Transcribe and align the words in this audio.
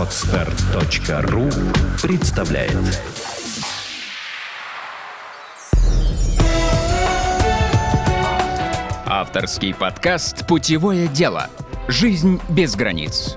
Отстар.ру 0.00 1.50
представляет 2.00 2.74
Авторский 9.04 9.74
подкаст 9.74 10.46
«Путевое 10.46 11.06
дело. 11.06 11.50
Жизнь 11.86 12.40
без 12.48 12.76
границ». 12.76 13.36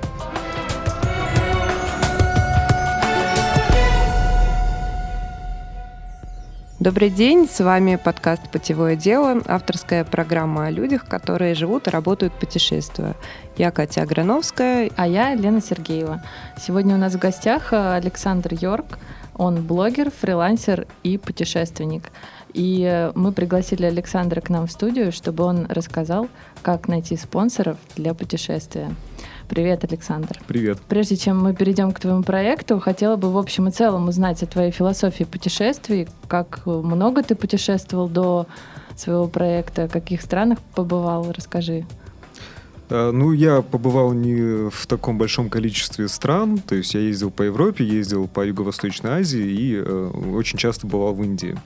Добрый 6.83 7.09
день, 7.09 7.47
с 7.47 7.63
вами 7.63 7.95
подкаст 7.95 8.51
«Путевое 8.51 8.97
дело», 8.97 9.41
авторская 9.45 10.03
программа 10.03 10.65
о 10.65 10.69
людях, 10.69 11.05
которые 11.05 11.55
живут 11.55 11.87
и 11.87 11.89
работают 11.89 12.33
путешествуя. 12.33 13.15
Я 13.55 13.71
Катя 13.71 14.01
Аграновская. 14.01 14.91
А 14.97 15.07
я 15.07 15.33
Лена 15.33 15.61
Сергеева. 15.61 16.21
Сегодня 16.59 16.95
у 16.95 16.97
нас 16.97 17.13
в 17.13 17.19
гостях 17.19 17.71
э, 17.71 17.93
Александр 17.93 18.53
Йорк. 18.59 18.99
Он 19.33 19.65
блогер, 19.65 20.11
фрилансер 20.11 20.85
и 21.03 21.17
путешественник. 21.17 22.11
И 22.53 22.83
э, 22.83 23.13
мы 23.15 23.31
пригласили 23.31 23.85
Александра 23.85 24.41
к 24.41 24.49
нам 24.49 24.67
в 24.67 24.71
студию, 24.73 25.13
чтобы 25.13 25.45
он 25.45 25.67
рассказал, 25.67 26.27
как 26.63 26.89
найти 26.89 27.15
спонсоров 27.15 27.77
для 27.95 28.13
путешествия. 28.13 28.93
Привет, 29.49 29.83
Александр. 29.83 30.39
Привет. 30.47 30.79
Прежде 30.87 31.15
чем 31.15 31.41
мы 31.41 31.53
перейдем 31.53 31.91
к 31.91 31.99
твоему 31.99 32.23
проекту, 32.23 32.79
хотела 32.79 33.15
бы 33.15 33.31
в 33.31 33.37
общем 33.37 33.67
и 33.67 33.71
целом 33.71 34.07
узнать 34.07 34.41
о 34.43 34.47
твоей 34.47 34.71
философии 34.71 35.25
путешествий, 35.25 36.07
как 36.27 36.65
много 36.65 37.23
ты 37.23 37.35
путешествовал 37.35 38.07
до 38.07 38.47
своего 38.95 39.27
проекта, 39.27 39.87
в 39.87 39.91
каких 39.91 40.21
странах 40.21 40.59
побывал, 40.75 41.31
расскажи. 41.31 41.85
А, 42.89 43.11
ну, 43.11 43.31
я 43.31 43.61
побывал 43.61 44.13
не 44.13 44.69
в 44.69 44.85
таком 44.87 45.17
большом 45.17 45.49
количестве 45.49 46.07
стран, 46.07 46.59
то 46.59 46.75
есть 46.75 46.93
я 46.93 46.99
ездил 47.01 47.31
по 47.31 47.43
Европе, 47.43 47.85
ездил 47.85 48.27
по 48.27 48.45
Юго-Восточной 48.45 49.11
Азии 49.21 49.45
и 49.45 49.75
э, 49.75 50.09
очень 50.33 50.57
часто 50.57 50.87
бывал 50.87 51.13
в 51.13 51.23
Индии. 51.23 51.57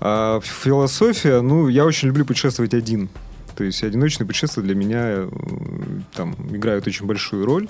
А 0.00 0.40
философия, 0.42 1.40
ну, 1.40 1.68
я 1.68 1.84
очень 1.84 2.08
люблю 2.08 2.24
путешествовать 2.24 2.74
один. 2.74 3.08
То 3.54 3.64
есть 3.64 3.82
одиночные 3.82 4.26
путешествия 4.26 4.62
для 4.62 4.74
меня 4.74 5.00
э, 5.02 5.28
там 6.14 6.34
играют 6.50 6.86
очень 6.86 7.06
большую 7.06 7.44
роль. 7.44 7.68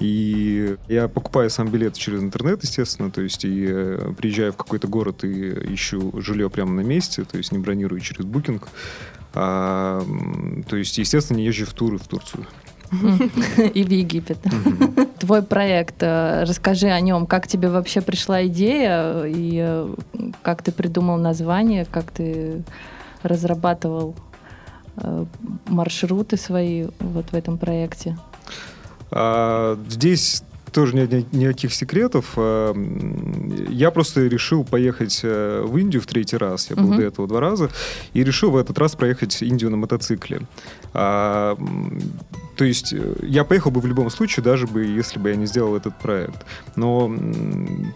И 0.00 0.76
я 0.88 1.06
покупаю 1.06 1.50
сам 1.50 1.68
билет 1.68 1.94
через 1.94 2.20
интернет, 2.20 2.62
естественно, 2.62 3.10
то 3.10 3.20
есть 3.20 3.44
и 3.44 3.66
э, 3.68 4.12
приезжаю 4.18 4.52
в 4.52 4.56
какой-то 4.56 4.88
город 4.88 5.22
и 5.24 5.50
ищу 5.74 6.12
жилье 6.20 6.50
прямо 6.50 6.72
на 6.72 6.80
месте, 6.80 7.24
то 7.24 7.38
есть 7.38 7.52
не 7.52 7.58
бронирую 7.58 8.00
через 8.00 8.24
букинг. 8.24 8.68
А, 9.34 10.04
то 10.68 10.76
есть, 10.76 10.98
естественно, 10.98 11.38
не 11.38 11.46
езжу 11.46 11.66
в 11.66 11.72
туры 11.72 11.98
в 11.98 12.06
Турцию. 12.06 12.46
И 13.74 13.82
в 13.82 13.90
Египет. 13.90 14.38
Твой 15.18 15.42
проект, 15.42 16.02
э, 16.02 16.44
расскажи 16.44 16.88
о 16.88 17.00
нем. 17.00 17.26
Как 17.26 17.48
тебе 17.48 17.68
вообще 17.68 18.00
пришла 18.00 18.46
идея 18.46 19.24
и 19.26 19.86
как 20.42 20.62
ты 20.62 20.70
придумал 20.70 21.18
название, 21.18 21.84
как 21.84 22.10
ты 22.10 22.62
разрабатывал 23.22 24.14
маршруты 25.66 26.36
свои 26.36 26.86
вот 27.00 27.30
в 27.30 27.34
этом 27.34 27.58
проекте? 27.58 28.16
А, 29.10 29.78
здесь 29.88 30.42
тоже 30.72 30.96
нет 30.96 31.32
никаких 31.32 31.72
секретов. 31.72 32.32
А, 32.36 32.74
я 33.68 33.90
просто 33.90 34.26
решил 34.26 34.64
поехать 34.64 35.20
э, 35.22 35.62
в 35.64 35.76
Индию 35.76 36.02
в 36.02 36.06
третий 36.06 36.36
раз. 36.36 36.70
Я 36.70 36.76
был 36.76 36.92
uh-huh. 36.92 36.96
до 36.96 37.02
этого 37.02 37.28
два 37.28 37.40
раза. 37.40 37.70
И 38.12 38.24
решил 38.24 38.50
в 38.50 38.56
этот 38.56 38.78
раз 38.78 38.96
проехать 38.96 39.40
Индию 39.42 39.70
на 39.70 39.76
мотоцикле. 39.76 40.40
То 42.56 42.64
есть 42.64 42.92
э, 42.92 43.14
я 43.22 43.44
поехал 43.44 43.70
бы 43.70 43.80
в 43.80 43.86
любом 43.86 44.10
случае, 44.10 44.44
даже 44.44 44.66
бы 44.66 44.84
если 44.84 45.18
бы 45.18 45.30
я 45.30 45.36
не 45.36 45.46
сделал 45.46 45.76
этот 45.76 45.96
проект. 45.98 46.44
Но 46.76 47.12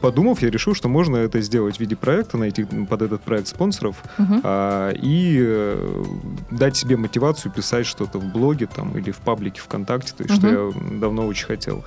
подумав, 0.00 0.42
я 0.42 0.50
решил, 0.50 0.74
что 0.74 0.88
можно 0.88 1.16
это 1.16 1.40
сделать 1.40 1.76
в 1.76 1.80
виде 1.80 1.96
проекта, 1.96 2.36
найти 2.36 2.64
под 2.64 3.02
этот 3.02 3.22
проект 3.22 3.48
спонсоров 3.48 3.96
uh-huh. 4.18 4.40
а, 4.42 4.90
и 4.92 5.38
э, 5.40 6.04
дать 6.50 6.76
себе 6.76 6.96
мотивацию 6.96 7.52
писать 7.52 7.86
что-то 7.86 8.18
в 8.18 8.32
блоге 8.32 8.66
там 8.66 8.96
или 8.96 9.10
в 9.10 9.18
паблике 9.18 9.60
ВКонтакте, 9.60 10.12
то 10.16 10.24
есть 10.24 10.34
uh-huh. 10.42 10.72
что 10.72 10.80
я 10.92 10.98
давно 10.98 11.26
очень 11.26 11.46
хотел. 11.46 11.84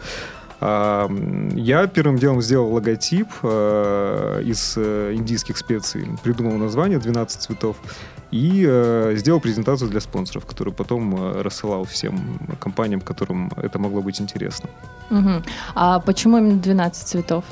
А, 0.63 1.09
я 1.55 1.87
первым 1.87 2.17
делом 2.17 2.41
сделал 2.41 2.71
логотип 2.71 3.27
а, 3.41 4.39
из 4.41 4.75
э, 4.77 5.13
индийских 5.15 5.57
специй, 5.57 6.07
придумал 6.23 6.57
название 6.57 6.99
«12 6.99 7.27
цветов» 7.27 7.77
и 8.31 8.65
э, 8.67 9.13
сделал 9.17 9.39
презентацию 9.39 9.89
для 9.89 9.99
спонсоров, 9.99 10.45
которую 10.45 10.73
потом 10.73 11.15
э, 11.15 11.41
рассылал 11.41 11.83
всем 11.83 12.39
компаниям, 12.59 13.01
которым 13.01 13.51
это 13.57 13.79
могло 13.79 14.01
быть 14.01 14.21
интересно. 14.21 14.69
Угу. 15.09 15.43
А 15.75 15.99
почему 15.99 16.37
именно 16.37 16.59
12 16.59 17.07
цветов? 17.07 17.43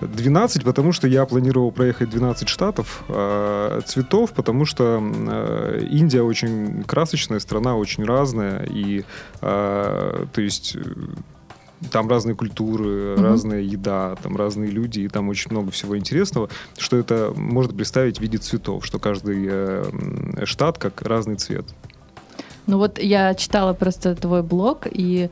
12, 0.00 0.64
потому 0.64 0.92
что 0.92 1.08
я 1.08 1.24
планировал 1.24 1.70
проехать 1.70 2.10
12 2.10 2.48
штатов 2.48 3.04
э, 3.08 3.80
цветов, 3.86 4.32
потому 4.32 4.66
что 4.66 5.00
э, 5.00 5.86
Индия 5.90 6.22
очень 6.22 6.82
красочная 6.84 7.38
страна, 7.38 7.76
очень 7.76 8.04
разная, 8.04 8.64
и 8.64 9.04
э, 9.40 10.26
то 10.32 10.40
есть 10.40 10.76
там 11.90 12.08
разные 12.08 12.34
культуры, 12.34 12.84
mm-hmm. 12.84 13.22
разная 13.22 13.60
еда, 13.60 14.16
там 14.22 14.36
разные 14.36 14.70
люди, 14.70 15.00
и 15.00 15.08
там 15.08 15.28
очень 15.28 15.50
много 15.50 15.70
всего 15.70 15.96
интересного, 15.96 16.48
что 16.76 16.96
это 16.96 17.32
можно 17.36 17.74
представить 17.74 18.18
в 18.18 18.20
виде 18.20 18.38
цветов, 18.38 18.84
что 18.84 18.98
каждый 18.98 19.46
э, 19.48 20.44
штат 20.44 20.78
как 20.78 21.02
разный 21.02 21.36
цвет. 21.36 21.66
Ну 22.66 22.78
вот 22.78 22.98
я 22.98 23.34
читала 23.34 23.74
просто 23.74 24.14
твой 24.14 24.42
блог, 24.42 24.86
и 24.90 25.30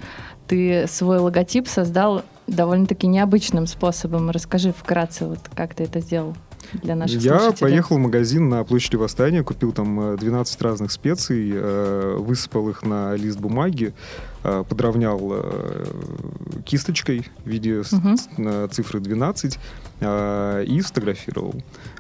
ты 0.48 0.86
свой 0.86 1.18
логотип 1.18 1.66
создал 1.66 2.22
довольно-таки 2.46 3.06
необычным 3.06 3.66
способом. 3.66 4.30
Расскажи 4.30 4.72
вкратце, 4.72 5.26
вот 5.26 5.38
как 5.54 5.74
ты 5.74 5.84
это 5.84 6.00
сделал 6.00 6.34
для 6.72 6.94
наших 6.94 7.20
Я 7.22 7.38
слушателей? 7.38 7.70
поехал 7.70 7.96
в 7.96 8.00
магазин 8.00 8.48
на 8.48 8.64
площади 8.64 8.96
Восстания, 8.96 9.42
купил 9.42 9.72
там 9.72 10.16
12 10.16 10.60
э, 10.60 10.64
разных 10.64 10.92
специй, 10.92 11.50
э, 11.54 12.16
высыпал 12.19 12.69
их 12.69 12.82
на 12.82 13.14
лист 13.14 13.38
бумаги, 13.38 13.94
подровнял 14.42 15.44
кисточкой 16.64 17.28
в 17.44 17.48
виде 17.48 17.80
угу. 17.80 18.69
цифры 18.69 19.00
12 19.00 19.58
и 20.03 20.80
сфотографировал. 20.82 21.54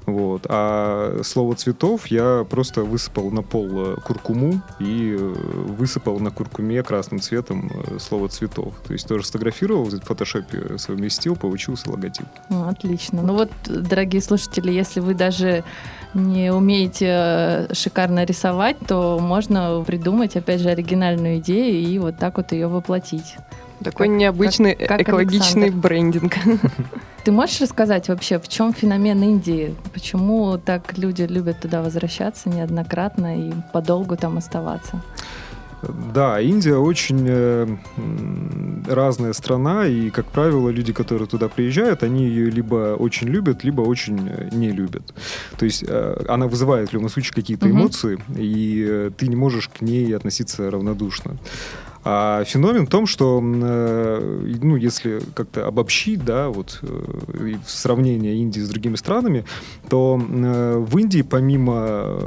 Вот. 0.06 0.46
А 0.48 1.20
слово 1.22 1.54
цветов 1.54 2.08
я 2.08 2.44
просто 2.48 2.82
высыпал 2.82 3.30
на 3.30 3.42
пол 3.42 3.96
куркуму 4.04 4.60
и 4.80 5.14
высыпал 5.16 6.18
на 6.18 6.30
куркуме 6.30 6.82
красным 6.82 7.20
цветом 7.20 7.70
слово 7.98 8.28
цветов. 8.28 8.74
То 8.86 8.92
есть 8.92 9.06
тоже 9.06 9.24
сфотографировал, 9.24 9.84
в 9.84 10.00
фотошопе 10.00 10.78
совместил, 10.78 11.36
получился 11.36 11.90
логотип. 11.90 12.26
Отлично. 12.48 13.22
Ну 13.22 13.34
вот, 13.34 13.50
дорогие 13.66 14.20
слушатели, 14.20 14.72
если 14.72 15.00
вы 15.00 15.14
даже 15.14 15.64
не 16.14 16.52
умеете 16.52 17.06
э, 17.08 17.74
шикарно 17.74 18.24
рисовать, 18.24 18.76
то 18.86 19.18
можно 19.20 19.82
придумать, 19.86 20.36
опять 20.36 20.60
же, 20.60 20.70
оригинальную 20.70 21.38
идею 21.38 21.88
и 21.88 21.98
вот 21.98 22.18
так 22.18 22.36
вот 22.36 22.52
ее 22.52 22.66
воплотить. 22.68 23.36
Такой 23.82 24.08
как, 24.08 24.16
необычный 24.16 24.74
как, 24.74 24.88
как 24.88 25.00
экологичный 25.02 25.64
Александр. 25.64 25.88
брендинг. 25.88 26.34
Ты 27.24 27.30
можешь 27.30 27.60
рассказать 27.60 28.08
вообще, 28.08 28.38
в 28.38 28.48
чем 28.48 28.72
феномен 28.72 29.22
Индии? 29.22 29.74
Почему 29.92 30.58
так 30.58 30.98
люди 30.98 31.22
любят 31.22 31.60
туда 31.60 31.82
возвращаться 31.82 32.48
неоднократно 32.48 33.48
и 33.48 33.52
подолгу 33.72 34.16
там 34.16 34.38
оставаться? 34.38 35.00
Да, 36.14 36.40
Индия 36.40 36.76
очень 36.76 37.24
э, 37.26 37.66
разная 38.86 39.32
страна, 39.32 39.86
и, 39.86 40.10
как 40.10 40.26
правило, 40.26 40.68
люди, 40.68 40.92
которые 40.92 41.26
туда 41.26 41.48
приезжают, 41.48 42.02
они 42.02 42.26
ее 42.26 42.50
либо 42.50 42.94
очень 42.96 43.28
любят, 43.28 43.64
либо 43.64 43.80
очень 43.80 44.28
э, 44.28 44.48
не 44.52 44.70
любят. 44.70 45.14
То 45.58 45.64
есть 45.64 45.84
э, 45.86 46.24
она 46.28 46.46
вызывает 46.46 46.90
в 46.90 46.92
любом 46.92 47.08
случае 47.08 47.34
какие-то 47.34 47.66
угу. 47.66 47.74
эмоции, 47.74 48.18
и 48.36 48.86
э, 48.88 49.10
ты 49.16 49.26
не 49.26 49.36
можешь 49.36 49.68
к 49.68 49.80
ней 49.80 50.14
относиться 50.14 50.70
равнодушно. 50.70 51.36
А 52.04 52.42
феномен 52.44 52.86
в 52.86 52.90
том, 52.90 53.06
что, 53.06 53.40
э, 53.42 54.58
ну, 54.60 54.74
если 54.74 55.20
как-то 55.34 55.68
обобщить, 55.68 56.24
да, 56.24 56.48
вот 56.48 56.80
э, 56.82 57.54
в 57.64 57.70
сравнении 57.70 58.40
Индии 58.40 58.58
с 58.58 58.68
другими 58.68 58.96
странами, 58.96 59.44
то 59.88 60.20
э, 60.20 60.78
в 60.78 60.98
Индии 60.98 61.22
помимо 61.22 62.18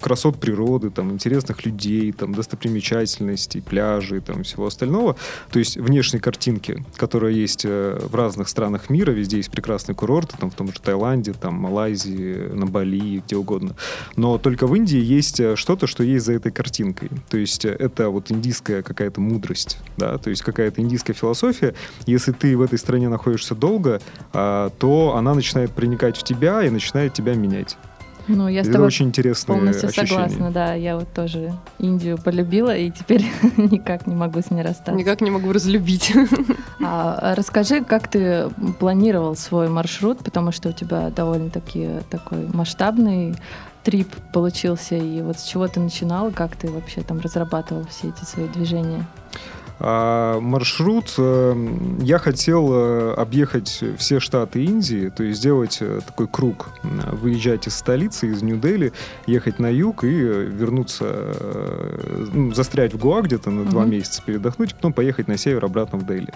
красот 0.00 0.40
природы, 0.40 0.90
там, 0.90 1.12
интересных 1.12 1.64
людей, 1.64 2.10
там, 2.10 2.34
достопримечательностей, 2.34 3.62
пляжей, 3.62 4.20
там, 4.20 4.42
всего 4.42 4.66
остального, 4.66 5.16
то 5.52 5.60
есть 5.60 5.76
внешней 5.76 6.18
картинки, 6.18 6.84
которая 6.96 7.32
есть 7.32 7.64
в 7.64 8.14
разных 8.14 8.48
странах 8.48 8.90
мира, 8.90 9.12
везде 9.12 9.36
есть 9.36 9.52
прекрасные 9.52 9.94
курорты, 9.94 10.36
там, 10.38 10.50
в 10.50 10.54
том 10.54 10.72
же 10.72 10.80
Таиланде, 10.80 11.34
там, 11.34 11.54
Малайзии, 11.54 12.48
на 12.52 12.66
Бали, 12.66 13.22
где 13.24 13.36
угодно. 13.36 13.76
Но 14.16 14.38
только 14.38 14.66
в 14.66 14.74
Индии 14.74 15.00
есть 15.00 15.40
что-то, 15.56 15.86
что 15.86 16.02
есть 16.02 16.26
за 16.26 16.32
этой 16.32 16.50
картинкой. 16.50 17.10
То 17.30 17.36
есть 17.36 17.64
это 17.64 18.08
вот 18.08 18.32
индийская 18.32 18.71
индийская 18.72 18.82
какая-то 18.82 19.20
мудрость, 19.20 19.78
да, 19.96 20.18
то 20.18 20.30
есть 20.30 20.42
какая-то 20.42 20.80
индийская 20.80 21.12
философия. 21.12 21.74
Если 22.06 22.32
ты 22.32 22.56
в 22.56 22.62
этой 22.62 22.78
стране 22.78 23.08
находишься 23.08 23.54
долго, 23.54 24.00
а, 24.32 24.70
то 24.78 25.14
она 25.16 25.34
начинает 25.34 25.70
проникать 25.72 26.16
в 26.16 26.22
тебя 26.22 26.62
и 26.62 26.70
начинает 26.70 27.12
тебя 27.12 27.34
менять. 27.34 27.76
Ну, 28.28 28.46
я 28.46 28.62
с 28.62 28.66
Это 28.66 28.74
тобой 28.74 28.86
очень 28.86 29.06
интересные 29.06 29.58
полностью 29.58 29.88
ощущения. 29.88 30.08
согласна, 30.08 30.50
да. 30.52 30.74
Я 30.74 30.96
вот 30.96 31.12
тоже 31.12 31.52
Индию 31.80 32.18
полюбила 32.22 32.74
и 32.74 32.90
теперь 32.90 33.24
никак 33.56 34.06
не 34.06 34.14
могу 34.14 34.40
с 34.40 34.50
ней 34.50 34.62
расстаться. 34.62 34.92
Никак 34.92 35.20
не 35.20 35.30
могу 35.30 35.52
разлюбить. 35.52 36.12
А, 36.84 37.34
расскажи, 37.36 37.82
как 37.84 38.08
ты 38.08 38.48
планировал 38.78 39.34
свой 39.36 39.68
маршрут, 39.68 40.18
потому 40.18 40.52
что 40.52 40.68
у 40.68 40.72
тебя 40.72 41.10
довольно-таки 41.10 41.88
такой 42.10 42.46
масштабный 42.52 43.34
трип 43.82 44.08
получился, 44.32 44.96
и 44.96 45.22
вот 45.22 45.38
с 45.38 45.44
чего 45.44 45.68
ты 45.68 45.80
начинал, 45.80 46.30
как 46.30 46.56
ты 46.56 46.70
вообще 46.70 47.02
там 47.02 47.20
разрабатывал 47.20 47.84
все 47.86 48.08
эти 48.08 48.24
свои 48.24 48.48
движения? 48.48 49.06
А, 49.84 50.38
маршрут 50.38 51.12
э, 51.18 51.54
я 52.02 52.18
хотел 52.18 52.68
э, 52.72 53.14
объехать 53.14 53.82
все 53.98 54.20
штаты 54.20 54.62
Индии, 54.64 55.08
то 55.08 55.24
есть 55.24 55.40
сделать 55.40 55.78
э, 55.80 55.98
такой 56.06 56.28
круг, 56.28 56.68
выезжать 56.84 57.66
из 57.66 57.74
столицы, 57.74 58.28
из 58.28 58.42
Нью-Дели, 58.42 58.92
ехать 59.26 59.58
на 59.58 59.66
юг 59.66 60.04
и 60.04 60.08
вернуться, 60.08 61.34
ну, 62.32 62.54
застрять 62.54 62.94
в 62.94 62.98
Гоа 62.98 63.22
где-то 63.22 63.50
на 63.50 63.64
два 63.64 63.82
Мгм. 63.82 63.90
месяца, 63.90 64.22
передохнуть, 64.24 64.76
потом 64.76 64.92
поехать 64.92 65.26
на 65.26 65.36
север 65.36 65.64
обратно 65.64 65.98
в 65.98 66.06
Дели. 66.06 66.32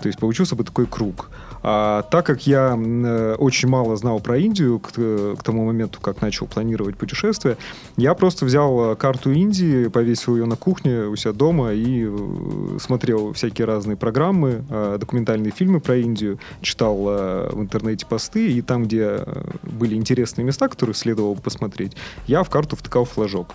То 0.00 0.06
есть 0.06 0.18
получился 0.18 0.56
бы 0.56 0.64
такой 0.64 0.86
круг. 0.86 1.28
А 1.68 2.02
так 2.02 2.24
как 2.24 2.46
я 2.46 2.78
э, 2.78 3.34
очень 3.40 3.68
мало 3.68 3.96
знал 3.96 4.20
про 4.20 4.38
Индию 4.38 4.78
к, 4.78 4.92
т- 4.92 5.34
к 5.36 5.42
тому 5.42 5.66
моменту, 5.66 6.00
как 6.00 6.22
начал 6.22 6.46
планировать 6.46 6.96
путешествие, 6.96 7.56
я 7.96 8.14
просто 8.14 8.44
взял 8.44 8.92
э, 8.92 8.94
карту 8.94 9.32
Индии, 9.32 9.88
повесил 9.88 10.36
ее 10.36 10.44
на 10.44 10.54
кухне 10.54 11.06
у 11.06 11.16
себя 11.16 11.32
дома 11.32 11.72
и 11.72 12.06
э, 12.06 12.78
смотрел 12.78 13.32
всякие 13.32 13.66
разные 13.66 13.96
программы, 13.96 14.64
э, 14.70 14.96
документальные 15.00 15.50
фильмы 15.50 15.80
про 15.80 15.96
Индию, 15.96 16.38
читал 16.60 17.04
э, 17.08 17.50
в 17.50 17.60
интернете 17.60 18.06
посты, 18.06 18.46
и 18.52 18.62
там, 18.62 18.84
где 18.84 19.16
э, 19.18 19.44
были 19.62 19.96
интересные 19.96 20.44
места, 20.44 20.68
которые 20.68 20.94
следовало 20.94 21.34
бы 21.34 21.40
посмотреть, 21.40 21.96
я 22.28 22.44
в 22.44 22.48
карту 22.48 22.76
втыкал 22.76 23.06
флажок. 23.06 23.48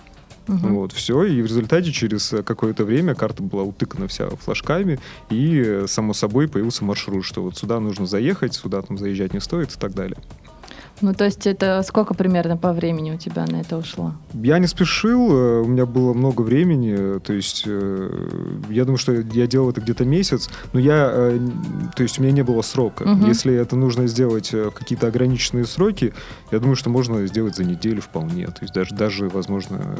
Мгм. 0.46 0.74
Вот, 0.74 0.92
все, 0.92 1.24
и 1.24 1.40
в 1.40 1.46
результате 1.46 1.92
через 1.92 2.34
какое-то 2.44 2.84
время 2.84 3.14
карта 3.14 3.42
была 3.42 3.62
утыкана 3.62 4.08
вся 4.08 4.28
флажками, 4.30 4.98
и, 5.30 5.62
э, 5.64 5.86
само 5.86 6.14
собой, 6.14 6.48
появился 6.48 6.84
маршрут, 6.84 7.24
что 7.24 7.42
вот 7.42 7.56
сюда 7.56 7.80
нужно 7.80 8.06
заехать, 8.06 8.54
сюда 8.54 8.82
там 8.82 8.98
заезжать 8.98 9.34
не 9.34 9.40
стоит 9.40 9.72
и 9.72 9.78
так 9.78 9.94
далее. 9.94 10.18
Ну, 11.02 11.14
то 11.14 11.24
есть 11.24 11.46
это 11.46 11.82
сколько 11.82 12.14
примерно 12.14 12.56
по 12.56 12.72
времени 12.72 13.12
у 13.12 13.18
тебя 13.18 13.44
на 13.46 13.60
это 13.60 13.76
ушло? 13.76 14.12
Я 14.34 14.58
не 14.58 14.68
спешил, 14.68 15.32
э, 15.32 15.60
у 15.62 15.66
меня 15.66 15.84
было 15.84 16.14
много 16.14 16.42
времени, 16.42 16.94
э, 16.96 17.20
то 17.20 17.32
есть 17.32 17.64
э, 17.66 18.28
я 18.70 18.84
думаю, 18.84 18.98
что 18.98 19.12
я 19.12 19.46
делал 19.46 19.70
это 19.70 19.80
где-то 19.80 20.04
месяц, 20.04 20.48
но 20.72 20.78
я, 20.80 21.38
то 21.96 22.02
есть 22.02 22.18
у 22.18 22.22
меня 22.22 22.32
не 22.32 22.42
было 22.42 22.62
срока. 22.62 23.04
Мгм. 23.04 23.26
Если 23.26 23.52
это 23.54 23.74
нужно 23.76 24.06
сделать 24.06 24.52
в 24.52 24.70
какие-то 24.70 25.08
ограниченные 25.08 25.66
сроки, 25.66 26.14
я 26.52 26.60
думаю, 26.60 26.76
что 26.76 26.88
можно 26.88 27.26
сделать 27.26 27.56
за 27.56 27.64
неделю 27.64 28.00
вполне, 28.00 28.46
то 28.46 28.62
есть 28.62 28.72
даже, 28.72 28.94
даже 28.94 29.28
возможно, 29.28 29.96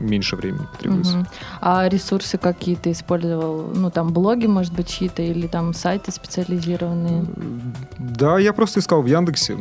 меньше 0.00 0.36
времени 0.36 0.66
потребуется. 0.72 1.18
Мгм. 1.18 1.26
А 1.60 1.88
ресурсы 1.88 2.38
какие 2.38 2.74
ты 2.74 2.92
использовал? 2.92 3.70
Ну, 3.74 3.90
там 3.90 4.12
блоги, 4.12 4.46
может 4.46 4.72
быть, 4.72 4.88
чьи-то, 4.88 5.22
или 5.22 5.46
там 5.46 5.74
сайты 5.74 6.10
специализированные? 6.10 7.24
Да, 7.98 8.38
я 8.38 8.52
просто 8.52 8.80
искал 8.80 9.02
в 9.02 9.06
Яндексе. 9.06 9.56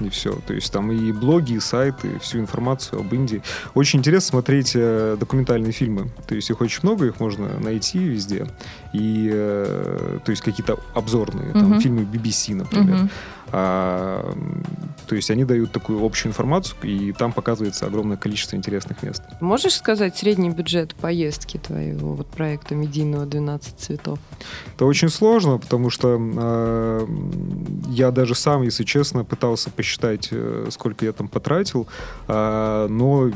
И 0.00 0.08
все. 0.08 0.32
То 0.46 0.54
есть 0.54 0.72
там 0.72 0.90
и 0.90 1.12
блоги, 1.12 1.52
и 1.54 1.60
сайты, 1.60 2.18
всю 2.20 2.38
информацию 2.38 3.00
об 3.00 3.12
Индии. 3.12 3.42
Очень 3.74 3.98
интересно 3.98 4.30
смотреть 4.30 4.72
э, 4.74 5.16
документальные 5.20 5.72
фильмы. 5.72 6.10
То 6.26 6.34
есть 6.34 6.48
их 6.48 6.60
очень 6.62 6.80
много, 6.84 7.04
их 7.06 7.20
можно 7.20 7.48
найти 7.58 7.98
везде. 7.98 8.46
И 8.94 9.28
э, 9.30 10.18
то 10.24 10.30
есть 10.30 10.40
какие-то 10.42 10.78
обзорные, 10.94 11.52
там, 11.52 11.70
Мгм. 11.72 11.80
фильмы 11.80 12.02
BBC, 12.04 12.54
например. 12.54 12.96
Мгм. 12.96 13.10
А, 13.52 14.34
то 15.10 15.16
есть 15.16 15.28
они 15.28 15.44
дают 15.44 15.72
такую 15.72 16.04
общую 16.04 16.30
информацию, 16.30 16.76
и 16.84 17.10
там 17.10 17.32
показывается 17.32 17.84
огромное 17.84 18.16
количество 18.16 18.54
интересных 18.54 19.02
мест. 19.02 19.24
Можешь 19.40 19.74
сказать 19.74 20.16
средний 20.16 20.50
бюджет 20.50 20.94
поездки 20.94 21.56
твоего 21.56 22.14
вот 22.14 22.28
проекта 22.28 22.76
медийного 22.76 23.26
12 23.26 23.76
цветов? 23.76 24.20
Это 24.76 24.84
очень 24.84 25.08
сложно, 25.08 25.58
потому 25.58 25.90
что 25.90 26.16
э, 26.16 27.06
я 27.88 28.12
даже 28.12 28.36
сам, 28.36 28.62
если 28.62 28.84
честно, 28.84 29.24
пытался 29.24 29.70
посчитать, 29.70 30.28
э, 30.30 30.68
сколько 30.70 31.04
я 31.04 31.12
там 31.12 31.26
потратил, 31.26 31.88
а, 32.28 32.86
но 32.86 33.32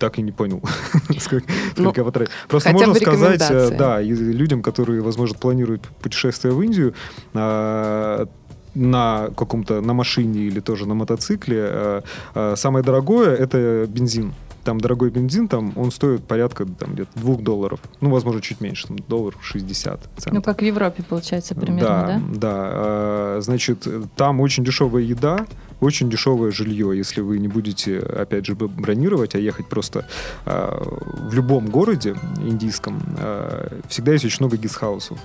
так 0.00 0.18
и 0.18 0.22
не 0.22 0.32
понял, 0.32 0.62
сколько 1.20 1.46
Ну, 1.76 1.92
я 1.94 2.04
потратил. 2.04 2.32
Просто 2.48 2.70
можно 2.70 2.94
сказать, 2.94 3.42
э, 3.50 3.76
да, 3.76 4.00
людям, 4.00 4.62
которые, 4.62 5.02
возможно, 5.02 5.38
планируют 5.38 5.88
путешествие 6.00 6.54
в 6.54 6.62
Индию, 6.62 6.94
а, 7.34 8.26
на 8.74 9.28
каком-то, 9.36 9.80
на 9.80 9.94
машине 9.94 10.40
или 10.40 10.60
тоже 10.60 10.86
на 10.86 10.94
мотоцикле, 10.94 11.58
э, 11.60 12.02
э, 12.34 12.56
самое 12.56 12.84
дорогое 12.84 13.34
это 13.34 13.86
бензин. 13.88 14.32
Там 14.64 14.80
дорогой 14.80 15.10
бензин, 15.10 15.48
там 15.48 15.72
он 15.76 15.90
стоит 15.90 16.24
порядка 16.24 16.66
там, 16.66 16.92
где-то 16.92 17.10
2 17.14 17.36
долларов. 17.36 17.80
Ну, 18.00 18.10
возможно, 18.10 18.42
чуть 18.42 18.60
меньше, 18.60 18.88
там, 18.88 18.98
доллар 19.08 19.34
60 19.40 20.00
центов. 20.16 20.32
Ну, 20.32 20.42
как 20.42 20.60
в 20.60 20.64
Европе, 20.64 21.02
получается, 21.08 21.54
примерно, 21.54 21.88
да, 21.88 22.06
да? 22.06 22.20
да. 22.34 22.52
А, 22.54 23.38
Значит, 23.40 23.86
там 24.16 24.40
очень 24.40 24.64
дешевая 24.64 25.02
еда, 25.02 25.46
очень 25.80 26.10
дешевое 26.10 26.50
жилье, 26.50 26.96
если 26.96 27.20
вы 27.20 27.38
не 27.38 27.48
будете, 27.48 27.98
опять 27.98 28.46
же, 28.46 28.54
бронировать, 28.54 29.34
а 29.34 29.38
ехать 29.38 29.68
просто 29.68 30.06
а, 30.44 30.82
в 30.82 31.34
любом 31.34 31.66
городе 31.66 32.16
индийском, 32.38 33.00
а, 33.18 33.80
всегда 33.88 34.12
есть 34.12 34.24
очень 34.24 34.38
много 34.40 34.56
гестхаусов. 34.56 35.18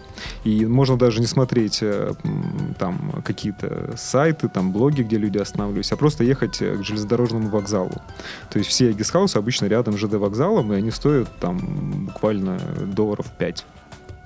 И 0.43 0.65
можно 0.65 0.97
даже 0.97 1.19
не 1.19 1.27
смотреть 1.27 1.79
э, 1.81 2.13
там 2.77 3.21
какие-то 3.25 3.93
сайты, 3.97 4.47
там 4.47 4.71
блоги, 4.71 5.01
где 5.01 5.17
люди 5.17 5.37
останавливаются, 5.37 5.95
а 5.95 5.97
просто 5.97 6.23
ехать 6.23 6.61
э, 6.61 6.75
к 6.77 6.83
железнодорожному 6.83 7.49
вокзалу. 7.49 8.01
То 8.49 8.59
есть 8.59 8.69
все 8.69 8.91
гестхаусы 8.91 9.37
обычно 9.37 9.65
рядом 9.65 9.97
с 9.97 9.97
ЖД 9.97 10.13
вокзалом, 10.13 10.73
и 10.73 10.75
они 10.75 10.91
стоят 10.91 11.29
там 11.39 12.05
буквально 12.07 12.59
долларов 12.85 13.27
5. 13.37 13.65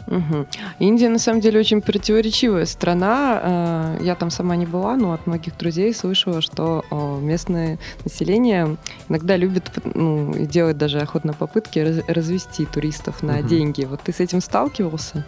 Мгм. 0.08 0.48
Индия, 0.80 1.10
на 1.10 1.20
самом 1.20 1.42
деле, 1.42 1.60
очень 1.60 1.82
противоречивая 1.82 2.66
страна. 2.66 3.42
Э, 3.44 3.98
Я 4.02 4.16
там 4.16 4.30
сама 4.30 4.56
не 4.56 4.66
была, 4.66 4.96
но 4.96 5.12
от 5.14 5.28
многих 5.28 5.58
друзей 5.58 5.94
слышала, 5.94 6.42
что 6.42 6.84
э, 6.92 7.20
местное 7.22 7.78
население 8.06 8.78
иногда 9.10 9.36
любит 9.38 9.70
ну, 9.96 10.34
и 10.34 10.46
делает 10.46 10.78
даже 10.78 11.00
охотно 11.00 11.34
попытки 11.34 11.80
раз- 11.80 12.04
развести 12.08 12.66
туристов 12.66 13.22
на 13.24 13.34
Мгм. 13.40 13.48
деньги. 13.48 13.86
Вот 13.86 14.02
ты 14.02 14.14
с 14.14 14.20
этим 14.20 14.42
сталкивался? 14.42 15.26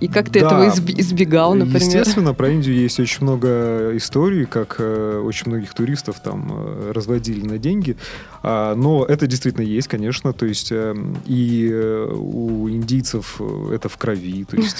И, 0.00 0.08
как 0.08 0.30
ты 0.30 0.40
Да. 0.40 0.46
этого 0.46 0.68
избегал, 0.68 1.54
например? 1.54 1.80
Естественно, 1.80 2.34
про 2.34 2.50
Индию 2.50 2.76
есть 2.76 2.98
очень 3.00 3.22
много 3.22 3.96
историй, 3.96 4.46
как 4.46 4.76
э, 4.78 5.22
очень 5.24 5.48
многих 5.48 5.74
туристов 5.74 6.20
там 6.20 6.50
э, 6.50 6.92
разводили 6.92 7.46
на 7.46 7.58
деньги. 7.58 7.96
А, 8.42 8.74
но 8.74 9.04
это 9.04 9.26
действительно 9.26 9.64
есть, 9.64 9.88
конечно. 9.88 10.32
То 10.32 10.46
есть 10.46 10.72
э, 10.72 10.94
и 11.26 11.68
э, 11.72 12.12
у 12.14 12.68
индийцев 12.68 13.40
это 13.72 13.88
в 13.88 13.96
крови. 13.96 14.44
То 14.44 14.56
есть, 14.56 14.76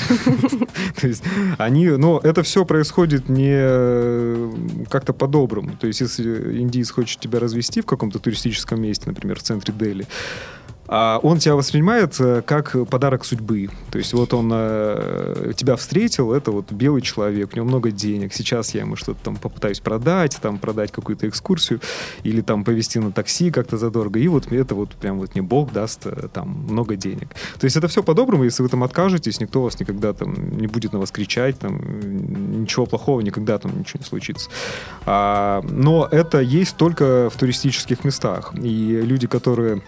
то 1.00 1.06
есть 1.06 1.22
они... 1.58 1.88
Но 1.88 2.20
это 2.22 2.43
все 2.43 2.65
происходит 2.65 3.29
не 3.29 4.86
как-то 4.88 5.12
по-доброму. 5.12 5.72
То 5.81 5.86
есть 5.86 6.00
если 6.00 6.60
индиец 6.60 6.91
хочет 6.91 7.20
тебя 7.20 7.38
развести 7.38 7.81
в 7.81 7.86
каком-то 7.86 8.19
туристическом 8.19 8.81
месте, 8.81 9.05
например, 9.06 9.38
в 9.38 9.43
центре 9.43 9.74
Дели, 9.76 10.06
а 10.88 11.19
он 11.22 11.38
тебя 11.38 11.56
воспринимает 11.56 12.16
э, 12.20 12.43
как 12.43 12.76
подарок 12.88 13.24
судьбы. 13.24 13.69
То 13.90 13.98
есть 13.98 14.12
вот 14.12 14.32
он 14.34 14.50
э, 14.52 15.52
тебя 15.56 15.76
встретил, 15.76 16.32
это 16.32 16.50
вот 16.52 16.70
белый 16.72 17.02
человек, 17.02 17.50
у 17.52 17.56
него 17.56 17.66
много 17.66 17.90
денег. 17.90 18.32
Сейчас 18.32 18.74
я 18.74 18.82
ему 18.82 18.96
что-то 18.96 19.24
там 19.24 19.36
попытаюсь 19.36 19.81
продать, 19.81 20.38
там 20.40 20.58
продать 20.58 20.93
какую-то 20.93 21.28
экскурсию 21.28 21.81
или 22.22 22.40
там 22.40 22.64
повезти 22.64 22.98
на 22.98 23.12
такси 23.12 23.50
как-то 23.50 23.76
задорого. 23.76 24.19
И 24.19 24.28
вот 24.28 24.52
это 24.52 24.74
вот 24.74 24.90
прям 24.90 25.19
вот 25.19 25.34
мне 25.34 25.43
Бог 25.43 25.72
даст 25.72 26.06
э, 26.06 26.28
там 26.32 26.48
много 26.69 26.96
денег. 26.96 27.28
То 27.58 27.64
есть 27.64 27.76
это 27.76 27.88
все 27.88 28.02
по-доброму, 28.02 28.44
если 28.44 28.62
вы 28.62 28.69
там 28.69 28.84
откажетесь, 28.84 29.40
никто 29.40 29.62
вас 29.62 29.81
никогда 29.81 30.12
там 30.12 30.56
не 30.56 30.66
будет 30.66 30.93
на 30.93 30.98
вас 30.98 31.10
кричать, 31.10 31.58
там 31.58 32.60
ничего 32.62 32.86
плохого 32.86 33.20
никогда 33.20 33.58
там 33.58 33.78
ничего 33.78 34.00
не 34.00 34.06
случится. 34.06 34.50
А, 35.05 35.62
но 35.62 36.08
это 36.10 36.40
есть 36.40 36.76
только 36.76 37.28
в 37.31 37.38
туристических 37.38 38.05
местах. 38.05 38.52
И 38.56 39.00
люди, 39.02 39.26
которые 39.26 39.82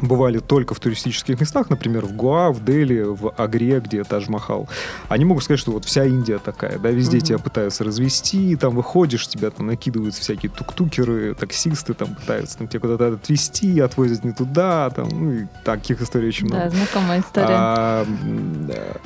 бывали 0.00 0.38
только 0.38 0.74
в 0.74 0.80
туристических 0.80 1.40
местах, 1.40 1.70
например, 1.70 2.06
в 2.06 2.12
Гуа, 2.16 2.50
в 2.50 2.64
Дели, 2.64 3.02
в 3.02 3.30
Агре, 3.36 3.80
где 3.80 4.02
Тадж-Махал, 4.02 4.68
они 5.08 5.24
могут 5.24 5.44
сказать, 5.44 5.60
что 5.60 5.72
вот 5.72 5.84
вся 5.84 6.04
Индия 6.04 6.38
такая, 6.38 6.78
да, 6.78 6.90
везде 6.90 7.18
Мгм. 7.18 7.26
тебя 7.26 7.38
пытаются 7.38 7.84
развести, 7.84 8.56
там 8.56 8.74
выходишь, 8.74 9.28
тебя 9.28 9.50
там 9.50 9.66
накидываются 9.66 10.22
всякие 10.22 10.50
тук-тукеры, 10.50 11.34
таксисты 11.34 11.94
там 11.94 12.14
пытаются 12.14 12.58
там, 12.58 12.68
тебя 12.68 12.80
куда-то 12.80 13.08
отвезти, 13.08 13.80
отвозят 13.80 14.24
не 14.24 14.32
туда, 14.32 14.90
там, 14.90 15.08
ну, 15.08 15.32
и 15.32 15.46
таких 15.64 16.00
историй 16.00 16.28
очень 16.28 16.46
много. 16.46 16.64
Да, 16.64 16.70
знакомая 16.70 17.20
история. 17.20 17.46
А, 17.50 18.06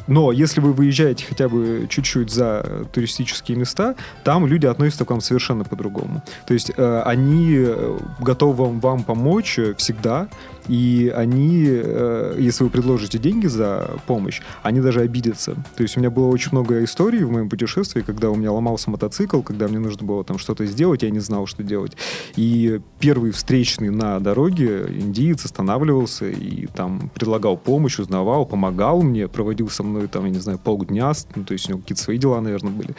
но 0.07 0.33
если 0.33 0.61
вы 0.61 0.73
выезжаете 0.73 1.25
хотя 1.29 1.49
бы 1.49 1.87
чуть-чуть 1.91 2.31
за 2.31 2.87
туристические 2.93 3.59
места, 3.59 3.95
там 4.25 4.47
люди 4.47 4.67
относятся 4.67 5.05
к 5.05 5.11
вам 5.11 5.21
совершенно 5.21 5.65
по-другому. 5.65 6.23
То 6.47 6.55
есть 6.55 6.71
э, 6.77 7.03
они 7.05 7.55
э, 7.59 7.99
готовы 8.21 8.65
вам, 8.65 8.81
вам 8.81 9.03
помочь 9.05 9.59
э, 9.59 9.75
всегда, 9.75 10.29
и 10.69 11.13
они, 11.15 11.65
э, 11.67 12.37
если 12.39 12.65
вы 12.65 12.71
предложите 12.71 13.19
деньги 13.19 13.47
за 13.47 13.91
помощь, 14.07 14.43
они 14.63 14.81
даже 14.81 15.01
обидятся. 15.01 15.55
То 15.77 15.83
есть 15.83 15.97
у 15.97 16.01
меня 16.01 16.11
было 16.11 16.27
очень 16.27 16.51
много 16.53 16.83
историй 16.85 17.23
в 17.25 17.31
моем 17.31 17.49
путешествии, 17.49 18.03
когда 18.03 18.31
у 18.31 18.35
меня 18.35 18.53
ломался 18.53 18.91
мотоцикл, 18.91 19.43
когда 19.43 19.69
мне 19.69 19.79
нужно 19.79 20.07
было 20.07 20.25
там 20.25 20.39
что-то 20.39 20.67
сделать, 20.67 21.03
я 21.03 21.11
не 21.11 21.21
знал, 21.21 21.47
что 21.47 21.63
делать. 21.63 21.97
И 22.37 22.81
первый 22.99 23.31
встречный 23.31 23.91
на 23.91 24.19
дороге 24.21 24.87
индиец 24.89 25.45
останавливался 25.45 26.27
и 26.27 26.67
там 26.67 27.11
предлагал 27.15 27.57
помощь, 27.57 27.99
узнавал, 27.99 28.47
помогал 28.47 29.03
мне, 29.03 29.29
проводил 29.29 29.69
со 29.69 29.83
мной 29.83 30.09
там, 30.09 30.25
я 30.25 30.31
не 30.31 30.39
знаю, 30.39 30.59
полдня, 30.59 31.13
ну, 31.35 31.45
то 31.45 31.53
есть 31.53 31.67
у 31.69 31.73
него 31.73 31.81
какие-то 31.81 32.03
свои 32.03 32.19
дела, 32.19 32.41
наверное, 32.41 32.73
были. 32.73 32.95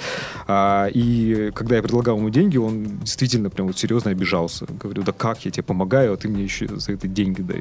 А, 0.47 0.87
и 0.93 1.51
когда 1.53 1.75
я 1.75 1.81
предлагал 1.81 2.17
ему 2.17 2.29
деньги, 2.29 2.57
он 2.57 2.99
действительно 2.99 3.49
прям 3.49 3.67
вот 3.67 3.77
серьезно 3.77 4.11
обижался. 4.11 4.65
Говорю, 4.81 5.03
да 5.03 5.11
как 5.11 5.43
я 5.45 5.51
тебе 5.51 5.63
помогаю, 5.63 6.13
а 6.13 6.17
ты 6.17 6.27
мне 6.27 6.43
еще 6.43 6.67
за 6.67 6.93
это 6.93 7.07
деньги 7.07 7.41
даешь. 7.41 7.56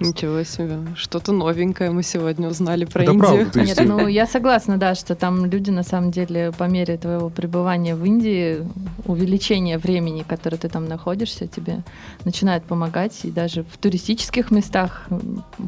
Ничего 0.00 0.42
себе. 0.44 0.78
Что-то 0.96 1.32
новенькое 1.32 1.90
мы 1.90 2.02
сегодня 2.02 2.48
узнали 2.48 2.84
про 2.86 3.04
Да, 3.04 3.12
Индию. 3.12 3.18
правда, 3.18 3.60
есть- 3.60 3.78
Нет, 3.78 3.88
ну 3.88 4.06
я 4.08 4.26
согласна, 4.26 4.78
да, 4.78 4.94
что 4.94 5.14
там 5.14 5.44
люди 5.46 5.70
на 5.70 5.82
самом 5.82 6.10
деле 6.10 6.50
по 6.56 6.64
мере 6.64 6.96
твоего 6.96 7.28
пребывания 7.28 7.94
в 7.94 8.04
Индии, 8.04 8.66
увеличение 9.04 9.76
времени, 9.78 10.24
которое 10.26 10.56
ты 10.56 10.68
там 10.68 10.86
находишься, 10.88 11.46
тебе 11.46 11.82
начинают 12.24 12.64
помогать. 12.64 13.20
И 13.24 13.30
даже 13.30 13.64
в 13.64 13.76
туристических 13.76 14.50
местах, 14.50 15.06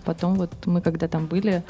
потом 0.05 0.35
вот 0.37 0.51
мы 0.67 0.81
когда 0.81 1.07
там 1.09 1.27
были, 1.27 1.63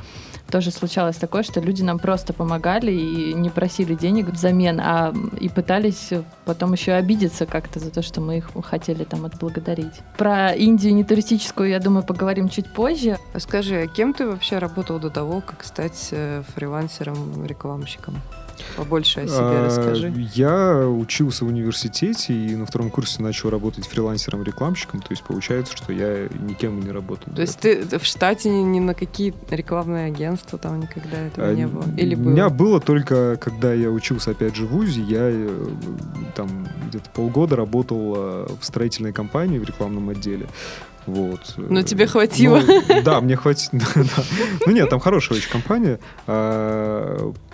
тоже 0.50 0.70
случалось 0.70 1.16
такое, 1.16 1.42
что 1.42 1.60
люди 1.60 1.82
нам 1.82 1.98
просто 1.98 2.32
помогали 2.32 2.92
и 2.92 3.34
не 3.34 3.50
просили 3.50 3.94
денег 3.94 4.28
взамен, 4.28 4.80
а 4.80 5.12
и 5.40 5.48
пытались 5.48 6.10
потом 6.44 6.72
еще 6.72 6.92
обидеться 6.92 7.46
как-то 7.46 7.80
за 7.80 7.90
то, 7.90 8.02
что 8.02 8.20
мы 8.20 8.38
их 8.38 8.50
хотели 8.62 9.04
там 9.04 9.24
отблагодарить. 9.24 10.00
Про 10.16 10.52
Индию 10.52 10.94
не 10.94 11.04
туристическую, 11.04 11.68
я 11.68 11.80
думаю, 11.80 12.04
поговорим 12.04 12.48
чуть 12.48 12.66
позже. 12.66 13.18
А 13.32 13.40
Скажи, 13.40 13.82
а 13.82 13.86
кем 13.86 14.12
ты 14.14 14.26
вообще 14.26 14.58
работал 14.58 14.98
до 14.98 15.10
того, 15.10 15.40
как 15.40 15.64
стать 15.64 16.08
э, 16.12 16.42
фрилансером, 16.54 17.44
рекламщиком? 17.44 18.20
Побольше 18.76 19.20
о 19.20 19.26
себе 19.26 19.38
А, 19.38 19.66
расскажи. 19.66 20.12
Я 20.34 20.86
учился 20.88 21.44
в 21.44 21.48
университете 21.48 22.34
и 22.34 22.54
на 22.56 22.66
втором 22.66 22.90
курсе 22.90 23.22
начал 23.22 23.50
работать 23.50 23.86
фрилансером-рекламщиком. 23.86 25.00
То 25.00 25.08
есть 25.10 25.22
получается, 25.22 25.76
что 25.76 25.92
я 25.92 26.28
никем 26.40 26.80
не 26.80 26.90
работал. 26.90 27.32
То 27.34 27.42
есть 27.42 27.58
ты 27.58 27.98
в 27.98 28.04
штате 28.04 28.50
ни, 28.50 28.80
на 28.80 28.94
какие 28.94 29.34
рекламные 29.50 30.06
агентства 30.06 30.58
там 30.58 30.80
никогда 30.80 31.18
этого 31.18 31.48
А, 31.48 31.54
не 31.54 31.66
было? 31.66 31.84
Или 31.96 32.14
У 32.14 32.18
меня 32.18 32.48
было 32.48 32.80
только, 32.80 33.36
когда 33.36 33.72
я 33.72 33.90
учился 33.90 34.32
опять 34.32 34.56
же 34.56 34.66
в 34.66 34.70
ВУЗе, 34.70 35.02
я 35.02 35.20
э, 35.22 35.66
там 36.34 36.66
где-то 36.88 37.10
полгода 37.10 37.56
работал 37.56 38.14
э, 38.16 38.46
в 38.60 38.64
строительной 38.64 39.12
компании 39.12 39.58
в 39.58 39.64
рекламном 39.64 40.08
отделе. 40.10 40.46
Вот. 41.06 41.54
Но 41.56 41.82
тебе 41.82 42.06
хватило. 42.06 42.60
Ну, 42.66 43.02
да, 43.02 43.20
мне 43.20 43.36
хватило. 43.36 43.80
Ну 44.66 44.72
нет, 44.72 44.88
там 44.88 45.00
хорошая 45.00 45.38
очень 45.38 45.50
компания. 45.50 45.98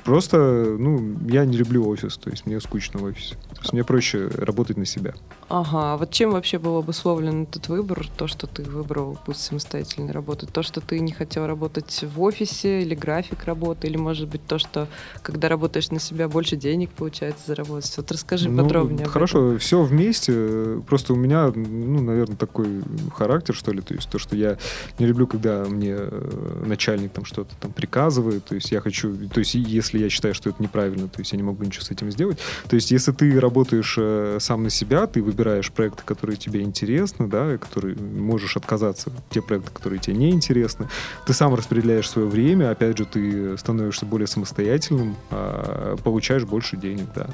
Просто, 0.04 0.76
ну, 0.78 1.16
я 1.28 1.44
не 1.44 1.56
люблю 1.56 1.86
офис, 1.88 2.16
то 2.16 2.30
есть 2.30 2.46
мне 2.46 2.60
скучно 2.60 3.00
в 3.00 3.04
офисе. 3.04 3.34
То 3.50 3.60
есть 3.60 3.72
мне 3.72 3.84
проще 3.84 4.28
работать 4.28 4.76
на 4.76 4.86
себя. 4.86 5.14
Ага, 5.48 5.94
а 5.94 5.96
вот 5.96 6.12
чем 6.12 6.30
вообще 6.30 6.58
был 6.58 6.76
обусловлен 6.76 7.42
этот 7.42 7.68
выбор? 7.68 8.06
То, 8.16 8.28
что 8.28 8.46
ты 8.46 8.62
выбрал 8.62 9.18
путь 9.26 9.36
самостоятельной 9.36 10.12
работы? 10.12 10.46
То, 10.46 10.62
что 10.62 10.80
ты 10.80 11.00
не 11.00 11.10
хотел 11.10 11.46
работать 11.46 12.04
в 12.14 12.22
офисе 12.22 12.82
или 12.82 12.94
график 12.94 13.44
работы? 13.44 13.88
Или, 13.88 13.96
может 13.96 14.28
быть, 14.28 14.46
то, 14.46 14.58
что 14.58 14.86
когда 15.22 15.48
работаешь 15.48 15.90
на 15.90 15.98
себя, 15.98 16.28
больше 16.28 16.56
денег 16.56 16.90
получается 16.90 17.42
заработать? 17.48 17.92
Вот 17.96 18.12
расскажи 18.12 18.48
Ну, 18.48 18.62
подробнее. 18.62 19.06
об 19.06 19.10
Хорошо, 19.12 19.58
все 19.58 19.82
вместе. 19.82 20.80
Просто 20.86 21.14
у 21.14 21.16
меня, 21.16 21.50
ну, 21.54 22.00
наверное, 22.00 22.36
такой 22.36 22.82
характер, 23.12 23.54
что 23.54 23.72
ли. 23.72 23.80
То 23.80 23.94
есть 23.94 24.08
то, 24.08 24.20
что 24.20 24.36
я 24.36 24.56
не 25.00 25.06
люблю, 25.06 25.26
когда 25.26 25.64
мне 25.64 25.96
э, 25.98 26.62
начальник 26.64 27.12
там 27.12 27.24
что-то 27.24 27.56
там 27.56 27.72
приказывает. 27.72 28.44
То 28.44 28.54
есть 28.54 28.70
я 28.70 28.80
хочу... 28.80 29.16
То 29.28 29.40
есть 29.40 29.54
если 29.54 29.98
я 30.00 30.10
считаю, 30.10 30.34
что 30.34 30.50
это 30.50 30.62
неправильно, 30.62 31.08
то 31.08 31.20
есть 31.20 31.32
я 31.32 31.36
не 31.36 31.42
могу 31.42 31.64
ничего 31.64 31.84
с 31.84 31.90
этим 31.90 32.10
сделать. 32.10 32.38
То 32.68 32.76
есть 32.76 32.90
если 32.90 33.12
ты 33.12 33.38
работаешь 33.38 33.94
э, 33.98 34.38
сам 34.40 34.62
на 34.62 34.70
себя, 34.70 35.06
ты 35.06 35.22
выбираешь 35.22 35.70
проекты, 35.70 36.02
которые 36.04 36.36
тебе 36.36 36.62
интересны, 36.62 37.28
да, 37.28 37.54
и 37.54 37.58
которые 37.58 37.96
можешь 37.96 38.56
отказаться, 38.56 39.12
те 39.30 39.42
проекты, 39.42 39.70
которые 39.72 39.98
тебе 40.00 40.16
не 40.16 40.30
интересны. 40.30 40.88
Ты 41.26 41.32
сам 41.32 41.54
распределяешь 41.54 42.08
свое 42.08 42.28
время, 42.28 42.70
опять 42.70 42.98
же, 42.98 43.04
ты 43.04 43.56
становишься 43.58 44.06
более 44.06 44.26
самостоятельным, 44.26 45.16
а, 45.30 45.96
получаешь 45.96 46.44
больше 46.44 46.76
денег, 46.76 47.06
да. 47.14 47.28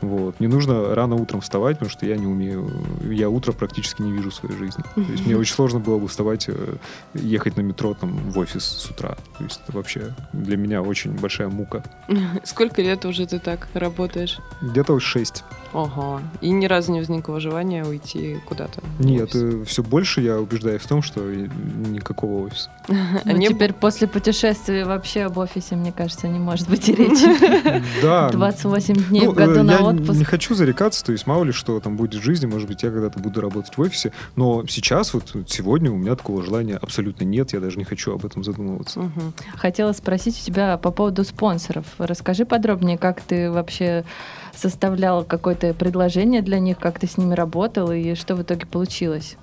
Вот. 0.00 0.40
Не 0.40 0.46
нужно 0.46 0.94
рано 0.94 1.16
утром 1.16 1.40
вставать, 1.40 1.78
потому 1.78 1.90
что 1.90 2.06
я 2.06 2.16
не 2.16 2.26
умею. 2.26 2.70
Я 3.02 3.28
утро 3.28 3.52
практически 3.52 4.02
не 4.02 4.12
вижу 4.12 4.30
в 4.30 4.34
своей 4.34 4.56
жизни. 4.56 4.82
То 4.94 5.12
есть 5.12 5.26
мне 5.26 5.36
очень 5.36 5.54
сложно 5.54 5.78
было 5.80 5.98
бы 5.98 6.08
вставать, 6.08 6.48
э, 6.48 6.76
ехать 7.14 7.56
на 7.56 7.62
метро 7.62 7.94
там 7.94 8.30
в 8.30 8.38
офис 8.38 8.64
с 8.64 8.90
утра. 8.90 9.16
То 9.38 9.44
есть 9.44 9.60
это 9.66 9.76
вообще 9.76 10.14
для 10.32 10.56
меня 10.56 10.82
очень 10.82 11.12
большая 11.12 11.48
мука. 11.48 11.84
Сколько 12.44 12.82
лет 12.82 13.04
уже 13.04 13.26
ты 13.26 13.38
так 13.38 13.68
работаешь? 13.74 14.38
Где-то 14.60 14.98
6. 14.98 15.44
Ага. 15.72 16.22
И 16.40 16.50
ни 16.50 16.66
разу 16.66 16.92
не 16.92 17.00
возникло 17.00 17.38
желания 17.40 17.84
уйти 17.84 18.38
куда-то? 18.46 18.80
в 18.98 19.04
Нет, 19.04 19.34
офис? 19.34 19.68
все 19.68 19.82
больше 19.82 20.20
я 20.20 20.38
убеждаюсь 20.40 20.82
в 20.82 20.86
том, 20.88 21.02
что 21.02 21.20
никакого 21.22 22.46
офиса. 22.46 22.70
А 22.88 23.20
Ну, 23.24 23.36
не 23.36 23.48
теперь 23.48 23.72
после 23.72 24.06
путешествия 24.08 24.84
вообще 24.84 25.22
об 25.22 25.38
офисе, 25.38 25.76
мне 25.76 25.92
кажется, 25.92 26.28
не 26.28 26.38
может 26.38 26.68
быть 26.68 26.88
и 26.88 26.94
речи. 26.94 27.30
Да. 28.02 28.30
28 28.30 28.94
дней 28.94 29.26
Ну, 29.26 29.32
в 29.32 29.34
году 29.34 29.60
э, 29.60 29.62
на 29.62 29.72
я 29.72 29.82
отпуск. 29.84 30.18
не 30.18 30.24
хочу 30.24 30.54
зарекаться, 30.54 31.04
то 31.04 31.12
есть 31.12 31.26
мало 31.26 31.44
ли 31.44 31.52
что 31.52 31.78
там 31.80 31.96
будет 31.96 32.14
в 32.20 32.22
жизни, 32.22 32.46
может 32.46 32.68
быть, 32.68 32.82
я 32.82 32.90
когда-то 32.90 33.18
буду 33.20 33.40
работать 33.40 33.76
в 33.76 33.80
офисе, 33.80 34.12
но 34.36 34.64
сейчас, 34.66 35.14
вот 35.14 35.34
сегодня 35.46 35.90
у 35.90 35.96
меня 35.96 36.16
такого 36.16 36.42
желания 36.42 36.76
абсолютно 36.76 37.24
нет, 37.24 37.52
я 37.52 37.60
даже 37.60 37.78
не 37.78 37.84
хочу 37.84 38.12
об 38.14 38.24
этом 38.24 38.42
задумываться. 38.44 39.10
Хотела 39.56 39.92
спросить 39.92 40.40
у 40.40 40.44
тебя 40.44 40.76
по 40.78 40.90
поводу 40.90 41.24
спонсоров. 41.24 41.84
Расскажи 41.98 42.44
подробнее, 42.44 42.98
как 42.98 43.20
ты 43.20 43.50
вообще 43.50 44.04
составлял 44.54 45.24
какое-то 45.24 45.74
предложение 45.74 46.42
для 46.42 46.58
них, 46.58 46.78
как 46.78 46.98
ты 46.98 47.06
с 47.06 47.16
ними 47.16 47.34
работал 47.34 47.90
и 47.92 48.14
что 48.14 48.34
в 48.34 48.42
итоге 48.42 48.66
получилось. 48.66 49.36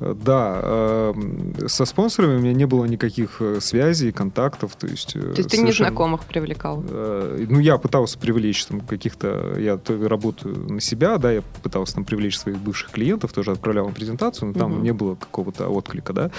Да, 0.00 0.60
эм, 0.62 1.54
со 1.66 1.84
спонсорами 1.84 2.36
у 2.36 2.38
меня 2.38 2.52
не 2.52 2.66
было 2.66 2.84
никаких 2.84 3.40
э, 3.40 3.58
связей, 3.60 4.12
контактов, 4.12 4.76
то 4.76 4.86
есть... 4.86 5.16
э, 5.16 5.20
То 5.20 5.38
есть 5.38 5.50
ты 5.50 5.58
незнакомых 5.58 6.24
привлекал? 6.24 6.84
Э, 6.88 7.46
Ну, 7.48 7.58
я 7.58 7.78
пытался 7.78 8.16
привлечь 8.18 8.64
там 8.66 8.80
каких-то... 8.80 9.54
Я 9.58 9.78
работаю 10.08 10.56
на 10.72 10.80
себя, 10.80 11.18
да, 11.18 11.32
я 11.32 11.42
пытался 11.62 11.94
там 11.96 12.04
привлечь 12.04 12.38
своих 12.38 12.58
бывших 12.58 12.90
клиентов, 12.90 13.32
тоже 13.32 13.50
отправлял 13.52 13.88
им 13.88 13.94
презентацию, 13.94 14.48
но 14.52 14.54
там 14.58 14.72
Мгм. 14.74 14.82
не 14.84 14.92
было 14.92 15.14
какого-то 15.16 15.68
отклика, 15.68 16.12
да. 16.12 16.30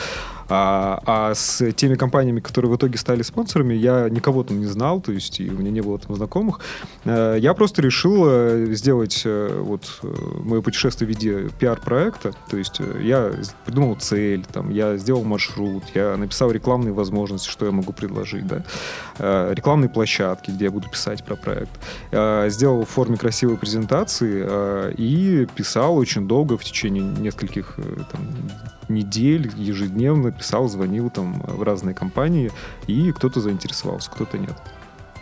А, 0.47 1.01
а 1.05 1.35
с 1.35 1.71
теми 1.73 1.95
компаниями, 1.95 2.39
которые 2.39 2.71
в 2.71 2.75
итоге 2.77 2.97
стали 2.97 3.23
спонсорами, 3.23 3.73
я 3.73 4.07
никого 4.09 4.43
там 4.43 4.59
не 4.59 4.65
знал, 4.67 5.01
то 5.01 5.11
есть 5.11 5.39
и 5.41 5.49
у 5.49 5.53
меня 5.57 5.71
не 5.71 5.81
было 5.81 5.99
там 5.99 6.15
знакомых. 6.15 6.59
Я 7.05 7.53
просто 7.55 7.81
решил 7.81 8.73
сделать 8.73 9.23
вот 9.25 9.99
мое 10.43 10.61
путешествие 10.61 11.07
в 11.07 11.09
виде 11.09 11.49
пиар-проекта, 11.59 12.33
то 12.49 12.57
есть 12.57 12.79
я 13.03 13.31
придумал 13.65 13.95
цель, 13.95 14.45
там, 14.45 14.69
я 14.69 14.97
сделал 14.97 15.23
маршрут, 15.23 15.83
я 15.93 16.17
написал 16.17 16.51
рекламные 16.51 16.93
возможности, 16.93 17.49
что 17.49 17.65
я 17.65 17.71
могу 17.71 17.93
предложить, 17.93 18.47
да, 18.47 18.63
э, 19.17 19.53
рекламные 19.53 19.89
площадки, 19.89 20.51
где 20.51 20.65
я 20.65 20.71
буду 20.71 20.89
писать 20.89 21.23
про 21.23 21.35
проект. 21.35 21.71
Э, 22.11 22.47
Сделал 22.49 22.85
в 22.85 22.89
форме 22.89 23.17
красивой 23.17 23.57
презентации 23.57 24.43
э, 24.47 24.93
и 24.97 25.47
писал 25.55 25.97
очень 25.97 26.27
долго, 26.27 26.57
в 26.57 26.63
течение 26.63 27.03
нескольких 27.03 27.75
там, 28.11 28.21
недель, 28.89 29.51
ежедневно 29.55 30.31
писал, 30.31 30.67
звонил 30.67 31.09
там 31.09 31.41
в 31.41 31.63
разные 31.63 31.93
компании, 31.93 32.51
и 32.87 33.11
кто-то 33.11 33.39
заинтересовался, 33.39 34.09
кто-то 34.11 34.37
нет. 34.37 34.55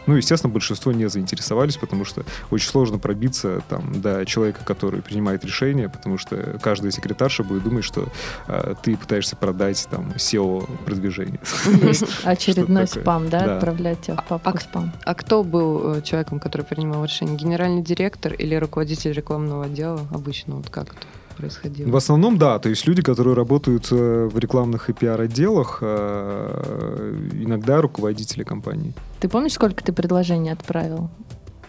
Ну, 0.07 0.15
естественно, 0.15 0.51
большинство 0.51 0.91
не 0.91 1.07
заинтересовались, 1.09 1.77
потому 1.77 2.05
что 2.05 2.23
очень 2.49 2.69
сложно 2.69 2.97
пробиться 2.97 3.61
там, 3.69 4.01
до 4.01 4.25
человека, 4.25 4.61
который 4.63 5.01
принимает 5.01 5.45
решение, 5.45 5.89
потому 5.89 6.17
что 6.17 6.57
каждая 6.61 6.91
секретарша 6.91 7.43
будет 7.43 7.63
думать, 7.63 7.83
что 7.83 8.07
э, 8.47 8.75
ты 8.81 8.97
пытаешься 8.97 9.35
продать 9.35 9.87
там 9.91 10.11
SEO-продвижение. 10.15 11.39
Очередной 12.23 12.87
такое. 12.87 13.03
спам, 13.03 13.29
да, 13.29 13.55
отправлять 13.57 14.01
тебя 14.01 14.15
в 14.15 14.25
папку 14.25 14.57
а- 14.57 14.59
спам. 14.59 14.93
А 15.03 15.13
кто 15.13 15.43
был 15.43 15.97
э, 15.97 16.01
человеком, 16.01 16.39
который 16.39 16.63
принимал 16.63 17.03
решение? 17.03 17.35
Генеральный 17.35 17.81
директор 17.81 18.33
или 18.33 18.55
руководитель 18.55 19.11
рекламного 19.11 19.65
отдела? 19.65 20.07
Обычно 20.11 20.55
вот 20.55 20.69
как 20.69 20.89
это 20.89 21.07
происходило? 21.37 21.89
В 21.89 21.95
основном, 21.95 22.37
да. 22.37 22.59
То 22.59 22.69
есть 22.69 22.87
люди, 22.87 23.01
которые 23.01 23.35
работают 23.35 23.87
э, 23.91 24.29
в 24.31 24.37
рекламных 24.37 24.89
и 24.89 24.93
пиар-отделах, 24.93 25.79
э, 25.81 27.29
иногда 27.33 27.81
руководители 27.81 28.43
компании. 28.43 28.93
Ты 29.19 29.29
помнишь, 29.29 29.53
сколько 29.53 29.83
ты 29.83 29.93
предложений 29.93 30.51
отправил? 30.51 31.09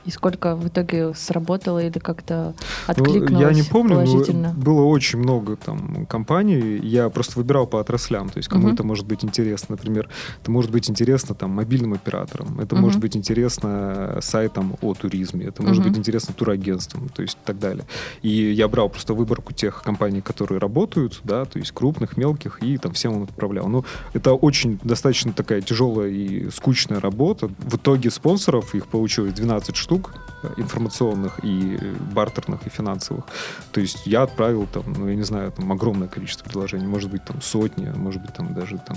И 0.08 0.10
сколько 0.10 0.56
в 0.56 0.66
итоге 0.68 1.12
сработало 1.14 1.80
или 1.84 1.98
как-то 1.98 2.54
Ну, 2.86 2.92
откликнулось 2.94 3.40
я 3.42 3.52
не 3.52 3.62
помню, 3.62 3.96
но 3.96 4.04
положительно? 4.06 4.54
было 4.56 4.84
очень 4.84 5.18
много 5.18 5.56
там 5.56 6.06
компаний. 6.06 6.78
Я 6.82 7.10
просто 7.10 7.38
выбирал 7.38 7.66
по 7.66 7.78
отраслям. 7.78 8.30
То 8.30 8.38
есть 8.38 8.48
кому 8.48 8.62
Мгм. 8.68 8.72
это 8.74 8.84
может 8.84 9.04
быть 9.06 9.22
интересно. 9.22 9.76
Например, 9.76 10.08
это 10.40 10.50
может 10.50 10.70
быть 10.70 10.88
интересно 10.88 11.34
там 11.34 11.50
мобильным 11.50 11.92
операторам. 11.92 12.58
Это 12.58 12.74
Мгм. 12.74 12.84
может 12.84 13.00
быть 13.00 13.16
интересно 13.18 14.16
сайтам 14.22 14.76
о 14.80 14.94
туризме. 14.94 15.44
Это 15.44 15.62
может 15.62 15.82
Мгм. 15.84 15.90
быть 15.92 15.98
интересно 15.98 16.32
турагентствам. 16.32 17.10
То 17.10 17.20
есть 17.20 17.34
и 17.36 17.46
так 17.46 17.58
далее. 17.58 17.84
И 18.22 18.30
я 18.30 18.66
брал 18.68 18.88
просто 18.88 19.12
выборку 19.12 19.52
тех 19.52 19.82
компаний, 19.82 20.22
которые 20.22 20.58
работают, 20.58 21.20
да, 21.24 21.44
то 21.44 21.58
есть 21.58 21.72
крупных, 21.72 22.16
мелких, 22.16 22.62
и 22.62 22.78
там 22.78 22.92
всем 22.94 23.24
отправлял. 23.24 23.68
Ну, 23.68 23.84
это 24.14 24.32
очень 24.32 24.78
достаточно 24.82 25.34
такая 25.34 25.60
тяжелая 25.60 26.08
и 26.08 26.48
скучная 26.50 26.98
работа. 26.98 27.50
В 27.58 27.76
итоге 27.76 28.10
спонсоров 28.10 28.74
их 28.74 28.86
получилось 28.86 29.34
12 29.34 29.76
штук 29.76 29.97
э, 30.42 30.48
информационных 30.56 31.40
и 31.42 31.78
бартерных 32.14 32.66
и 32.66 32.70
финансовых. 32.70 33.24
То 33.72 33.80
есть 33.80 34.06
я 34.06 34.22
отправил 34.22 34.66
там, 34.66 34.84
ну, 34.96 35.08
я 35.08 35.14
не 35.14 35.24
знаю, 35.24 35.52
там 35.52 35.70
огромное 35.72 36.08
количество 36.08 36.44
предложений. 36.44 36.86
Может 36.86 37.10
быть, 37.10 37.24
там 37.24 37.40
сотни, 37.42 37.90
может 37.96 38.22
быть, 38.22 38.32
там 38.34 38.54
даже 38.54 38.78
там 38.78 38.96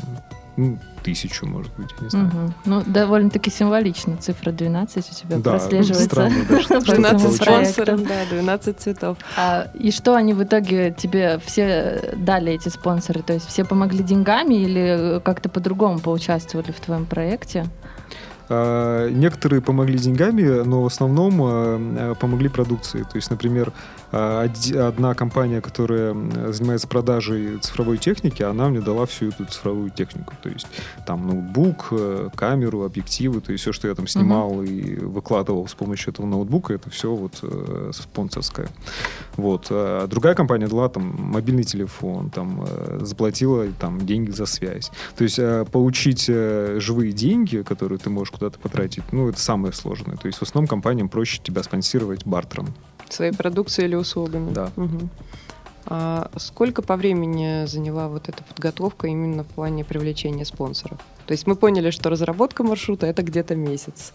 ну, 0.57 0.77
тысячу, 1.01 1.45
может 1.45 1.71
быть, 1.77 1.89
я 1.99 2.03
не 2.03 2.09
знаю. 2.09 2.25
Мгм. 2.27 2.53
Ну, 2.65 2.83
довольно-таки 2.85 3.49
символично. 3.49 4.17
Цифра 4.17 4.51
12 4.51 5.09
у 5.09 5.15
тебя 5.15 5.37
Да, 5.37 5.51
прослеживается. 5.51 6.05
странно, 6.05 6.45
да, 6.49 6.61
что- 6.61 6.75
по 6.79 6.85
что 6.85 6.93
этому 6.93 7.01
12 7.01 7.21
получилось. 7.23 7.39
проекту. 7.39 7.73
спонсоров, 7.73 8.07
да, 8.07 8.35
12 8.35 8.79
цветов. 8.79 9.17
А, 9.37 9.67
и 9.73 9.91
что 9.91 10.15
они 10.15 10.33
в 10.33 10.43
итоге 10.43 10.93
тебе 10.97 11.39
все 11.45 12.13
дали, 12.17 12.51
эти 12.53 12.67
спонсоры? 12.69 13.21
То 13.21 13.33
есть 13.33 13.47
все 13.47 13.63
помогли 13.63 14.03
деньгами 14.03 14.55
или 14.55 15.21
как-то 15.23 15.47
по-другому 15.49 15.99
поучаствовали 15.99 16.71
в 16.71 16.79
твоем 16.81 17.05
проекте? 17.05 17.65
А, 18.51 19.09
Некоторые 19.09 19.61
помогли 19.61 19.97
деньгами, 19.97 20.63
но 20.63 20.83
в 20.83 20.85
основном 20.85 21.41
а, 21.41 22.15
помогли 22.15 22.49
продукцией. 22.49 23.05
То 23.05 23.15
есть, 23.15 23.29
например, 23.29 23.71
одна 24.11 25.13
компания, 25.13 25.61
которая 25.61 26.13
занимается 26.51 26.87
продажей 26.87 27.57
цифровой 27.59 27.97
техники, 27.97 28.43
она 28.43 28.69
мне 28.69 28.81
дала 28.81 29.05
всю 29.05 29.29
эту 29.29 29.45
цифровую 29.45 29.89
технику. 29.89 30.33
То 30.41 30.49
есть 30.49 30.67
там 31.05 31.27
ноутбук, 31.27 31.87
э, 31.91 32.29
камеру, 32.35 32.83
объективы, 32.83 33.41
то 33.41 33.51
есть 33.51 33.61
все, 33.61 33.71
что 33.71 33.87
я 33.87 33.95
там 33.95 34.07
снимал 34.07 34.63
и 34.63 34.95
выкладывал 34.95 35.67
с 35.67 35.73
помощью 35.73 36.11
этого 36.11 36.25
ноутбука, 36.25 36.73
это 36.73 36.89
все 36.89 37.13
вот 37.13 37.39
э, 37.41 37.91
спонсорское. 37.93 38.67
Вот. 39.37 39.67
А 39.69 40.07
другая 40.07 40.35
компания 40.35 40.67
дала 40.67 40.89
там 40.89 41.15
мобильный 41.17 41.63
телефон, 41.63 42.29
там 42.29 42.65
э, 42.67 42.99
заплатила 43.01 43.67
там 43.79 44.05
деньги 44.05 44.31
за 44.31 44.45
связь. 44.45 44.91
То 45.15 45.23
есть 45.23 45.39
э, 45.39 45.65
получить 45.71 46.25
э, 46.27 46.77
живые 46.79 47.11
деньги, 47.11 47.61
которые 47.61 47.99
ты 47.99 48.09
можешь 48.09 48.31
куда-то 48.31 48.59
потратить, 48.59 49.03
ну, 49.11 49.29
это 49.29 49.39
самое 49.39 49.73
сложное. 49.73 50.17
То 50.17 50.27
есть 50.27 50.39
в 50.39 50.43
основном 50.43 50.67
компаниям 50.67 51.09
проще 51.09 51.39
тебя 51.43 51.63
спонсировать 51.63 52.25
бартером. 52.25 52.67
Своей 53.11 53.31
продукцией 53.33 53.87
или 53.87 53.95
услугами. 53.95 54.51
Да. 54.51 54.71
Мгм. 54.75 55.09
А 55.85 56.29
сколько 56.37 56.81
по 56.81 56.95
времени 56.95 57.65
заняла 57.65 58.07
вот 58.07 58.29
эта 58.29 58.43
подготовка 58.43 59.07
именно 59.07 59.43
в 59.43 59.47
плане 59.47 59.83
привлечения 59.83 60.45
спонсоров? 60.45 60.99
То 61.25 61.31
есть 61.33 61.47
мы 61.47 61.55
поняли, 61.55 61.89
что 61.89 62.09
разработка 62.09 62.63
маршрута 62.63 63.07
это 63.07 63.23
где-то 63.23 63.55
месяц. 63.55 64.13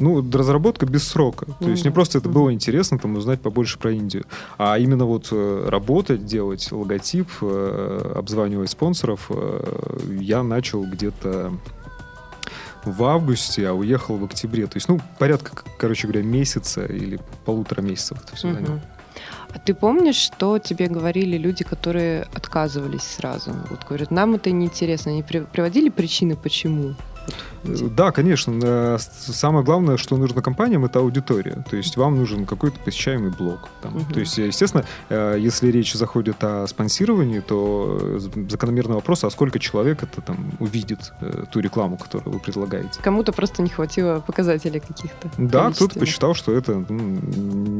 Ну, 0.00 0.28
разработка 0.32 0.86
без 0.86 1.06
срока. 1.06 1.46
То 1.60 1.70
есть 1.70 1.84
не 1.84 1.90
просто 1.92 2.18
это 2.18 2.28
Мгм. 2.28 2.34
было 2.34 2.52
интересно 2.52 2.98
там 2.98 3.16
узнать 3.16 3.40
побольше 3.40 3.78
про 3.78 3.92
Индию, 3.92 4.24
а 4.58 4.76
именно 4.76 5.04
вот 5.04 5.28
э, 5.30 5.66
работать, 5.68 6.26
делать 6.26 6.72
логотип, 6.72 7.28
э, 7.42 8.12
обзванивать 8.16 8.70
спонсоров 8.70 9.26
э, 9.30 9.98
я 10.20 10.42
начал 10.42 10.82
где-то 10.84 11.52
в 12.86 13.04
августе, 13.04 13.68
а 13.68 13.72
уехал 13.72 14.16
в 14.16 14.24
октябре. 14.24 14.66
То 14.66 14.76
есть, 14.76 14.88
ну, 14.88 15.00
порядка, 15.18 15.62
короче 15.78 16.06
говоря, 16.06 16.22
месяца 16.24 16.84
или 16.84 17.18
полутора 17.44 17.80
месяцев 17.82 18.18
это 18.24 18.36
все 18.36 18.52
заняло. 18.52 18.80
А 19.54 19.58
ты 19.60 19.72
помнишь, 19.72 20.16
что 20.16 20.58
тебе 20.58 20.88
говорили 20.88 21.36
люди, 21.38 21.62
которые 21.62 22.22
отказывались 22.34 23.02
сразу? 23.02 23.52
Вот 23.70 23.84
говорят, 23.88 24.10
нам 24.10 24.34
это 24.34 24.50
неинтересно. 24.50 25.12
Они 25.12 25.22
при- 25.22 25.40
приводили 25.44 25.90
причины, 25.90 26.34
почему? 26.36 26.96
Да, 27.64 28.12
конечно. 28.12 28.58
э, 28.62 28.98
Самое 28.98 29.64
главное, 29.64 29.96
что 29.96 30.16
нужно 30.16 30.42
компаниям, 30.42 30.84
это 30.84 30.98
аудитория. 30.98 31.64
То 31.70 31.76
есть 31.76 31.96
вам 31.96 32.16
нужен 32.16 32.46
какой-то 32.46 32.78
посещаемый 32.80 33.30
блог. 33.30 33.68
там. 33.80 33.94
Мгм. 33.94 34.12
То 34.12 34.20
есть, 34.20 34.38
естественно, 34.38 34.84
э, 35.08 35.36
если 35.38 35.70
речь 35.70 35.94
заходит 35.94 36.42
о 36.44 36.66
спонсировании, 36.66 37.40
то 37.40 37.98
э, 38.00 38.18
закономерный 38.48 38.94
вопрос, 38.96 39.24
а 39.24 39.30
сколько 39.30 39.58
человек 39.58 40.02
это 40.02 40.20
там 40.20 40.52
увидит 40.60 41.12
ту 41.52 41.60
рекламу, 41.60 41.96
которую 41.96 42.34
вы 42.34 42.40
предлагаете. 42.40 43.00
Кому-то 43.02 43.32
просто 43.32 43.62
не 43.62 43.70
хватило 43.70 44.20
показателей 44.20 44.80
каких-то. 44.80 45.30
Да, 45.38 45.70
кто-то 45.70 45.98
посчитал, 45.98 46.34
что 46.34 46.52
это 46.52 46.84
ну, 46.88 47.20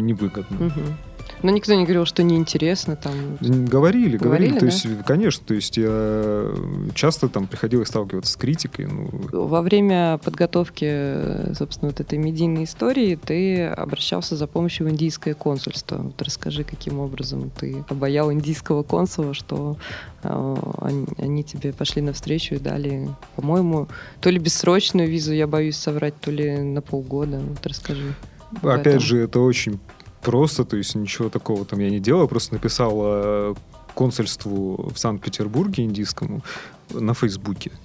невыгодно. 0.01 0.57
Мгм. 0.67 0.97
Но 1.43 1.51
никто 1.51 1.75
не 1.75 1.85
говорил, 1.85 2.07
что 2.07 2.23
неинтересно 2.23 2.97
там. 2.97 3.37
Говорили, 3.41 4.17
говорили, 4.17 4.17
Говорили, 4.17 4.55
то 4.55 4.61
да? 4.61 4.67
есть, 4.67 4.87
конечно, 5.05 5.45
то 5.47 5.55
есть 5.55 5.77
я 5.77 6.51
часто 6.95 7.29
там 7.29 7.47
приходилось 7.47 7.89
сталкиваться 7.89 8.33
с 8.33 8.37
критикой, 8.37 8.87
ну, 8.87 9.11
Во 9.33 9.63
время 9.63 10.19
подготовки, 10.19 10.87
э, 10.89 11.55
собственно, 11.55 11.91
вот 11.91 12.01
этой 12.01 12.19
медийной 12.19 12.65
истории 12.65 13.17
ты 13.17 13.67
обращался 13.67 14.37
за 14.37 14.47
помощью 14.47 14.87
в 14.87 14.91
индийское 14.91 15.35
консульство. 15.35 15.99
Вот 15.99 16.21
расскажи, 16.23 16.65
каким 16.65 17.01
образом 17.01 17.51
ты 17.51 17.85
обаял 17.89 18.33
индийского 18.33 18.83
консула, 18.83 19.35
что 19.35 19.77
э, 20.23 20.57
они, 20.81 21.07
они 21.19 21.45
тебе 21.45 21.73
пошли 21.73 22.03
навстречу 22.03 22.55
и 22.55 22.59
дали, 22.59 23.09
по-моему, 23.37 23.89
то 24.21 24.31
ли 24.31 24.39
бессрочную 24.39 25.09
визу, 25.09 25.33
я 25.33 25.47
боюсь 25.47 25.77
соврать, 25.77 26.19
то 26.21 26.31
ли 26.31 26.59
на 26.59 26.81
полгода. 26.81 27.39
Вот 27.39 27.67
расскажи. 27.67 28.15
Опять 28.63 28.87
этом. 28.87 29.01
же, 29.01 29.19
это 29.19 29.41
очень 29.41 29.81
просто, 30.25 30.65
то 30.65 30.77
есть 30.77 30.95
ничего 30.95 31.29
такого 31.29 31.65
там 31.65 31.79
я 31.79 31.91
не 31.91 32.01
делал, 32.01 32.27
просто 32.27 32.55
написал 32.55 33.01
э, 33.05 33.55
консульству 33.95 34.91
в 34.93 34.99
Санкт-Петербурге 34.99 35.85
индийскому 35.85 36.43
на 36.91 37.15
Фейсбуке. 37.15 37.71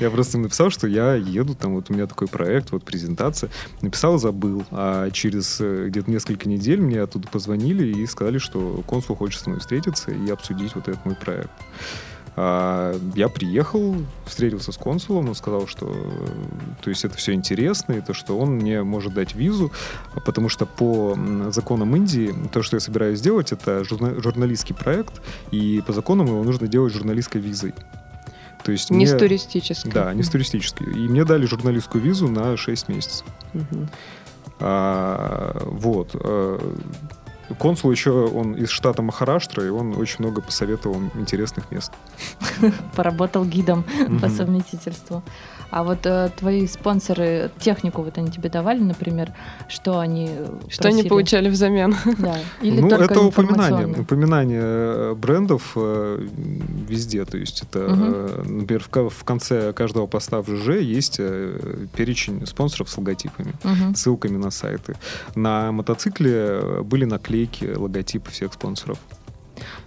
Я 0.00 0.10
просто 0.10 0.38
написал, 0.38 0.70
что 0.70 0.88
я 0.88 1.14
еду, 1.14 1.54
там 1.54 1.74
вот 1.74 1.90
у 1.90 1.94
меня 1.94 2.06
такой 2.06 2.26
проект, 2.26 2.72
вот 2.72 2.82
презентация. 2.84 3.50
Написал, 3.80 4.18
забыл. 4.18 4.64
А 4.70 5.10
через 5.10 5.60
э, 5.60 5.86
где-то 5.88 6.10
несколько 6.10 6.48
недель 6.48 6.80
мне 6.80 7.00
оттуда 7.00 7.28
позвонили 7.28 7.86
и 7.86 8.06
сказали, 8.06 8.38
что 8.38 8.82
консул 8.86 9.14
хочет 9.14 9.40
со 9.40 9.50
мной 9.50 9.60
встретиться 9.60 10.10
и 10.10 10.30
обсудить 10.30 10.74
вот 10.74 10.88
этот 10.88 11.04
мой 11.04 11.14
проект. 11.14 11.50
А, 12.40 12.96
Я 13.16 13.28
приехал, 13.28 13.96
встретился 14.24 14.70
с 14.70 14.76
консулом, 14.76 15.28
он 15.28 15.34
сказал, 15.34 15.66
что 15.66 15.86
э, 15.92 16.28
то 16.82 16.88
есть 16.90 17.04
это 17.04 17.16
все 17.16 17.32
интересно, 17.32 17.94
и 17.94 18.00
то, 18.00 18.14
что 18.14 18.38
он 18.38 18.50
мне 18.50 18.84
может 18.84 19.12
дать 19.12 19.34
визу, 19.34 19.72
а 20.14 20.20
потому 20.20 20.48
что 20.48 20.64
по 20.64 21.18
законам 21.50 21.96
Индии 21.96 22.32
то, 22.52 22.62
что 22.62 22.76
я 22.76 22.80
собираюсь 22.80 23.18
сделать, 23.18 23.50
это 23.50 23.80
журна- 23.80 24.22
журналистский 24.22 24.76
проект, 24.76 25.20
и 25.50 25.82
по 25.84 25.92
законам 25.92 26.26
его 26.28 26.44
нужно 26.44 26.68
делать 26.68 26.92
журналистской 26.92 27.40
визой. 27.40 27.74
То 28.62 28.70
есть 28.70 28.90
Не 28.90 28.98
мне- 28.98 29.06
с 29.08 29.18
туристической. 29.18 29.90
Да, 29.92 30.14
не 30.14 30.22
с 30.22 30.28
туристической. 30.28 30.86
И 30.92 31.08
мне 31.08 31.24
дали 31.24 31.44
журналистскую 31.44 32.04
визу 32.04 32.28
на 32.28 32.56
6 32.56 32.88
месяцев. 32.88 33.26
Мгм. 33.52 33.88
А, 34.60 35.60
вот. 35.64 36.10
э, 36.14 36.58
Консул 37.56 37.90
еще, 37.90 38.10
он 38.10 38.54
из 38.54 38.68
штата 38.68 39.02
Махараштра, 39.02 39.64
и 39.64 39.68
он 39.68 39.96
очень 39.96 40.16
много 40.18 40.40
посоветовал 40.40 41.00
интересных 41.14 41.70
мест. 41.70 41.92
Поработал 42.96 43.44
гидом 43.44 43.84
по 44.20 44.28
совместительству. 44.28 45.22
А 45.70 45.82
вот 45.84 46.06
э, 46.06 46.30
твои 46.36 46.66
спонсоры 46.66 47.50
технику 47.58 48.02
вот 48.02 48.16
они 48.18 48.30
тебе 48.30 48.48
давали, 48.48 48.80
например, 48.80 49.32
что 49.68 49.98
они 49.98 50.28
э, 50.30 50.46
Что 50.68 50.88
они 50.88 50.98
просили? 51.02 51.08
получали 51.08 51.48
взамен? 51.50 51.94
Да. 52.18 52.38
Или 52.62 52.80
ну, 52.80 52.88
это 52.88 53.20
упоминание. 53.20 53.86
Упоминание 54.00 54.62
э, 54.62 55.14
брендов 55.14 55.72
э, 55.76 56.26
везде. 56.88 57.24
То 57.24 57.36
есть 57.36 57.62
это, 57.62 57.78
Мгм. 57.80 58.02
э, 58.14 58.42
например, 58.46 58.82
в, 58.90 59.10
в 59.10 59.24
конце 59.24 59.72
каждого 59.72 60.06
поста 60.06 60.40
в 60.42 60.48
ЖЖ 60.48 60.80
есть 60.80 61.16
э, 61.18 61.86
перечень 61.96 62.46
спонсоров 62.46 62.88
с 62.88 62.96
логотипами. 62.96 63.52
Мгм. 63.62 63.94
ссылками 63.94 64.36
на 64.38 64.50
сайты. 64.50 64.96
На 65.34 65.70
мотоцикле 65.72 66.32
э, 66.34 66.82
были 66.82 67.04
наклейки, 67.04 67.74
логотипы 67.76 68.30
всех 68.30 68.54
спонсоров. 68.54 68.98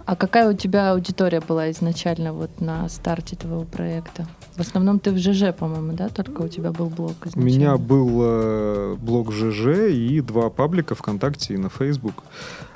А 0.04 0.16
какая 0.16 0.50
у 0.50 0.54
тебя 0.54 0.92
аудитория 0.92 1.40
была 1.40 1.70
изначально 1.70 2.32
вот 2.32 2.60
на 2.60 2.88
старте 2.88 3.36
твоего 3.36 3.64
проекта? 3.64 4.26
В 4.56 4.60
основном 4.60 4.98
ты 4.98 5.10
в 5.12 5.18
ЖЖ, 5.18 5.54
по-моему, 5.56 5.92
да? 5.92 6.08
Только 6.08 6.42
у 6.42 6.48
тебя 6.48 6.72
был 6.72 6.86
блог 6.86 7.12
У 7.24 7.28
изначально. 7.28 7.44
меня 7.44 7.76
был 7.76 8.20
э, 8.22 8.96
блог 9.00 9.28
в 9.28 9.32
ЖЖ 9.32 9.90
и 9.92 10.20
два 10.20 10.50
паблика 10.50 10.94
ВКонтакте 10.94 11.54
и 11.54 11.56
на 11.56 11.68
Facebook. 11.70 12.22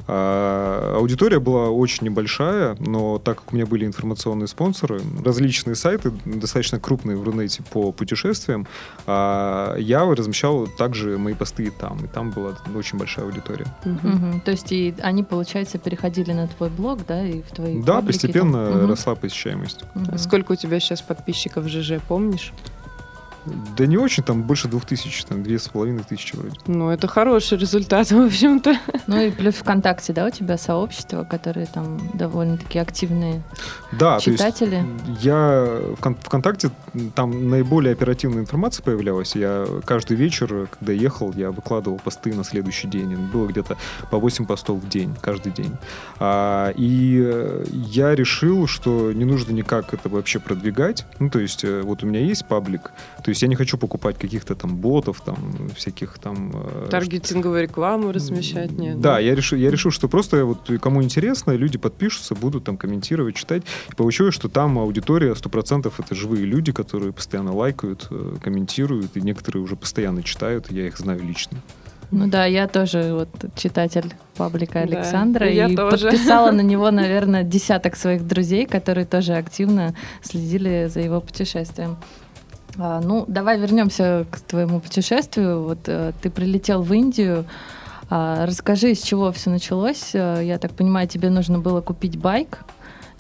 А, 0.09 0.95
аудитория 0.97 1.41
была 1.41 1.69
очень 1.71 2.05
небольшая, 2.07 2.77
но 2.79 3.19
так 3.19 3.41
как 3.41 3.53
у 3.53 3.57
меня 3.57 3.67
были 3.67 3.85
информационные 3.85 4.47
спонсоры, 4.47 5.01
различные 5.25 5.75
сайты, 5.75 6.13
достаточно 6.25 6.79
крупные 6.79 7.17
в 7.17 7.25
Рунете 7.25 7.63
по 7.73 7.91
путешествиям, 7.93 8.67
а, 9.07 9.75
я 9.77 10.05
размещал 10.05 10.67
также 10.69 11.19
мои 11.19 11.35
посты 11.35 11.65
и 11.65 11.71
там. 11.71 12.05
И 12.05 12.09
там 12.09 12.31
была 12.31 12.53
очень 12.75 12.99
большая 12.99 13.27
аудитория. 13.27 13.67
Мгм. 13.85 13.99
Мгм. 14.09 14.41
То 14.41 14.53
есть 14.53 14.71
и 14.71 14.95
они, 15.03 15.25
получается, 15.25 15.79
переходили 15.79 16.33
на 16.33 16.47
твой 16.47 16.71
блог, 16.71 17.01
да, 17.07 17.16
и 17.25 17.43
в 17.43 17.51
твои 17.55 17.81
Да, 17.83 17.95
паблики 17.97 18.13
постепенно 18.13 18.71
там? 18.71 18.89
Росла 18.89 19.15
посещаемость. 19.15 19.85
Мгм. 19.95 20.19
Сколько 20.19 20.53
у 20.53 20.57
тебя 20.57 20.81
сейчас 20.81 21.03
подписчиков 21.03 21.65
в 21.65 21.69
ЖЖ, 21.69 22.01
помнишь? 22.09 22.53
Да 23.77 23.87
не 23.87 23.97
очень, 23.97 24.23
там 24.23 24.43
больше 24.43 24.69
двух 24.69 24.85
тысяч, 24.85 25.25
там 25.25 25.43
две 25.43 25.59
с 25.59 25.69
половиной 25.69 26.03
тысячи 26.05 26.35
вроде. 26.37 26.57
Ну, 26.67 26.91
это 26.91 27.07
хороший 27.09 27.59
результат, 27.59 28.11
в 28.11 28.21
общем-то. 28.21 28.77
Ну 29.07 29.21
и 29.21 29.31
плюс 29.31 29.55
ВКонтакте, 29.57 30.13
да, 30.13 30.27
у 30.27 30.31
тебя 30.31 30.59
сообщество, 30.59 31.25
которые 31.25 31.67
там 31.67 31.99
довольно-таки 32.15 32.79
активные 32.79 33.43
Да, 33.93 34.19
читатели. 34.21 34.71
то 34.71 35.11
есть 35.11 35.25
я 35.25 35.81
в 36.01 36.15
ВКонтакте, 36.25 36.71
там 37.15 37.51
наиболее 37.51 37.93
оперативная 37.93 38.43
информация 38.43 38.83
появлялась. 38.83 39.35
Я 39.37 39.67
каждый 39.85 40.17
вечер, 40.17 40.69
когда 40.79 40.93
ехал, 40.93 41.33
я 41.35 41.51
выкладывал 41.51 41.99
посты 41.99 42.35
на 42.35 42.45
следующий 42.45 42.89
день. 42.89 43.15
Было 43.17 43.47
где-то 43.47 43.77
по 44.11 44.19
8 44.19 44.47
постов 44.47 44.79
в 44.83 44.89
день, 44.89 45.15
каждый 45.21 45.53
день. 45.53 45.77
А, 46.19 46.71
и 46.77 47.63
я 47.73 48.15
решил, 48.15 48.67
что 48.67 49.13
не 49.13 49.25
нужно 49.25 49.53
никак 49.53 49.95
это 49.95 50.09
вообще 50.09 50.39
продвигать. 50.39 51.05
Ну, 51.19 51.31
то 51.31 51.39
есть 51.39 51.65
э, 51.65 51.83
вот 51.83 52.03
у 52.03 52.07
меня 52.07 52.21
есть 52.21 52.47
паблик, 52.47 52.93
то 53.23 53.29
есть 53.31 53.36
я 53.43 53.49
не 53.49 53.55
хочу 53.55 53.79
покупать 53.79 54.19
каких-то 54.19 54.55
там 54.55 54.77
ботов, 54.77 55.21
там 55.25 55.37
всяких 55.77 56.19
там... 56.19 56.53
Э, 56.55 56.89
Таргетинговую 56.91 57.63
рекламу 57.63 58.13
размещать, 58.13 58.73
нет? 58.73 59.01
Да, 59.01 59.19
я 59.19 59.35
решил, 59.35 59.59
я 59.59 59.71
решил, 59.71 59.91
что 59.91 60.09
просто 60.09 60.45
вот 60.45 60.71
кому 60.81 61.03
интересно, 61.03 61.53
люди 61.53 61.79
подпишутся, 61.79 62.35
будут 62.35 62.65
там 62.65 62.77
комментировать, 62.77 63.37
читать. 63.37 63.63
И 63.91 63.95
получилось, 63.95 64.35
что 64.35 64.49
там 64.49 64.79
аудитория 64.79 65.33
100% 65.33 65.93
это 65.97 66.15
живые 66.15 66.45
люди, 66.45 66.73
которые 66.73 67.13
постоянно 67.13 67.55
лайкают, 67.55 68.07
э, 68.11 68.37
комментируют, 68.43 69.17
и 69.17 69.21
некоторые 69.21 69.63
уже 69.63 69.77
постоянно 69.77 70.23
читают, 70.23 70.71
я 70.71 70.87
их 70.87 70.99
знаю 70.99 71.23
лично. 71.23 71.59
Ну 72.11 72.29
да, 72.29 72.45
я 72.45 72.69
тоже 72.69 73.13
вот 73.13 73.29
читатель 73.57 74.15
паблика 74.37 74.81
Александра 74.81 75.41
да, 75.41 75.51
и 75.51 75.75
тоже. 75.75 76.05
подписала 76.09 76.53
на 76.53 76.61
него, 76.63 76.91
наверное, 76.91 77.43
десяток 77.43 77.97
своих 77.97 78.27
друзей, 78.27 78.67
которые 78.67 79.07
тоже 79.07 79.35
активно 79.35 79.95
следили 80.23 80.89
за 80.93 81.01
его 81.01 81.21
путешествием. 81.21 81.97
А, 82.79 83.01
ну, 83.01 83.25
давай 83.29 83.59
вернемся 83.59 84.27
к 84.31 84.41
твоему 84.41 84.81
путешествию. 84.81 85.63
Вот 85.63 85.79
э, 85.87 86.13
ты 86.21 86.31
прилетел 86.31 86.83
в 86.83 86.93
Индию. 86.93 87.45
А, 88.11 88.47
расскажи, 88.47 88.95
с 88.95 89.03
чего 89.03 89.33
все 89.33 89.51
началось. 89.51 90.15
Э, 90.15 90.41
я 90.43 90.59
так 90.59 90.73
понимаю, 90.73 91.09
тебе 91.09 91.31
нужно 91.31 91.59
было 91.59 91.81
купить 91.81 92.19
байк 92.19 92.61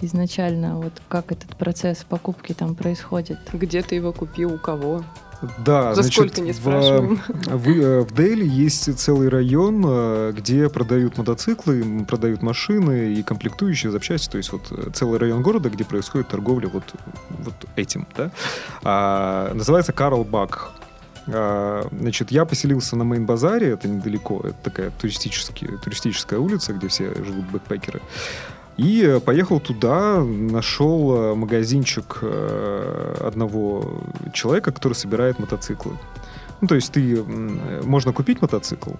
изначально. 0.00 0.76
Вот 0.76 0.92
как 1.08 1.32
этот 1.32 1.56
процесс 1.56 2.04
покупки 2.08 2.52
там 2.52 2.74
происходит? 2.74 3.38
Где 3.52 3.82
ты 3.82 3.94
его 3.94 4.12
купил, 4.12 4.54
у 4.54 4.58
кого? 4.58 5.02
Да, 5.58 5.94
За 5.94 6.02
значит, 6.02 6.18
сколько 6.18 6.40
не 6.40 6.52
спрашиваем. 6.52 7.20
В, 7.28 7.56
в, 7.56 7.68
э, 7.68 8.00
в 8.00 8.14
Дели 8.14 8.46
есть 8.46 8.98
целый 8.98 9.28
район, 9.28 9.84
э, 9.86 10.32
где 10.36 10.68
продают 10.68 11.18
мотоциклы, 11.18 12.04
продают 12.06 12.42
машины 12.42 13.14
и 13.14 13.22
комплектующие 13.22 13.92
запчасти. 13.92 14.30
То 14.30 14.38
есть 14.38 14.52
вот 14.52 14.62
э, 14.70 14.90
целый 14.92 15.18
район 15.18 15.42
города, 15.42 15.68
где 15.68 15.84
происходит 15.84 16.28
торговля 16.28 16.68
вот, 16.68 16.84
вот 17.30 17.54
этим. 17.76 18.06
Да? 18.16 18.30
А, 18.82 19.52
называется 19.54 19.92
Карл 19.92 20.24
Бак. 20.24 20.72
А, 21.28 21.86
значит, 21.90 22.30
я 22.30 22.44
поселился 22.44 22.96
на 22.96 23.02
Мейн-базаре, 23.02 23.72
это 23.72 23.88
недалеко, 23.88 24.40
это 24.44 24.56
такая 24.62 24.90
туристическая, 24.90 25.76
туристическая 25.78 26.38
улица, 26.38 26.72
где 26.72 26.88
все 26.88 27.12
живут 27.24 27.46
бэкпекеры. 27.50 28.00
И 28.76 29.02
э, 29.02 29.20
поехал 29.20 29.60
туда, 29.60 30.22
нашел 30.22 31.16
э, 31.16 31.34
магазинчик 31.34 32.18
э, 32.22 33.14
одного 33.26 34.02
человека, 34.32 34.70
который 34.72 34.92
собирает 34.92 35.38
мотоциклы. 35.38 35.92
Ну, 36.60 36.68
то 36.68 36.74
есть 36.74 36.92
ты, 36.92 37.22
можно 37.84 38.12
купить 38.12 38.40
мотоцикл, 38.40 38.92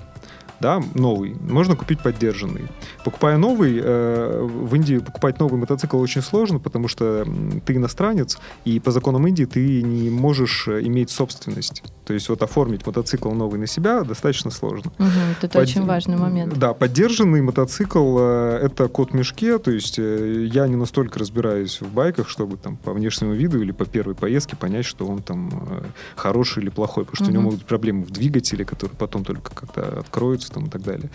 да, 0.61 0.83
новый, 0.95 1.37
можно 1.41 1.77
купить 1.77 2.01
поддержанный. 2.01 2.67
Покупая 3.05 3.37
новый, 3.37 3.79
э, 3.83 4.43
в 4.43 4.75
Индии 4.75 4.99
покупать 4.99 5.39
новый 5.39 5.59
мотоцикл 5.59 5.99
очень 5.99 6.23
сложно, 6.23 6.59
потому 6.59 6.89
что 6.89 7.27
ты 7.65 7.75
иностранец, 7.75 8.39
и 8.65 8.81
по 8.81 8.91
законам 8.91 9.27
Индии 9.27 9.45
ты 9.45 9.83
не 9.83 10.09
можешь 10.09 10.67
э, 10.69 10.81
иметь 10.83 11.11
собственность. 11.11 11.83
То 12.07 12.15
есть 12.15 12.29
вот 12.29 12.43
оформить 12.43 12.87
мотоцикл 12.87 13.31
новый 13.33 13.59
на 13.59 13.67
себя 13.67 14.03
достаточно 14.03 14.51
сложно. 14.51 14.93
Угу, 14.99 15.09
это 15.43 15.49
Под... 15.49 15.63
очень 15.63 15.85
важный 15.85 16.17
момент. 16.17 16.57
Да, 16.57 16.73
поддержанный 16.73 17.43
мотоцикл 17.43 18.17
э, 18.19 18.61
это 18.63 18.89
код 18.89 19.11
в 19.11 19.15
мешке, 19.15 19.59
то 19.59 19.71
есть 19.71 19.99
э, 19.99 20.47
я 20.51 20.67
не 20.69 20.77
настолько 20.77 21.19
разбираюсь 21.19 21.81
в 21.81 21.93
байках, 21.93 22.29
чтобы 22.29 22.57
там 22.57 22.77
по 22.77 22.93
внешнему 22.93 23.35
виду 23.35 23.61
или 23.61 23.73
по 23.73 23.85
первой 23.85 24.15
поездке 24.15 24.57
понять, 24.57 24.87
что 24.87 25.07
он 25.07 25.21
там 25.21 25.51
э, 25.69 25.85
хороший 26.15 26.63
или 26.63 26.71
плохой, 26.71 27.05
потому 27.05 27.17
что 27.17 27.25
угу. 27.25 27.33
у 27.33 27.43
него 27.43 27.46
могут 27.47 27.61
быть 27.61 27.69
проблемы 27.69 28.05
в 28.05 28.11
двигателе, 28.11 28.65
которые 28.65 28.97
потом 28.97 29.25
только 29.25 29.55
когда 29.55 30.01
откроются 30.01 30.53
там, 30.53 30.67
и 30.67 30.69
так 30.69 30.83
далее. 30.83 31.11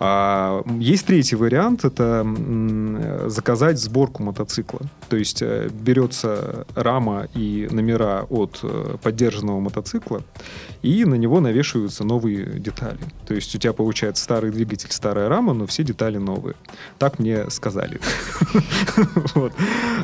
А, 0.00 0.62
есть 0.80 1.06
третий 1.06 1.36
вариант, 1.36 1.84
это 1.84 2.26
заказать 3.26 3.78
сборку 3.78 4.22
мотоцикла. 4.22 4.80
То 5.08 5.16
есть 5.16 5.42
э, 5.42 5.68
берется 5.72 6.66
рама 6.74 7.28
и 7.34 7.68
номера 7.70 8.26
от 8.28 8.60
э, 8.62 8.96
поддержанного 9.02 9.60
мотоцикла, 9.60 10.22
и 10.82 11.04
на 11.04 11.14
него 11.14 11.40
навешиваются 11.40 12.04
новые 12.04 12.58
детали. 12.58 12.98
То 13.26 13.34
есть 13.34 13.54
у 13.54 13.58
тебя 13.58 13.72
получается 13.72 14.24
старый 14.24 14.50
двигатель, 14.50 14.90
старая 14.90 15.28
рама, 15.28 15.52
но 15.52 15.66
все 15.66 15.84
детали 15.84 16.18
новые. 16.18 16.54
Так 16.98 17.18
мне 17.18 17.50
сказали. 17.50 18.00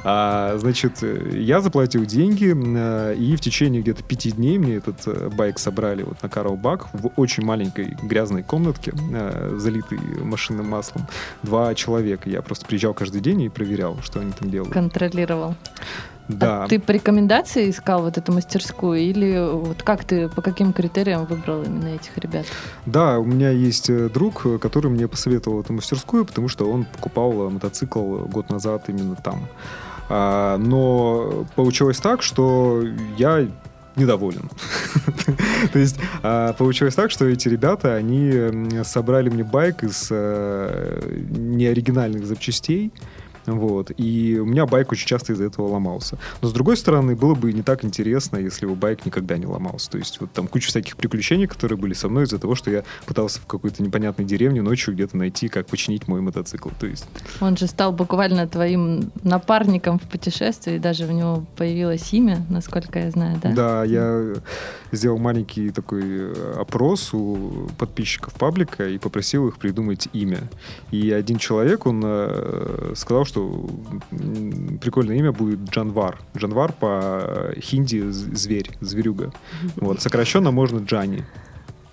А, 0.03 0.57
значит, 0.59 1.03
я 1.33 1.61
заплатил 1.61 2.05
деньги, 2.07 2.55
э, 2.55 3.14
и 3.16 3.37
в 3.37 3.40
течение 3.40 3.83
где-то 3.83 4.03
пяти 4.03 4.31
дней 4.33 4.59
мне 4.59 4.76
этот 4.76 5.35
байк 5.35 5.59
собрали 5.59 6.03
вот 6.03 6.22
на 6.22 6.29
Карл 6.29 6.57
Бак 6.57 6.88
в 6.92 7.11
очень 7.16 7.44
маленькой 7.44 7.96
грязной 8.03 8.42
комнатке, 8.42 8.92
залитой 9.57 9.80
залитый 9.81 10.23
машинным 10.23 10.69
маслом, 10.69 11.07
два 11.43 11.75
человека. 11.75 12.29
Я 12.29 12.43
просто 12.43 12.66
приезжал 12.66 12.95
каждый 12.95 13.21
день 13.21 13.43
и 13.43 13.49
проверял, 13.49 13.99
что 14.03 14.21
они 14.21 14.33
там 14.33 14.51
делают. 14.51 14.73
Контролировал. 14.73 15.55
Да. 16.29 16.64
А 16.64 16.69
ты 16.69 16.79
по 16.79 16.93
рекомендации 16.93 17.71
искал 17.71 18.03
вот 18.03 18.16
эту 18.16 18.33
мастерскую 18.33 19.01
или 19.01 19.51
вот 19.53 19.83
как 19.83 20.05
ты, 20.05 20.29
по 20.29 20.43
каким 20.43 20.73
критериям 20.73 21.25
выбрал 21.25 21.64
именно 21.64 21.88
этих 21.88 22.16
ребят? 22.19 22.47
Да, 22.87 23.19
у 23.19 23.25
меня 23.25 23.51
есть 23.51 23.90
э, 23.90 24.09
друг, 24.09 24.47
который 24.61 24.93
мне 24.93 25.09
посоветовал 25.09 25.61
эту 25.61 25.73
мастерскую, 25.73 26.25
потому 26.25 26.47
что 26.47 26.71
он 26.71 26.85
покупал 26.85 27.51
мотоцикл 27.51 28.19
год 28.27 28.49
назад 28.49 28.85
именно 28.88 29.16
там. 29.16 29.49
А, 30.09 30.57
но 30.59 31.47
получилось 31.57 31.99
так, 31.99 32.23
что 32.23 32.85
я 33.16 33.49
недоволен. 34.01 34.51
То 35.73 35.79
есть 35.79 35.99
а, 36.23 36.53
получилось 36.55 36.95
так, 36.95 37.11
что 37.11 37.27
эти 37.27 37.49
ребята, 37.49 37.95
они 37.95 38.83
собрали 38.85 39.29
мне 39.29 39.45
байк 39.45 39.85
из 39.85 40.09
э, 40.11 41.01
неоригинальных 41.29 42.27
запчастей, 42.27 42.93
вот. 43.59 43.93
И 43.97 44.39
у 44.41 44.47
меня 44.47 44.67
байк 44.67 44.93
очень 44.93 45.07
часто 45.07 45.33
из-за 45.33 45.45
этого 45.45 45.69
ломался. 45.69 46.19
Но, 46.43 46.49
с 46.49 46.53
другой 46.53 46.77
стороны, 46.77 47.17
было 47.17 47.35
бы 47.35 47.53
не 47.53 47.63
так 47.63 47.85
интересно, 47.85 48.37
если 48.37 48.67
бы 48.67 48.75
байк 48.75 49.05
никогда 49.07 49.37
не 49.37 49.47
ломался. 49.47 49.91
То 49.91 49.99
есть 49.99 50.21
вот 50.21 50.33
там 50.33 50.47
куча 50.47 50.69
всяких 50.69 50.97
приключений, 50.97 51.47
которые 51.47 51.79
были 51.79 51.95
со 51.95 52.09
мной 52.09 52.25
из-за 52.25 52.39
того, 52.39 52.55
что 52.55 52.71
я 52.71 52.85
пытался 53.07 53.41
в 53.41 53.47
какой-то 53.47 53.83
непонятной 53.83 54.25
деревне 54.25 54.63
ночью 54.63 54.95
где-то 54.95 55.17
найти, 55.17 55.49
как 55.49 55.67
починить 55.67 56.09
мой 56.09 56.21
мотоцикл. 56.21 56.71
То 56.79 56.87
есть... 56.87 57.07
Он 57.41 57.57
же 57.57 57.67
стал 57.67 57.93
буквально 57.93 58.47
твоим 58.47 59.11
напарником 59.23 59.99
в 59.99 60.03
путешествии, 60.03 60.79
даже 60.79 61.07
у 61.07 61.13
него 61.13 61.45
появилось 61.57 62.13
имя, 62.13 62.45
насколько 62.49 62.99
я 62.99 63.11
знаю, 63.11 63.39
да? 63.43 63.53
Да, 63.53 63.85
я 63.85 64.35
сделал 64.93 65.19
маленький 65.19 65.71
такой 65.71 66.03
э, 66.05 66.55
опрос 66.59 67.15
у 67.15 67.69
подписчиков 67.79 68.35
паблика 68.35 68.89
и 68.89 68.99
попросил 68.99 69.49
их 69.49 69.59
придумать 69.59 70.09
имя. 70.13 70.41
И 70.91 71.11
один 71.11 71.39
человек, 71.39 71.87
он 71.87 72.03
э, 72.05 72.93
сказал, 72.97 73.25
что 73.25 73.39
прикольное 74.81 75.16
имя 75.16 75.33
будет 75.33 75.61
Джанвар. 75.70 76.18
Джанвар 76.37 76.72
по 76.72 77.53
хинди 77.61 78.11
зверь, 78.11 78.70
зверюга. 78.81 79.33
Вот, 79.76 80.00
сокращенно 80.03 80.50
можно 80.50 80.79
Джани. 80.79 81.24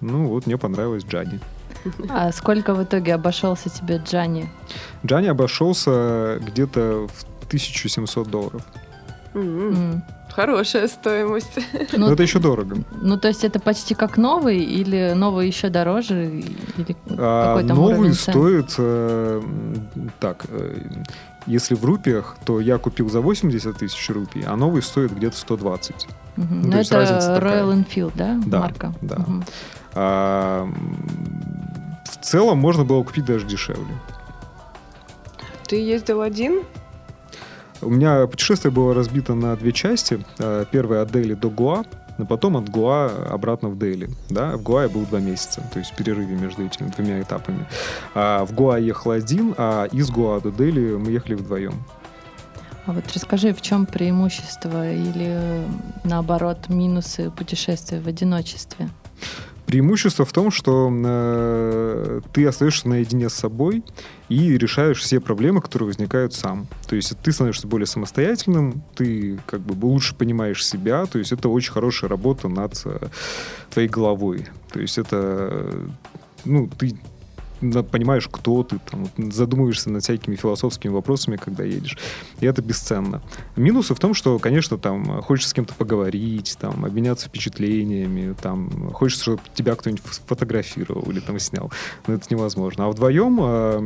Ну 0.01 0.27
вот, 0.27 0.45
мне 0.45 0.57
понравилось 0.57 1.03
Джани. 1.03 1.39
А 2.09 2.31
сколько 2.31 2.73
в 2.73 2.83
итоге 2.83 3.15
обошелся 3.15 3.69
тебе 3.69 4.01
Джани? 4.03 4.49
Джани 5.05 5.27
обошелся 5.27 6.39
где-то 6.45 7.07
в 7.07 7.47
1700 7.47 8.27
долларов. 8.29 8.61
Mm-hmm. 9.33 10.01
Хорошая 10.37 10.87
стоимость. 10.87 11.59
Ну, 11.93 12.07
Но 12.07 12.13
это 12.13 12.23
еще 12.23 12.39
дорого. 12.39 12.77
Ну, 13.01 13.17
то 13.17 13.27
есть 13.27 13.43
это 13.43 13.59
почти 13.59 13.95
как 13.95 14.17
новый 14.17 14.59
или 14.59 15.13
новый 15.15 15.47
еще 15.47 15.69
дороже? 15.69 16.25
Или 16.77 16.95
а, 17.17 17.59
новый 17.63 18.13
стоит 18.13 18.75
э, 18.77 19.41
так, 20.19 20.45
э, 20.49 20.75
если 21.47 21.75
в 21.75 21.83
рупиях, 21.85 22.37
то 22.45 22.59
я 22.59 22.77
купил 22.77 23.09
за 23.09 23.21
80 23.21 23.77
тысяч 23.77 24.09
рупий, 24.09 24.43
а 24.45 24.55
новый 24.55 24.81
стоит 24.81 25.13
где-то 25.13 25.37
120. 25.37 25.95
Угу. 25.95 26.45
Ну, 26.49 26.67
Но 26.67 26.79
это 26.79 26.95
Royal 27.41 27.73
Enfield, 27.73 28.11
да? 28.15 28.39
Да, 28.45 28.59
марка? 28.59 28.93
да. 29.01 29.15
Угу. 29.15 29.43
А, 29.95 30.69
в 32.05 32.23
целом 32.23 32.59
можно 32.59 32.83
было 32.83 33.03
купить 33.03 33.25
даже 33.25 33.45
дешевле. 33.47 33.95
Ты 35.67 35.77
ездил 35.81 36.21
один? 36.21 36.61
У 37.81 37.89
меня 37.89 38.27
путешествие 38.27 38.71
было 38.71 38.93
разбито 38.93 39.33
на 39.33 39.55
две 39.55 39.71
части. 39.71 40.23
А, 40.39 40.65
первая 40.65 41.01
от 41.01 41.11
Дели 41.11 41.33
до 41.33 41.49
Гуа, 41.49 41.83
но 42.17 42.25
потом 42.25 42.57
от 42.57 42.69
Гуа 42.69 43.11
обратно 43.29 43.69
в 43.69 43.77
Дели. 43.77 44.09
Да? 44.29 44.57
В 44.57 44.63
Гуа 44.63 44.83
я 44.83 44.89
был 44.89 45.05
два 45.05 45.19
месяца, 45.19 45.61
то 45.73 45.79
есть 45.79 45.91
в 45.91 45.95
перерыве 45.95 46.35
между 46.35 46.65
этими 46.65 46.89
двумя 46.89 47.21
этапами. 47.21 47.65
А 48.13 48.45
в 48.45 48.53
Гуа 48.53 48.77
ехал 48.77 49.11
один, 49.11 49.53
а 49.57 49.85
из 49.85 50.09
Гуа 50.09 50.39
до 50.39 50.51
Дели 50.51 50.95
мы 50.95 51.11
ехали 51.11 51.35
вдвоем. 51.35 51.83
А 52.85 52.93
вот 52.93 53.03
расскажи, 53.13 53.53
в 53.53 53.61
чем 53.61 53.85
преимущество 53.85 54.89
или 54.89 55.61
наоборот, 56.05 56.69
минусы 56.69 57.29
путешествия 57.31 57.99
в 57.99 58.07
одиночестве? 58.07 58.89
Преимущество 59.67 60.23
в 60.23 60.31
том, 60.31 60.49
что 60.49 60.89
э, 60.89 62.21
ты 62.31 62.47
остаешься 62.47 62.87
наедине 62.87 63.27
с 63.27 63.33
собой 63.33 63.83
и 64.29 64.57
решаешь 64.57 65.01
все 65.01 65.19
проблемы, 65.19 65.61
которые 65.61 65.87
возникают 65.87 66.33
сам. 66.33 66.67
То 66.87 66.95
есть 66.95 67.17
ты 67.21 67.33
становишься 67.33 67.67
более 67.67 67.85
самостоятельным, 67.85 68.81
ты 68.95 69.37
как 69.45 69.59
бы 69.59 69.73
лучше 69.85 70.15
понимаешь 70.15 70.65
себя, 70.65 71.05
то 71.05 71.19
есть 71.19 71.33
это 71.33 71.49
очень 71.49 71.73
хорошая 71.73 72.09
работа 72.09 72.47
над 72.47 72.81
э, 72.85 73.07
твоей 73.69 73.89
головой. 73.89 74.47
То 74.71 74.79
есть 74.79 74.97
это, 74.97 75.69
ну, 76.45 76.69
ты 76.69 76.95
понимаешь, 77.59 78.27
кто 78.31 78.63
ты, 78.63 78.79
там, 78.79 79.07
задумываешься 79.31 79.89
над 79.89 80.03
всякими 80.03 80.35
философскими 80.35 80.91
вопросами, 80.91 81.37
когда 81.37 81.63
едешь. 81.63 81.97
И 82.39 82.45
это 82.45 82.61
бесценно. 82.61 83.21
Минусы 83.55 83.95
в 83.95 83.99
том, 83.99 84.13
что, 84.13 84.39
конечно, 84.39 84.77
там 84.77 85.21
хочется 85.21 85.49
с 85.49 85.53
кем-то 85.53 85.73
поговорить, 85.73 86.57
там, 86.59 86.85
обменяться 86.85 87.27
впечатлениями, 87.27 88.35
там, 88.41 88.91
хочется, 88.91 89.23
чтобы 89.23 89.41
тебя 89.53 89.75
кто-нибудь 89.75 90.03
фотографировал 90.25 91.03
или 91.11 91.19
там 91.19 91.39
снял. 91.39 91.71
Но 92.07 92.13
это 92.13 92.25
невозможно. 92.29 92.85
А 92.85 92.89
вдвоем 92.89 93.39
э, 93.41 93.79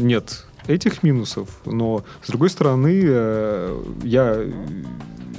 нет 0.00 0.46
этих 0.66 1.02
минусов, 1.02 1.48
но 1.64 2.04
с 2.22 2.28
другой 2.28 2.50
стороны, 2.50 3.02
э, 3.04 3.82
я 4.04 4.44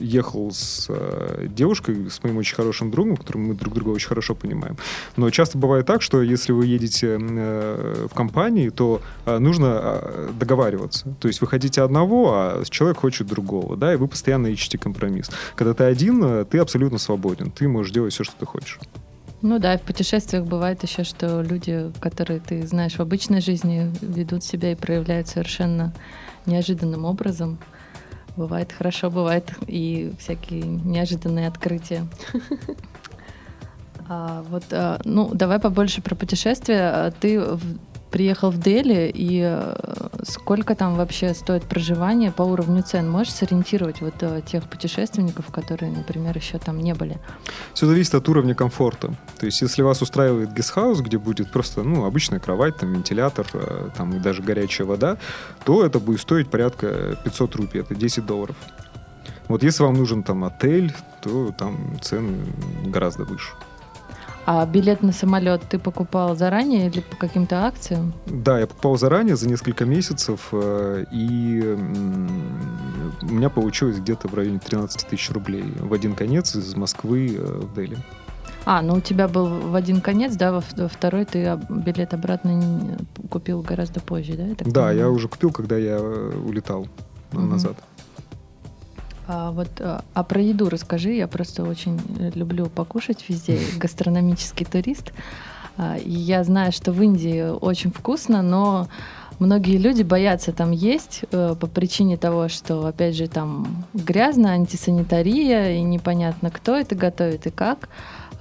ехал 0.01 0.51
с 0.51 0.87
э, 0.89 1.47
девушкой, 1.49 2.09
с 2.09 2.23
моим 2.23 2.37
очень 2.37 2.55
хорошим 2.55 2.91
другом, 2.91 3.17
которым 3.17 3.47
мы 3.47 3.53
друг 3.53 3.73
друга 3.73 3.89
очень 3.89 4.07
хорошо 4.07 4.35
понимаем. 4.35 4.77
Но 5.17 5.29
часто 5.29 5.57
бывает 5.57 5.85
так, 5.85 6.01
что 6.01 6.21
если 6.21 6.51
вы 6.51 6.65
едете 6.65 7.17
э, 7.19 8.07
в 8.09 8.13
компании, 8.13 8.69
то 8.69 9.01
э, 9.25 9.37
нужно 9.37 9.79
э, 9.81 10.29
договариваться. 10.39 11.15
То 11.19 11.27
есть 11.27 11.41
вы 11.41 11.47
хотите 11.47 11.81
одного, 11.81 12.33
а 12.33 12.63
человек 12.69 12.97
хочет 12.97 13.27
другого, 13.27 13.77
да, 13.77 13.93
и 13.93 13.97
вы 13.97 14.07
постоянно 14.07 14.47
ищете 14.47 14.77
компромисс. 14.77 15.29
Когда 15.55 15.73
ты 15.73 15.83
один, 15.83 16.23
э, 16.23 16.45
ты 16.45 16.59
абсолютно 16.59 16.97
свободен, 16.97 17.51
ты 17.51 17.67
можешь 17.67 17.93
делать 17.93 18.13
все, 18.13 18.23
что 18.23 18.35
ты 18.39 18.45
хочешь. 18.45 18.79
Ну 19.41 19.57
да, 19.57 19.77
в 19.77 19.81
путешествиях 19.81 20.45
бывает 20.45 20.83
еще, 20.83 21.03
что 21.03 21.41
люди, 21.41 21.91
которые 21.99 22.39
ты 22.39 22.65
знаешь 22.67 22.93
в 22.93 22.99
обычной 22.99 23.41
жизни, 23.41 23.91
ведут 24.01 24.43
себя 24.43 24.71
и 24.71 24.75
проявляют 24.75 25.27
совершенно 25.27 25.93
неожиданным 26.45 27.05
образом. 27.05 27.57
Бывает 28.37 28.71
хорошо, 28.71 29.09
бывает 29.09 29.51
и 29.67 30.13
всякие 30.19 30.63
неожиданные 30.63 31.47
открытия. 31.47 32.07
А, 34.13 34.43
вот, 34.49 34.65
а, 34.71 34.99
ну, 35.05 35.29
давай 35.33 35.57
побольше 35.57 36.01
про 36.01 36.15
путешествия. 36.15 37.13
Ты 37.21 37.41
приехал 38.11 38.51
в 38.51 38.59
Дели, 38.59 39.09
и 39.13 39.41
э, 39.41 39.75
сколько 40.23 40.75
там 40.75 40.95
вообще 40.95 41.33
стоит 41.33 41.63
проживание 41.63 42.31
по 42.31 42.43
уровню 42.43 42.83
цен? 42.83 43.09
Можешь 43.09 43.33
сориентировать 43.33 44.01
вот 44.01 44.15
э, 44.21 44.41
тех 44.45 44.63
путешественников, 44.63 45.47
которые, 45.47 45.91
например, 45.91 46.37
еще 46.37 46.57
там 46.57 46.79
не 46.79 46.93
были? 46.93 47.19
Все 47.73 47.87
зависит 47.87 48.15
от 48.15 48.27
уровня 48.29 48.55
комфорта. 48.55 49.13
То 49.39 49.45
есть, 49.45 49.61
если 49.61 49.81
вас 49.81 50.01
устраивает 50.01 50.53
гестхаус, 50.53 51.01
где 51.01 51.17
будет 51.17 51.51
просто, 51.51 51.83
ну, 51.83 52.05
обычная 52.05 52.39
кровать, 52.39 52.77
там, 52.77 52.93
вентилятор, 52.93 53.47
э, 53.53 53.89
там, 53.95 54.15
и 54.15 54.19
даже 54.19 54.41
горячая 54.43 54.87
вода, 54.87 55.17
то 55.65 55.85
это 55.85 55.99
будет 55.99 56.21
стоить 56.21 56.49
порядка 56.49 57.17
500 57.23 57.55
рупий, 57.55 57.79
это 57.81 57.95
10 57.95 58.25
долларов. 58.25 58.55
Вот 59.47 59.63
если 59.63 59.83
вам 59.83 59.95
нужен 59.95 60.23
там 60.23 60.43
отель, 60.43 60.93
то 61.21 61.51
там 61.51 61.99
цены 62.01 62.45
гораздо 62.85 63.25
выше. 63.25 63.51
А 64.53 64.65
билет 64.65 65.01
на 65.01 65.13
самолет 65.13 65.61
ты 65.69 65.79
покупал 65.79 66.35
заранее 66.35 66.87
или 66.87 66.99
по 66.99 67.15
каким-то 67.15 67.67
акциям? 67.67 68.13
Да, 68.25 68.59
я 68.59 68.67
покупал 68.67 68.97
заранее 68.97 69.37
за 69.37 69.47
несколько 69.47 69.85
месяцев, 69.85 70.49
э, 70.51 71.05
и 71.09 71.77
у 73.21 73.33
меня 73.33 73.49
получилось 73.49 73.99
где-то 73.99 74.27
в 74.27 74.33
районе 74.33 74.59
13 74.59 75.07
тысяч 75.07 75.31
рублей 75.31 75.63
в 75.79 75.93
один 75.93 76.15
конец 76.15 76.53
из 76.53 76.75
Москвы 76.75 77.37
э, 77.39 77.61
в 77.61 77.73
Дели. 77.73 77.97
А, 78.65 78.81
ну 78.81 78.95
у 78.95 78.99
тебя 78.99 79.29
был 79.29 79.47
в 79.47 79.73
один 79.73 80.01
конец, 80.01 80.35
да, 80.35 80.51
во 80.51 80.87
второй 80.89 81.23
ты 81.23 81.57
билет 81.69 82.13
обратно 82.13 82.97
купил 83.29 83.61
гораздо 83.61 84.01
позже, 84.01 84.33
да? 84.33 84.47
Я 84.47 84.55
да, 84.55 84.63
понимаю? 84.65 84.97
я 84.97 85.09
уже 85.09 85.29
купил, 85.29 85.53
когда 85.53 85.77
я 85.77 85.95
э, 85.97 86.31
улетал 86.45 86.87
угу. 87.31 87.41
назад. 87.41 87.77
А 89.33 89.51
вот 89.51 89.69
а, 89.79 90.03
а 90.13 90.23
про 90.23 90.41
еду 90.41 90.67
расскажи. 90.67 91.13
Я 91.13 91.27
просто 91.29 91.63
очень 91.63 91.97
люблю 92.35 92.65
покушать 92.65 93.23
везде. 93.29 93.59
Гастрономический 93.77 94.65
турист. 94.65 95.13
А, 95.77 95.95
и 95.97 96.11
я 96.11 96.43
знаю, 96.43 96.73
что 96.73 96.91
в 96.91 97.01
Индии 97.01 97.49
очень 97.49 97.91
вкусно, 97.91 98.41
но 98.41 98.89
многие 99.39 99.77
люди 99.77 100.03
боятся 100.03 100.51
там 100.51 100.71
есть 100.71 101.21
э, 101.31 101.55
по 101.57 101.67
причине 101.67 102.17
того, 102.17 102.49
что, 102.49 102.85
опять 102.85 103.15
же, 103.15 103.29
там 103.29 103.85
грязно, 103.93 104.51
антисанитария, 104.51 105.77
и 105.77 105.81
непонятно, 105.81 106.51
кто 106.51 106.75
это 106.75 106.95
готовит 106.95 107.47
и 107.47 107.51
как. 107.51 107.87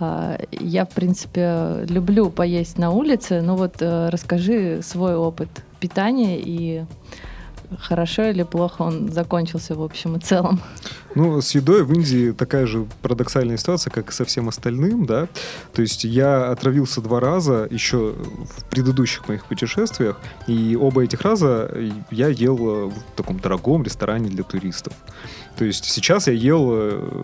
А, 0.00 0.40
я, 0.50 0.86
в 0.86 0.90
принципе, 0.90 1.84
люблю 1.88 2.30
поесть 2.30 2.78
на 2.78 2.90
улице, 2.90 3.42
но 3.42 3.54
вот 3.54 3.76
э, 3.78 4.08
расскажи 4.08 4.80
свой 4.82 5.14
опыт 5.14 5.50
питания 5.78 6.40
и 6.40 6.84
хорошо 7.78 8.24
или 8.24 8.42
плохо 8.42 8.82
он 8.82 9.10
закончился 9.12 9.74
в 9.74 9.82
общем 9.82 10.16
и 10.16 10.20
целом. 10.20 10.60
Ну, 11.14 11.40
с 11.40 11.54
едой 11.54 11.82
в 11.84 11.92
Индии 11.92 12.30
такая 12.30 12.66
же 12.66 12.86
парадоксальная 13.02 13.56
ситуация, 13.56 13.90
как 13.90 14.10
и 14.10 14.12
со 14.12 14.24
всем 14.24 14.48
остальным, 14.48 15.06
да. 15.06 15.28
То 15.72 15.82
есть 15.82 16.04
я 16.04 16.50
отравился 16.50 17.00
два 17.00 17.18
раза 17.18 17.66
еще 17.70 18.14
в 18.14 18.64
предыдущих 18.70 19.28
моих 19.28 19.44
путешествиях, 19.46 20.20
и 20.46 20.76
оба 20.80 21.02
этих 21.02 21.22
раза 21.22 21.70
я 22.10 22.28
ел 22.28 22.90
в 22.90 22.94
таком 23.16 23.40
дорогом 23.40 23.82
ресторане 23.82 24.30
для 24.30 24.44
туристов. 24.44 24.92
То 25.56 25.64
есть 25.64 25.84
сейчас 25.84 26.26
я 26.26 26.32
ел 26.32 26.70
э, 26.72 27.22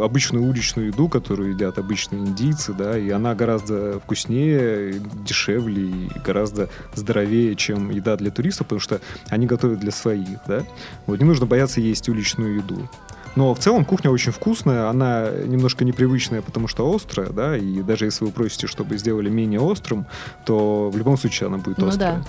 обычную 0.00 0.44
уличную 0.44 0.88
еду, 0.88 1.08
которую 1.08 1.52
едят 1.52 1.78
обычные 1.78 2.22
индийцы, 2.22 2.72
да, 2.72 2.98
и 2.98 3.08
она 3.10 3.34
гораздо 3.34 4.00
вкуснее, 4.00 5.00
дешевле 5.24 5.82
и 5.82 6.10
гораздо 6.24 6.70
здоровее, 6.94 7.54
чем 7.54 7.90
еда 7.90 8.16
для 8.16 8.30
туристов, 8.30 8.66
потому 8.66 8.80
что 8.80 9.00
они 9.28 9.46
готовят 9.46 9.80
для 9.80 9.92
своих, 9.92 10.40
да. 10.48 10.64
Вот 11.06 11.20
не 11.20 11.24
нужно 11.24 11.46
бояться 11.46 11.80
есть 11.80 12.08
уличную 12.08 12.56
еду. 12.56 12.88
Но 13.34 13.54
в 13.54 13.58
целом 13.58 13.84
кухня 13.84 14.10
очень 14.10 14.32
вкусная, 14.32 14.88
она 14.88 15.30
немножко 15.30 15.84
непривычная, 15.84 16.42
потому 16.42 16.68
что 16.68 16.92
острая, 16.94 17.30
да, 17.30 17.56
и 17.56 17.82
даже 17.82 18.04
если 18.04 18.24
вы 18.24 18.30
просите, 18.30 18.66
чтобы 18.66 18.98
сделали 18.98 19.30
менее 19.30 19.60
острым, 19.60 20.06
то 20.44 20.90
в 20.90 20.96
любом 20.96 21.16
случае 21.16 21.46
она 21.46 21.58
будет 21.58 21.78
ну, 21.78 21.88
острая. 21.88 22.16
Да. 22.16 22.24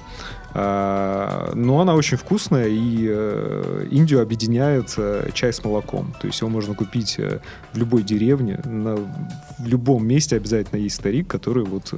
А, 0.55 1.51
но 1.55 1.81
она 1.81 1.95
очень 1.95 2.17
вкусная, 2.17 2.67
и 2.67 3.07
э, 3.09 3.87
Индию 3.89 4.21
объединяет 4.21 4.93
э, 4.97 5.29
чай 5.33 5.51
с 5.51 5.63
молоком. 5.63 6.13
То 6.21 6.27
есть 6.27 6.41
его 6.41 6.49
можно 6.49 6.75
купить 6.75 7.15
э, 7.17 7.39
в 7.73 7.77
любой 7.77 8.03
деревне, 8.03 8.59
на, 8.63 8.95
в 8.95 9.65
любом 9.65 10.05
месте 10.05 10.35
обязательно 10.35 10.79
есть 10.79 10.95
старик, 10.95 11.27
который 11.27 11.63
вот 11.63 11.93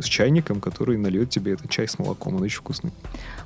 с 0.00 0.04
чайником, 0.04 0.60
который 0.60 0.96
нальет 0.96 1.30
тебе 1.30 1.52
этот 1.52 1.70
чай 1.70 1.86
с 1.86 1.98
молоком. 1.98 2.36
Он 2.36 2.42
очень 2.42 2.58
вкусный. 2.58 2.92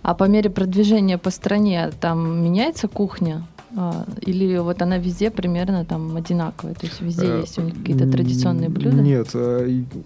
А 0.02 0.14
по 0.14 0.24
мере 0.24 0.50
продвижения 0.50 1.18
по 1.18 1.30
стране 1.30 1.90
там 2.00 2.44
меняется 2.44 2.86
кухня? 2.88 3.44
А, 3.76 4.06
или 4.22 4.56
вот 4.58 4.80
она 4.80 4.98
везде 4.98 5.30
примерно 5.30 5.84
там 5.84 6.16
одинаковая? 6.16 6.74
То 6.74 6.86
есть 6.86 7.00
везде 7.00 7.40
есть 7.40 7.58
у 7.58 7.62
них 7.62 7.74
какие-то 7.74 8.10
традиционные 8.10 8.68
блюда? 8.68 9.02
Нет, 9.02 9.34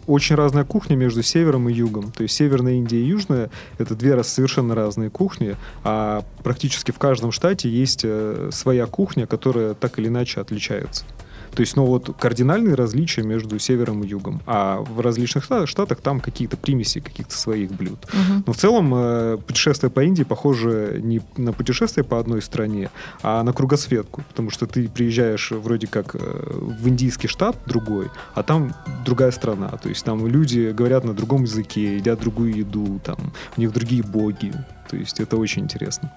очень 0.07 0.35
разная 0.35 0.65
кухня 0.65 0.97
между 0.97 1.23
севером 1.23 1.69
и 1.69 1.73
югом. 1.73 2.11
То 2.11 2.23
есть 2.23 2.35
Северная 2.35 2.75
Индия 2.75 3.01
и 3.01 3.05
Южная— 3.05 3.51
это 3.79 3.95
две 3.95 4.15
совершенно 4.33 4.75
разные 4.75 5.11
кухни, 5.11 5.57
а 5.85 6.25
практически 6.43 6.91
в 6.91 6.99
каждом 6.99 7.33
штате 7.33 7.69
есть 7.69 8.03
э, 8.05 8.51
своя 8.53 8.87
кухня, 8.87 9.27
которая 9.27 9.75
так 9.75 9.99
или 9.99 10.09
иначе 10.09 10.41
отличается. 10.41 11.05
То 11.55 11.61
есть, 11.61 11.77
ну 11.77 11.85
вот 11.85 12.17
кардинальные 12.19 12.75
различия 12.75 13.23
между 13.23 13.59
севером 13.59 14.03
и 14.03 14.07
югом. 14.07 14.41
А 14.47 14.81
в 14.81 15.01
различных 15.01 15.45
штатах 15.45 16.01
там 16.01 16.21
какие-то 16.21 16.57
примеси 16.57 17.01
каких-то 17.01 17.37
своих 17.37 17.73
блюд. 17.73 18.05
Угу. 18.05 18.45
Но 18.47 18.53
в 18.53 18.57
целом 18.57 18.93
э, 18.95 19.39
путешествие 19.47 19.91
по 19.91 20.01
Индии 20.01 20.23
похоже 20.23 21.01
не 21.03 21.21
на 21.37 21.53
путешествие 21.53 22.05
по 22.05 22.19
одной 22.19 22.43
стране, 22.43 22.91
а 23.23 23.43
на 23.43 23.53
кругосветку. 23.53 24.23
Потому 24.29 24.51
что 24.51 24.67
ты 24.67 24.89
приезжаешь 24.89 25.51
вроде 25.51 25.87
как 25.87 26.15
э, 26.15 26.19
в 26.19 26.89
индийский 26.89 27.29
штат 27.29 27.57
другой, 27.67 28.09
а 28.35 28.43
там 28.43 28.75
другая 29.05 29.31
страна. 29.31 29.69
То 29.69 29.89
есть 29.89 30.05
там 30.05 30.27
люди 30.27 30.71
говорят 30.71 31.05
на 31.05 31.15
другом 31.15 31.43
языке, 31.43 31.97
едят 31.97 32.21
другую 32.21 32.55
еду, 32.55 33.01
там 33.05 33.33
у 33.57 33.61
них 33.61 33.73
другие 33.73 34.03
боги. 34.03 34.53
То 34.89 34.97
есть 34.97 35.21
это 35.21 35.37
очень 35.37 35.63
интересно. 35.63 36.13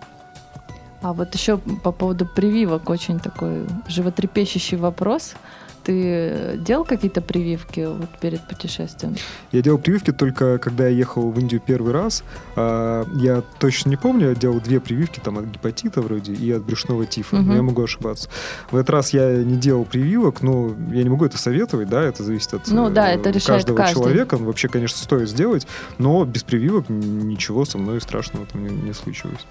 А 1.04 1.12
вот 1.12 1.34
еще 1.36 1.58
по 1.58 1.92
поводу 1.92 2.26
прививок 2.26 2.90
очень 2.90 3.20
такой 3.20 3.68
животрепещущий 3.88 4.78
вопрос. 4.78 5.36
Ты 5.84 6.58
делал 6.60 6.86
какие-то 6.86 7.20
прививки 7.20 7.86
вот 7.86 8.10
перед 8.22 8.48
путешествием? 8.48 9.18
Я 9.52 9.62
делал 9.62 9.78
прививки 9.78 10.14
только 10.14 10.58
когда 10.58 10.88
я 10.88 10.96
ехал 10.96 11.30
в 11.30 11.38
Индию 11.38 11.60
первый 11.60 11.92
раз. 11.92 12.24
А, 12.56 13.06
я 13.16 13.44
точно 13.60 13.90
не 13.90 13.98
помню, 13.98 14.30
я 14.30 14.36
делал 14.36 14.62
две 14.62 14.80
прививки 14.80 15.20
там 15.20 15.40
от 15.40 15.46
гепатита 15.48 16.02
вроде 16.02 16.34
и 16.34 16.50
от 16.52 16.64
брюшного 16.64 17.06
тифа. 17.06 17.36
Угу. 17.36 17.46
Но 17.46 17.56
я 17.56 17.62
могу 17.62 17.84
ошибаться. 17.84 18.30
В 18.72 18.78
этот 18.78 18.92
раз 18.92 19.10
я 19.10 19.44
не 19.44 19.58
делал 19.58 19.84
прививок, 19.84 20.42
но 20.42 20.74
я 20.94 21.04
не 21.04 21.10
могу 21.10 21.26
это 21.26 21.38
советовать, 21.38 21.90
да, 21.90 22.02
это 22.02 22.24
зависит 22.24 22.54
от 22.54 22.68
ну, 22.70 22.90
да, 22.90 23.12
это 23.12 23.34
каждого 23.42 23.76
каждый. 23.76 23.96
человека. 23.96 24.38
Вообще, 24.38 24.70
конечно, 24.70 24.98
стоит 24.98 25.28
сделать, 25.28 25.68
но 25.98 26.24
без 26.24 26.44
прививок 26.44 26.86
ничего 26.88 27.66
со 27.66 27.78
мной 27.78 28.00
страшного 28.00 28.46
там 28.46 28.66
не, 28.66 28.74
не 28.74 28.94
случилось. 28.94 29.46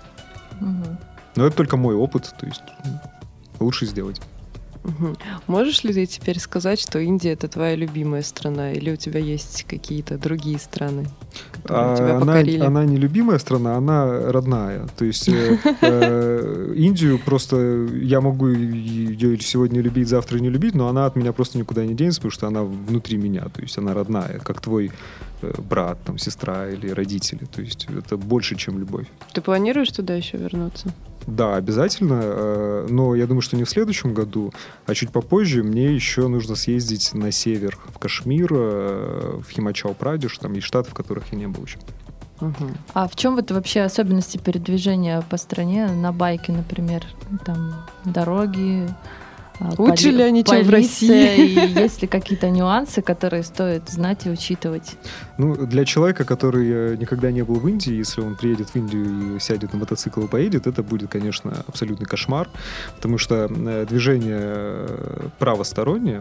Угу. 0.62 1.11
Но 1.36 1.46
это 1.46 1.56
только 1.56 1.76
мой 1.76 1.94
опыт, 1.94 2.34
то 2.38 2.46
есть 2.46 2.62
лучше 3.60 3.86
сделать. 3.86 4.20
Мгм. 4.84 5.16
Можешь 5.46 5.84
ли 5.84 5.92
ты 5.92 6.06
теперь 6.06 6.40
сказать, 6.40 6.80
что 6.80 6.98
Индия 6.98 7.32
это 7.32 7.46
твоя 7.46 7.76
любимая 7.76 8.22
страна, 8.22 8.72
или 8.72 8.90
у 8.90 8.96
тебя 8.96 9.20
есть 9.20 9.64
какие-то 9.68 10.18
другие 10.18 10.58
страны, 10.58 11.06
которые 11.52 11.92
А 11.92 11.96
тебя 11.96 12.16
она, 12.16 12.20
покорили? 12.26 12.64
она 12.64 12.84
не 12.84 12.96
любимая 12.96 13.38
страна, 13.38 13.76
она 13.76 14.32
родная. 14.32 14.88
То 14.96 15.04
есть 15.04 15.28
э, 15.28 15.58
э, 15.82 16.74
Индию 16.76 17.20
просто 17.24 17.86
я 17.94 18.20
могу 18.20 18.48
ее 18.48 19.38
сегодня 19.38 19.80
любить, 19.80 20.08
завтра 20.08 20.38
не 20.38 20.50
любить, 20.50 20.74
но 20.74 20.88
она 20.88 21.06
от 21.06 21.14
меня 21.14 21.32
просто 21.32 21.58
никуда 21.58 21.84
не 21.84 21.94
денется, 21.94 22.20
потому 22.20 22.32
что 22.32 22.46
она 22.48 22.62
внутри 22.64 23.18
меня. 23.18 23.42
То 23.54 23.62
есть 23.62 23.78
она 23.78 23.94
родная, 23.94 24.40
как 24.40 24.60
твой 24.60 24.90
э, 25.42 25.52
брат, 25.62 25.98
там, 26.04 26.18
сестра 26.18 26.68
или 26.68 26.88
родители. 26.90 27.44
То 27.44 27.62
есть 27.62 27.86
это 27.96 28.16
больше, 28.16 28.56
чем 28.56 28.80
любовь. 28.80 29.06
Ты 29.32 29.40
планируешь 29.40 29.92
туда 29.92 30.14
еще 30.14 30.38
вернуться? 30.38 30.92
Да, 31.26 31.56
обязательно, 31.56 32.20
э, 32.22 32.86
но 32.90 33.14
я 33.14 33.26
думаю, 33.26 33.42
что 33.42 33.56
не 33.56 33.64
в 33.64 33.70
следующем 33.70 34.14
году, 34.14 34.52
а 34.86 34.94
чуть 34.94 35.10
попозже 35.10 35.62
мне 35.62 35.94
еще 35.94 36.28
нужно 36.28 36.56
съездить 36.56 37.14
на 37.14 37.30
север, 37.30 37.78
в 37.94 37.98
Кашмир, 37.98 38.48
э, 38.52 39.40
в 39.40 39.50
Химачал-Прадеш, 39.50 40.38
там 40.38 40.52
есть 40.54 40.66
штаты, 40.66 40.90
в 40.90 40.94
которых 40.94 41.24
я 41.32 41.38
не 41.38 41.46
был 41.46 41.64
еще. 41.64 41.78
Мгм. 42.40 42.76
А 42.92 43.06
в 43.06 43.14
чем 43.14 43.36
вот 43.36 43.50
вообще 43.52 43.82
особенности 43.82 44.36
передвижения 44.36 45.22
по 45.30 45.36
стране 45.36 45.86
на 45.86 46.12
байке, 46.12 46.52
например? 46.52 47.06
Там 47.44 47.86
дороги, 48.04 48.88
а, 49.62 49.72
Лучше 49.78 50.10
ли 50.10 50.22
они, 50.22 50.44
чем 50.44 50.62
в 50.62 50.70
России? 50.70 51.46
И 51.46 51.80
есть 51.80 52.02
ли 52.02 52.08
какие-то 52.08 52.50
нюансы, 52.50 53.02
которые 53.02 53.42
стоит 53.42 53.88
знать 53.88 54.26
и 54.26 54.30
учитывать? 54.30 54.96
Ну, 55.38 55.54
для 55.54 55.84
человека, 55.84 56.24
который 56.24 56.92
э, 56.92 56.96
никогда 56.96 57.30
не 57.30 57.42
был 57.42 57.56
в 57.56 57.68
Индии, 57.68 57.92
если 57.92 58.20
он 58.20 58.36
приедет 58.36 58.70
в 58.70 58.76
Индию 58.76 59.36
и 59.36 59.40
сядет 59.40 59.72
на 59.72 59.78
мотоцикл 59.78 60.22
и 60.22 60.28
поедет, 60.28 60.66
это 60.66 60.82
будет, 60.82 61.10
конечно, 61.10 61.64
абсолютный 61.66 62.06
кошмар, 62.06 62.48
потому 62.96 63.18
что 63.18 63.48
э, 63.48 63.86
движение 63.88 64.40
э, 64.40 65.28
правостороннее, 65.38 66.20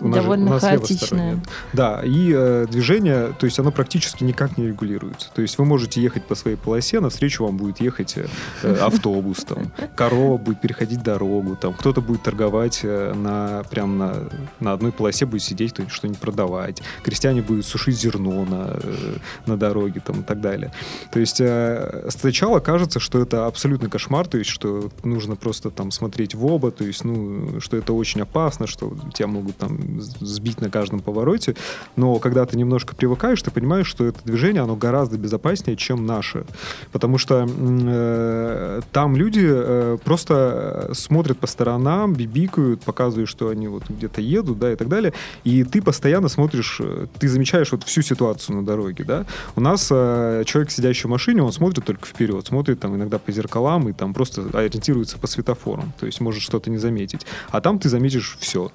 у 0.00 0.08
нас 0.08 0.16
же- 0.16 0.22
Довольно 0.22 0.46
у 0.46 0.48
нас 0.50 0.62
левостороннее. 0.62 1.40
Да, 1.72 2.02
и 2.04 2.32
э, 2.34 2.66
движение, 2.70 3.34
то 3.38 3.46
есть 3.46 3.58
оно 3.58 3.70
практически 3.72 4.24
никак 4.24 4.56
не 4.58 4.68
регулируется. 4.68 5.30
То 5.34 5.42
есть 5.42 5.58
вы 5.58 5.64
можете 5.64 6.00
ехать 6.00 6.24
по 6.24 6.34
своей 6.34 6.56
полосе, 6.56 7.00
навстречу 7.00 7.44
вам 7.44 7.56
будет 7.56 7.80
ехать 7.80 8.16
э, 8.16 8.26
э, 8.62 8.74
автобус, 8.80 9.44
там, 9.44 9.72
корова 9.96 10.38
будет 10.38 10.60
переходить 10.60 11.02
дорогу, 11.02 11.56
там, 11.56 11.74
кто-то 11.74 12.00
будет 12.00 12.22
торговать 12.22 12.80
э, 12.82 13.12
на, 13.14 13.62
прям 13.70 13.98
на, 13.98 14.14
на 14.60 14.72
одной 14.72 14.92
полосе, 14.92 15.26
будет 15.26 15.42
сидеть, 15.42 15.72
кто-нибудь 15.72 15.94
что-нибудь 15.94 16.20
продавать, 16.20 16.82
крестьяне 17.02 17.42
будут 17.42 17.66
сушить 17.66 17.98
зерно 17.98 18.44
на, 18.44 18.78
э, 18.82 19.16
на 19.46 19.56
дороге 19.56 20.00
там, 20.04 20.20
и 20.20 20.22
так 20.22 20.40
далее. 20.40 20.72
То 21.12 21.20
есть 21.20 21.40
э, 21.40 22.08
сначала 22.10 22.60
кажется, 22.60 23.00
что 23.00 23.20
это 23.20 23.46
абсолютный 23.46 23.90
кошмар, 23.90 24.26
то 24.26 24.38
есть 24.38 24.50
что 24.50 24.90
нужно 25.04 25.36
просто 25.36 25.70
там 25.70 25.90
смотреть 25.90 26.34
в 26.34 26.44
оба, 26.46 26.70
то 26.70 26.84
есть, 26.84 27.04
ну, 27.04 27.60
что 27.60 27.76
это 27.76 27.92
очень 27.92 28.20
опасно, 28.22 28.66
что 28.66 28.96
тебя 29.14 29.26
могут 29.28 29.56
там 29.56 29.78
сбить 30.20 30.60
на 30.60 30.70
каждом 30.70 31.00
повороте, 31.00 31.56
но 31.96 32.18
когда 32.18 32.44
ты 32.46 32.56
немножко 32.56 32.94
привыкаешь, 32.94 33.42
ты 33.42 33.50
понимаешь, 33.50 33.86
что 33.86 34.04
это 34.04 34.20
движение, 34.24 34.62
оно 34.62 34.76
гораздо 34.76 35.18
безопаснее, 35.18 35.76
чем 35.76 36.06
наше. 36.06 36.44
Потому 36.92 37.18
что 37.18 37.46
э, 37.48 38.80
там 38.92 39.16
люди 39.16 39.46
э, 39.48 39.98
просто 40.04 40.90
смотрят 40.92 41.38
по 41.38 41.46
сторонам, 41.46 42.14
бибикают, 42.14 42.82
показывают, 42.82 43.28
что 43.28 43.48
они 43.48 43.68
вот 43.68 43.84
где-то 43.88 44.20
едут, 44.20 44.58
да, 44.58 44.72
и 44.72 44.76
так 44.76 44.88
далее. 44.88 45.12
И 45.44 45.64
ты 45.64 45.82
постоянно 45.82 46.28
смотришь, 46.28 46.78
э, 46.80 47.06
ты 47.18 47.28
замечаешь 47.28 47.72
вот 47.72 47.84
всю 47.84 48.02
ситуацию 48.02 48.56
на 48.56 48.64
дороге, 48.64 49.04
да. 49.04 49.26
У 49.56 49.60
нас 49.60 49.88
э, 49.90 50.42
человек, 50.46 50.70
сидящий 50.70 51.06
в 51.06 51.10
машине, 51.10 51.42
он 51.42 51.52
смотрит 51.52 51.84
только 51.84 52.06
вперед, 52.06 52.46
смотрит 52.46 52.80
там 52.80 52.96
иногда 52.96 53.18
по 53.18 53.32
зеркалам 53.32 53.88
и 53.88 53.92
там 53.92 54.14
просто 54.14 54.46
ориентируется 54.52 55.18
по 55.18 55.26
светофорам, 55.26 55.92
то 55.98 56.06
есть 56.06 56.20
может 56.20 56.42
что-то 56.42 56.70
не 56.70 56.78
заметить. 56.78 57.26
А 57.50 57.60
там 57.60 57.78
ты 57.78 57.88
заметишь 57.88 58.36
все. 58.40 58.70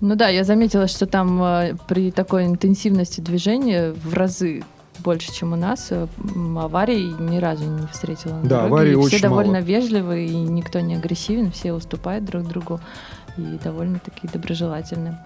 Ну 0.00 0.14
да, 0.14 0.28
я 0.28 0.44
заметила, 0.44 0.86
что 0.86 1.06
там 1.06 1.42
э, 1.42 1.74
при 1.88 2.10
такой 2.12 2.46
интенсивности 2.46 3.20
движения 3.20 3.92
в 3.92 4.14
разы 4.14 4.62
больше, 5.00 5.32
чем 5.32 5.52
у 5.52 5.56
нас, 5.56 5.88
э, 5.90 6.06
аварий 6.56 7.12
ни 7.18 7.38
разу 7.38 7.64
не 7.64 7.86
встретила. 7.88 8.34
на 8.34 8.42
Да, 8.42 8.48
дороге. 8.48 8.66
аварий 8.66 8.90
И 8.92 8.94
все 8.94 9.02
очень 9.06 9.20
довольно 9.20 9.52
мало. 9.54 9.62
вежливы, 9.62 10.26
и 10.26 10.34
никто 10.36 10.80
не 10.80 10.94
агрессивен, 10.96 11.50
все 11.50 11.72
уступают 11.72 12.24
друг 12.24 12.46
другу 12.46 12.80
и 13.36 13.58
довольно 13.62 13.98
такие 13.98 14.28
доброжелательные. 14.32 15.18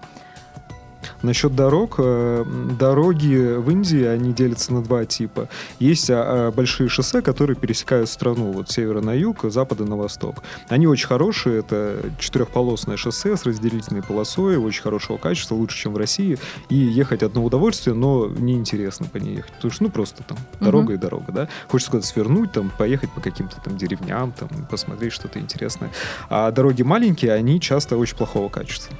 Насчет 1.21 1.55
дорог. 1.55 1.95
э, 1.97 2.45
Дороги 2.79 3.55
в 3.57 3.69
Индии, 3.69 4.03
они 4.03 4.33
делятся 4.33 4.73
на 4.73 4.81
два 4.83 5.05
типа. 5.05 5.47
Есть 5.79 6.09
а, 6.09 6.47
а, 6.47 6.51
большие 6.51 6.89
шоссе, 6.89 7.21
которые 7.21 7.55
пересекают 7.55 8.09
страну 8.09 8.51
вот 8.51 8.69
с 8.69 8.73
севера 8.73 9.01
на 9.01 9.13
юг, 9.13 9.45
с 9.45 9.53
запада 9.53 9.85
на 9.85 9.95
восток. 9.95 10.43
Они 10.69 10.87
очень 10.87 11.07
хорошие. 11.07 11.59
Это 11.59 11.97
четырехполосное 12.19 12.97
шоссе 12.97 13.37
с 13.37 13.45
разделительной 13.45 14.01
полосой, 14.01 14.57
очень 14.57 14.81
хорошего 14.81 15.17
качества, 15.17 15.55
лучше, 15.55 15.77
чем 15.77 15.93
в 15.93 15.97
России. 15.97 16.37
И 16.69 16.75
ехать 16.75 17.23
одно 17.23 17.43
удовольствие, 17.43 17.95
но 17.95 18.27
неинтересно 18.27 19.07
по 19.07 19.17
ней 19.17 19.37
ехать. 19.37 19.53
Потому 19.53 19.71
что, 19.71 19.83
ну, 19.83 19.89
просто 19.89 20.23
там 20.23 20.37
дорога 20.59 20.93
и 20.93 20.97
дорога, 20.97 21.31
да. 21.31 21.49
Хочется 21.67 21.91
куда-то 21.91 22.07
свернуть, 22.07 22.51
там, 22.51 22.71
поехать 22.77 23.11
по 23.11 23.21
каким-то 23.21 23.57
там 23.61 23.77
деревням, 23.77 24.31
там, 24.31 24.49
посмотреть 24.69 25.13
что-то 25.13 25.39
интересное. 25.39 25.91
А 26.29 26.51
дороги 26.51 26.81
маленькие, 26.81 27.33
они 27.33 27.59
часто 27.59 27.97
очень 27.97 28.17
плохого 28.17 28.49
качества. 28.49 28.95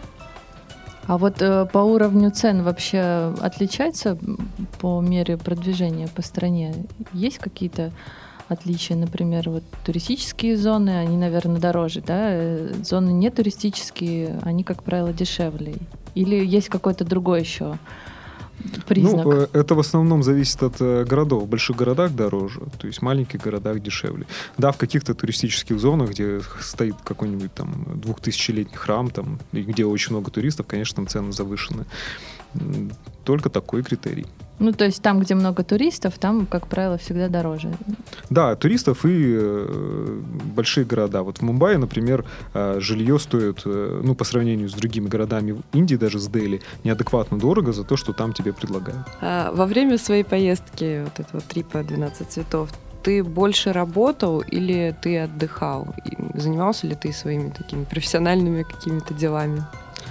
А 1.06 1.18
вот 1.18 1.42
э, 1.42 1.66
по 1.66 1.80
уровню 1.80 2.32
цен 2.32 2.64
вообще 2.64 3.34
отличается 3.42 4.18
по 4.80 5.02
мере 5.02 5.38
продвижения 5.38 6.08
по 6.08 6.22
стране? 6.22 6.74
Есть 7.12 7.40
какие-то 7.40 7.92
отличия, 8.48 8.96
например, 8.96 9.50
вот 9.50 9.64
туристические 9.86 10.58
зоны, 10.58 11.00
они, 11.00 11.18
наверное, 11.18 11.60
дороже, 11.60 12.02
да? 12.02 12.30
Э, 12.32 12.74
Зоны 12.84 13.12
не 13.12 13.30
туристические, 13.30 14.40
они, 14.44 14.64
как 14.64 14.84
правило, 14.84 15.12
дешевле. 15.12 15.76
Или 16.16 16.46
есть 16.46 16.70
какой-то 16.70 17.04
другой 17.04 17.42
еще 17.42 17.78
признак? 18.88 19.26
Ну, 19.26 19.32
э, 19.32 19.48
это 19.54 19.76
в 19.76 19.80
основном 19.80 20.24
зависит 20.24 20.64
от 20.64 20.76
э, 20.80 21.06
городов. 21.06 21.44
В 21.44 21.48
больших 21.48 21.76
городах 21.76 22.12
дороже, 22.12 22.62
то 22.80 22.88
есть 22.88 23.00
в 23.00 23.02
маленьких 23.02 23.42
городах 23.42 23.82
дешевле. 23.82 24.26
Да, 24.58 24.72
в 24.72 24.78
каких-то 24.78 25.14
туристических 25.14 25.80
зонах, 25.80 26.12
где 26.12 26.42
стоит 26.60 26.96
какой-нибудь 27.04 27.54
там 27.54 27.86
двухтысячелетний 27.96 28.78
храм, 28.78 29.10
там, 29.10 29.40
где 29.52 29.86
очень 29.86 30.12
много 30.12 30.32
туристов, 30.32 30.68
конечно, 30.68 30.96
там 30.96 31.08
цены 31.08 31.32
завышены. 31.32 31.86
Только 33.24 33.50
такой 33.50 33.84
критерий. 33.84 34.26
Ну, 34.60 34.72
то 34.72 34.86
есть 34.86 35.02
там, 35.02 35.20
где 35.20 35.36
много 35.36 35.64
туристов, 35.64 36.18
там, 36.20 36.46
как 36.46 36.68
правило, 36.68 36.98
всегда 36.98 37.28
дороже. 37.28 37.74
Да, 38.30 38.56
туристов 38.56 39.06
и 39.06 39.36
э, 39.38 40.22
большие 40.56 40.86
города. 40.86 41.24
Вот 41.24 41.40
в 41.40 41.42
Мумбаи, 41.42 41.76
например, 41.76 42.26
э, 42.54 42.80
жилье 42.80 43.20
стоит, 43.20 43.64
э, 43.66 44.02
ну, 44.04 44.16
по 44.16 44.24
сравнению 44.24 44.70
с 44.70 44.74
другими 44.74 45.08
городами 45.08 45.62
Индии, 45.74 45.96
даже 45.96 46.20
с 46.20 46.28
Дели, 46.28 46.62
неадекватно 46.84 47.38
дорого 47.40 47.74
за 47.74 47.84
то, 47.84 47.98
что 47.98 48.14
там 48.14 48.34
тебе 48.34 48.54
предлагают. 48.54 49.08
А 49.22 49.52
во 49.52 49.66
время 49.66 49.98
своей 49.98 50.24
поездки, 50.24 51.04
вот 51.04 51.20
этого 51.20 51.42
трипа 51.42 51.84
12 51.84 52.30
цветов, 52.30 52.70
ты 53.04 53.24
больше 53.24 53.74
работал 53.74 54.40
или 54.40 54.96
ты 55.02 55.20
отдыхал? 55.20 55.94
И 56.06 56.40
занимался 56.40 56.88
ли 56.88 56.96
ты 56.96 57.12
своими 57.12 57.50
такими 57.50 57.84
профессиональными 57.84 58.64
какими-то 58.64 59.14
делами? 59.14 59.64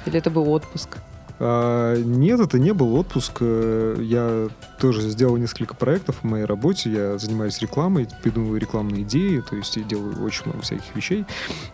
Или 0.07 0.19
это 0.19 0.31
был 0.31 0.51
отпуск? 0.51 0.99
А, 1.39 1.97
Нет, 1.97 2.41
это 2.41 2.59
не 2.59 2.73
был 2.73 2.95
отпуск. 2.97 3.39
Э, 3.41 3.97
Я 4.01 4.49
тоже 4.79 5.01
сделал 5.03 5.37
несколько 5.37 5.75
проектов 5.75 6.17
в 6.23 6.25
моей 6.25 6.45
работе. 6.45 6.91
Я 6.91 7.19
занимаюсь 7.19 7.61
рекламой, 7.61 8.09
придумываю 8.23 8.61
рекламные 8.61 9.03
идеи, 9.03 9.41
то 9.49 9.57
есть 9.57 9.77
я 9.77 9.83
делаю 9.85 10.23
очень 10.25 10.47
много 10.47 10.63
всяких 10.63 10.95
вещей. 10.95 11.25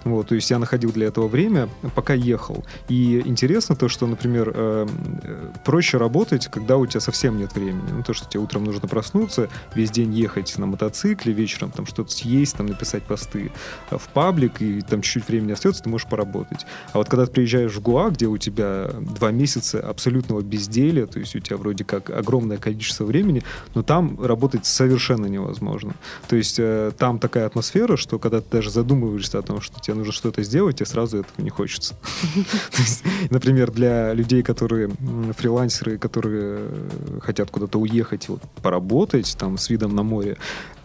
Вот, 0.05 0.29
то 0.29 0.35
есть 0.35 0.51
я 0.51 0.59
находил 0.59 0.93
для 0.93 1.07
этого 1.07 1.29
время, 1.29 1.69
пока 1.95 2.15
ехал. 2.15 2.65
И 2.89 3.23
интересно 3.25 3.77
то, 3.77 3.89
что, 3.89 4.07
например, 4.07 4.53
э, 4.55 4.87
э, 5.23 5.51
проще 5.65 5.97
работать, 5.97 6.49
когда 6.49 6.77
у 6.77 6.87
тебя 6.87 7.01
совсем 7.01 7.39
нет 7.39 7.55
времени. 7.55 7.91
Ну, 7.91 8.03
то, 8.03 8.13
что 8.13 8.29
тебе 8.29 8.41
утром 8.43 8.65
нужно 8.65 8.89
проснуться, 8.89 9.49
весь 9.75 9.91
день 9.91 10.13
ехать 10.15 10.57
на 10.59 10.67
мотоцикле, 10.67 11.33
вечером 11.33 11.71
там 11.71 11.87
что-то 11.87 12.11
съесть, 12.11 12.57
там 12.57 12.67
написать 12.67 13.03
посты 13.05 13.53
в 13.91 14.09
паблик, 14.13 14.61
и 14.61 14.83
там 14.83 15.03
чуть-чуть 15.03 15.29
времени 15.29 15.53
остается, 15.53 15.83
ты 15.83 15.89
можешь 15.89 16.07
поработать. 16.07 16.67
А 16.93 16.99
вот 16.99 17.09
когда 17.09 17.27
ты 17.27 17.33
приезжаешь 17.33 17.73
в 17.73 17.81
Гуа, 17.81 18.11
где 18.11 18.27
у 18.27 18.37
тебя 18.37 18.91
два 19.01 19.31
месяца 19.31 19.58
абсолютного 19.75 20.43
безделия, 20.43 21.07
то 21.07 21.19
есть 21.19 21.35
у 21.37 21.41
тебя 21.41 21.57
вроде 21.57 21.85
как 21.85 22.11
огромное 22.11 22.59
количество 22.59 23.05
времени, 23.05 23.43
но 23.75 23.83
там 23.83 24.23
работать 24.23 24.67
совершенно 24.67 25.27
невозможно. 25.27 25.95
То 26.29 26.37
есть 26.37 26.57
э, 26.59 26.93
там 26.99 27.19
такая 27.19 27.47
атмосфера, 27.47 27.97
что 27.97 28.19
когда 28.19 28.41
ты 28.41 28.47
даже 28.51 28.71
задумываешься 28.71 29.39
о 29.39 29.43
том, 29.43 29.61
что 29.61 29.81
тебе 29.81 29.95
нужно 29.95 30.13
что-то 30.13 30.43
сделать, 30.43 30.77
тебе 30.77 30.87
сразу 30.87 31.19
этого 31.19 31.43
не 31.43 31.51
хочется. 31.51 31.95
То 32.71 32.83
есть, 32.83 33.03
Например, 33.31 33.71
для 33.71 34.15
людей, 34.15 34.43
которые 34.43 34.91
фрилансеры, 35.37 35.99
которые 35.99 36.59
э, 36.61 37.19
хотят 37.21 37.51
куда-то 37.51 37.79
уехать, 37.79 38.29
вот, 38.29 38.43
поработать 38.63 39.37
там 39.39 39.59
с 39.59 39.71
видом 39.71 39.95
на 39.95 40.03
море, 40.03 40.37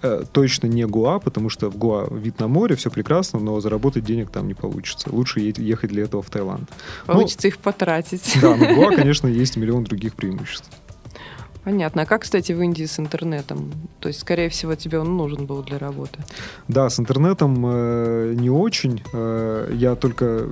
э, 0.04 0.24
точно 0.32 0.68
не 0.68 0.86
Гуа, 0.86 1.20
потому 1.20 1.50
что 1.50 1.70
в 1.70 1.78
Гуа 1.78 2.08
вид 2.12 2.40
на 2.40 2.48
море, 2.48 2.76
все 2.76 2.90
прекрасно, 2.90 3.40
но 3.40 3.60
заработать 3.60 4.04
денег 4.04 4.30
там 4.30 4.48
не 4.48 4.54
получится. 4.54 5.10
Лучше 5.12 5.40
ехать 5.40 5.90
для 5.90 6.04
этого 6.04 6.22
в 6.22 6.30
Таиланд. 6.30 6.70
Ну, 7.08 7.14
Получится 7.14 7.48
их 7.48 7.58
потратить. 7.58 8.38
Да, 8.42 8.56
но 8.56 8.66
в 8.66 8.76
Гуа, 8.76 8.92
конечно, 8.96 9.28
есть 9.28 9.58
миллион 9.58 9.84
других 9.84 10.16
преимуществ. 10.16 10.70
Понятно. 11.64 12.02
А 12.02 12.06
как, 12.06 12.24
кстати, 12.24 12.52
в 12.52 12.62
Индии 12.62 12.86
с 12.86 13.00
интернетом? 13.00 13.72
То 14.00 14.10
есть, 14.10 14.20
скорее 14.20 14.50
всего, 14.50 14.76
тебе 14.76 15.00
он 15.00 15.16
нужен 15.16 15.46
был 15.46 15.64
для 15.64 15.80
работы. 15.80 16.20
Да, 16.68 16.90
с 16.90 17.00
интернетом 17.00 17.64
э, 17.66 18.34
не 18.36 18.50
очень. 18.50 19.02
Э, 19.14 19.70
я 19.74 19.96
только 19.96 20.48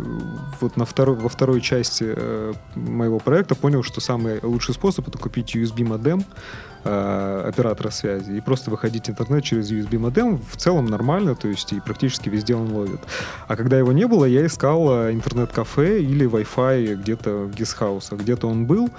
вот 0.62 0.78
на 0.78 0.86
второй, 0.86 1.18
во 1.18 1.28
второй 1.28 1.60
части 1.60 2.06
э, 2.08 2.54
моего 2.76 3.20
проекта 3.20 3.56
понял, 3.56 3.84
что 3.84 4.00
самый 4.00 4.40
лучший 4.42 4.74
способ 4.74 5.08
это 5.10 5.18
купить 5.18 5.54
USB-модем 5.56 6.24
э, 6.84 7.46
оператора 7.48 7.90
связи 7.90 8.32
и 8.32 8.42
просто 8.42 8.72
выходить 8.72 9.08
в 9.08 9.10
интернет 9.10 9.44
через 9.44 9.72
USB 9.72 10.00
модем 10.00 10.40
в 10.50 10.58
целом 10.58 10.86
нормально, 10.86 11.36
то 11.36 11.48
есть 11.48 11.74
и 11.74 11.80
практически 11.80 12.30
везде 12.30 12.56
он 12.56 12.72
ловит. 12.72 13.02
А 13.48 13.56
когда 13.56 13.78
его 13.78 13.92
не 13.92 14.08
было, 14.08 14.26
я 14.26 14.46
искал 14.46 15.08
э, 15.08 15.12
интернет-кафе 15.12 16.02
или 16.02 16.26
Wi-Fi 16.28 16.96
где-то 16.96 17.32
в 17.48 17.56
гестхаусах. 17.56 18.20
Где-то 18.20 18.48
он 18.48 18.66
был, 18.66 18.90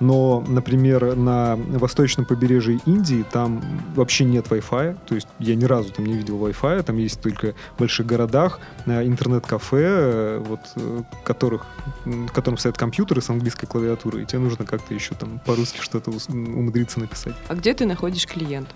но, 0.00 0.42
например, 0.46 1.14
на 1.14 1.56
восточном 1.56 2.26
побережье 2.26 2.80
Индии 2.86 3.24
там 3.30 3.62
вообще 3.94 4.24
нет 4.24 4.46
Wi-Fi, 4.48 4.96
то 5.06 5.14
есть 5.14 5.28
я 5.38 5.54
ни 5.54 5.64
разу 5.64 5.92
там 5.92 6.06
не 6.06 6.14
видел 6.14 6.44
Wi-Fi, 6.44 6.82
там 6.82 6.96
есть 6.96 7.20
только 7.20 7.54
в 7.76 7.78
больших 7.78 8.06
городах 8.06 8.60
э, 8.86 9.06
интернет-кафе, 9.06 9.82
э, 9.82 10.38
вот, 10.38 10.60
э, 10.76 11.02
которых, 11.22 11.66
в 12.04 12.28
котором 12.28 12.58
стоят 12.58 12.78
компьютеры 12.78 13.20
с 13.20 13.30
английской 13.30 13.66
клавиатурой, 13.66 14.22
и 14.22 14.26
тебе 14.26 14.40
нужно 14.40 14.64
как-то 14.64 14.94
еще 14.94 15.14
там 15.14 15.40
по-русски 15.44 15.80
что-то 15.80 16.10
умудриться 16.28 16.98
написать. 16.98 17.34
А 17.48 17.54
где 17.54 17.74
ты 17.74 17.86
находишь 17.86 18.26
клиентов? 18.26 18.74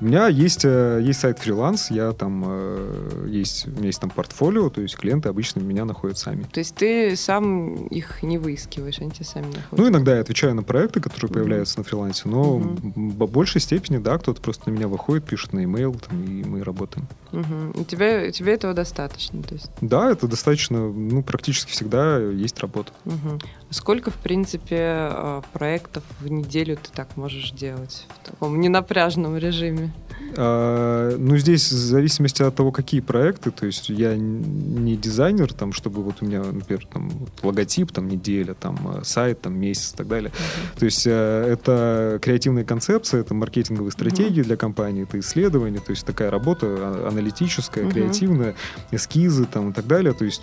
У 0.00 0.04
меня 0.04 0.28
есть, 0.28 0.64
э, 0.64 1.00
есть 1.02 1.20
сайт 1.20 1.38
фриланс, 1.38 1.90
я 1.90 2.12
там 2.12 2.44
э, 2.46 3.26
есть, 3.28 3.66
у 3.66 3.70
меня 3.70 3.86
есть 3.86 4.00
там 4.00 4.10
портфолио, 4.10 4.70
то 4.70 4.80
есть 4.80 4.96
клиенты 4.96 5.28
обычно 5.28 5.60
меня 5.60 5.84
находят 5.84 6.18
сами. 6.18 6.44
То 6.52 6.60
есть 6.60 6.74
ты 6.74 7.16
сам 7.16 7.86
их 7.86 8.22
не 8.22 8.38
выискиваешь, 8.38 9.00
они 9.00 9.10
тебя 9.10 9.24
сами 9.24 9.46
находят? 9.46 9.72
Ну, 9.72 9.88
иногда 9.88 10.14
я 10.14 10.20
отвечаю 10.20 10.54
на 10.54 10.62
проекты, 10.62 11.00
которые 11.00 11.30
появляются 11.30 11.74
mm-hmm. 11.74 11.78
на 11.78 11.84
фрилансе, 11.84 12.22
но 12.26 12.58
mm-hmm. 12.58 12.92
в 12.94 13.30
большей 13.30 13.60
степени, 13.60 13.98
да, 13.98 14.18
кто-то 14.18 14.40
просто 14.40 14.70
на 14.70 14.74
меня 14.74 14.88
выходит, 14.88 15.24
пишет 15.24 15.52
на 15.52 15.60
e-mail, 15.60 15.98
там, 16.06 16.22
и 16.24 16.44
мы 16.44 16.62
работаем. 16.62 17.06
Угу. 17.32 17.80
У 17.80 17.84
тебя, 17.84 18.30
тебе 18.30 18.54
этого 18.54 18.74
достаточно? 18.74 19.42
То 19.42 19.54
есть? 19.54 19.70
Да, 19.80 20.10
это 20.10 20.26
достаточно, 20.26 20.88
ну, 20.88 21.22
практически 21.22 21.70
всегда 21.70 22.18
есть 22.18 22.58
работа. 22.60 22.92
Угу. 23.04 23.38
Сколько, 23.70 24.10
в 24.10 24.16
принципе, 24.16 24.76
э, 24.80 25.42
проектов 25.52 26.02
в 26.20 26.28
неделю 26.28 26.76
ты 26.76 26.90
так 26.92 27.16
можешь 27.16 27.50
делать 27.50 28.06
в 28.22 28.26
таком 28.30 28.60
ненапряжном 28.60 29.36
режиме? 29.36 29.92
А, 30.36 31.16
ну, 31.16 31.36
здесь 31.36 31.70
в 31.70 31.76
зависимости 31.76 32.42
от 32.42 32.54
того, 32.54 32.72
какие 32.72 33.00
проекты, 33.00 33.50
то 33.50 33.66
есть 33.66 33.88
я 33.88 34.16
не 34.16 34.96
дизайнер, 34.96 35.52
там, 35.52 35.72
чтобы 35.72 36.02
вот 36.02 36.16
у 36.20 36.26
меня, 36.26 36.42
например, 36.42 36.86
там, 36.86 37.10
логотип, 37.42 37.92
там, 37.92 38.08
неделя, 38.08 38.54
там, 38.54 38.98
э, 38.98 39.04
сайт, 39.04 39.40
там, 39.40 39.58
месяц 39.58 39.94
и 39.94 39.96
так 39.96 40.08
далее. 40.08 40.30
Uh-huh. 40.30 40.78
То 40.78 40.84
есть 40.84 41.06
э, 41.06 41.10
это 41.10 42.18
креативная 42.22 42.64
концепция, 42.64 43.20
это 43.20 43.34
маркетинговые 43.34 43.92
стратегии 43.92 44.42
uh-huh. 44.42 44.46
для 44.46 44.56
компании, 44.56 45.04
это 45.04 45.18
исследование, 45.18 45.80
то 45.80 45.90
есть 45.90 46.04
такая 46.04 46.30
работа 46.30 46.66
а, 46.66 47.08
аналитическая, 47.10 47.84
uh-huh. 47.84 47.92
креативная, 47.92 48.54
эскизы 48.90 49.44
там 49.44 49.70
и 49.70 49.72
так 49.72 49.86
далее. 49.86 50.12
То 50.12 50.24
есть 50.24 50.42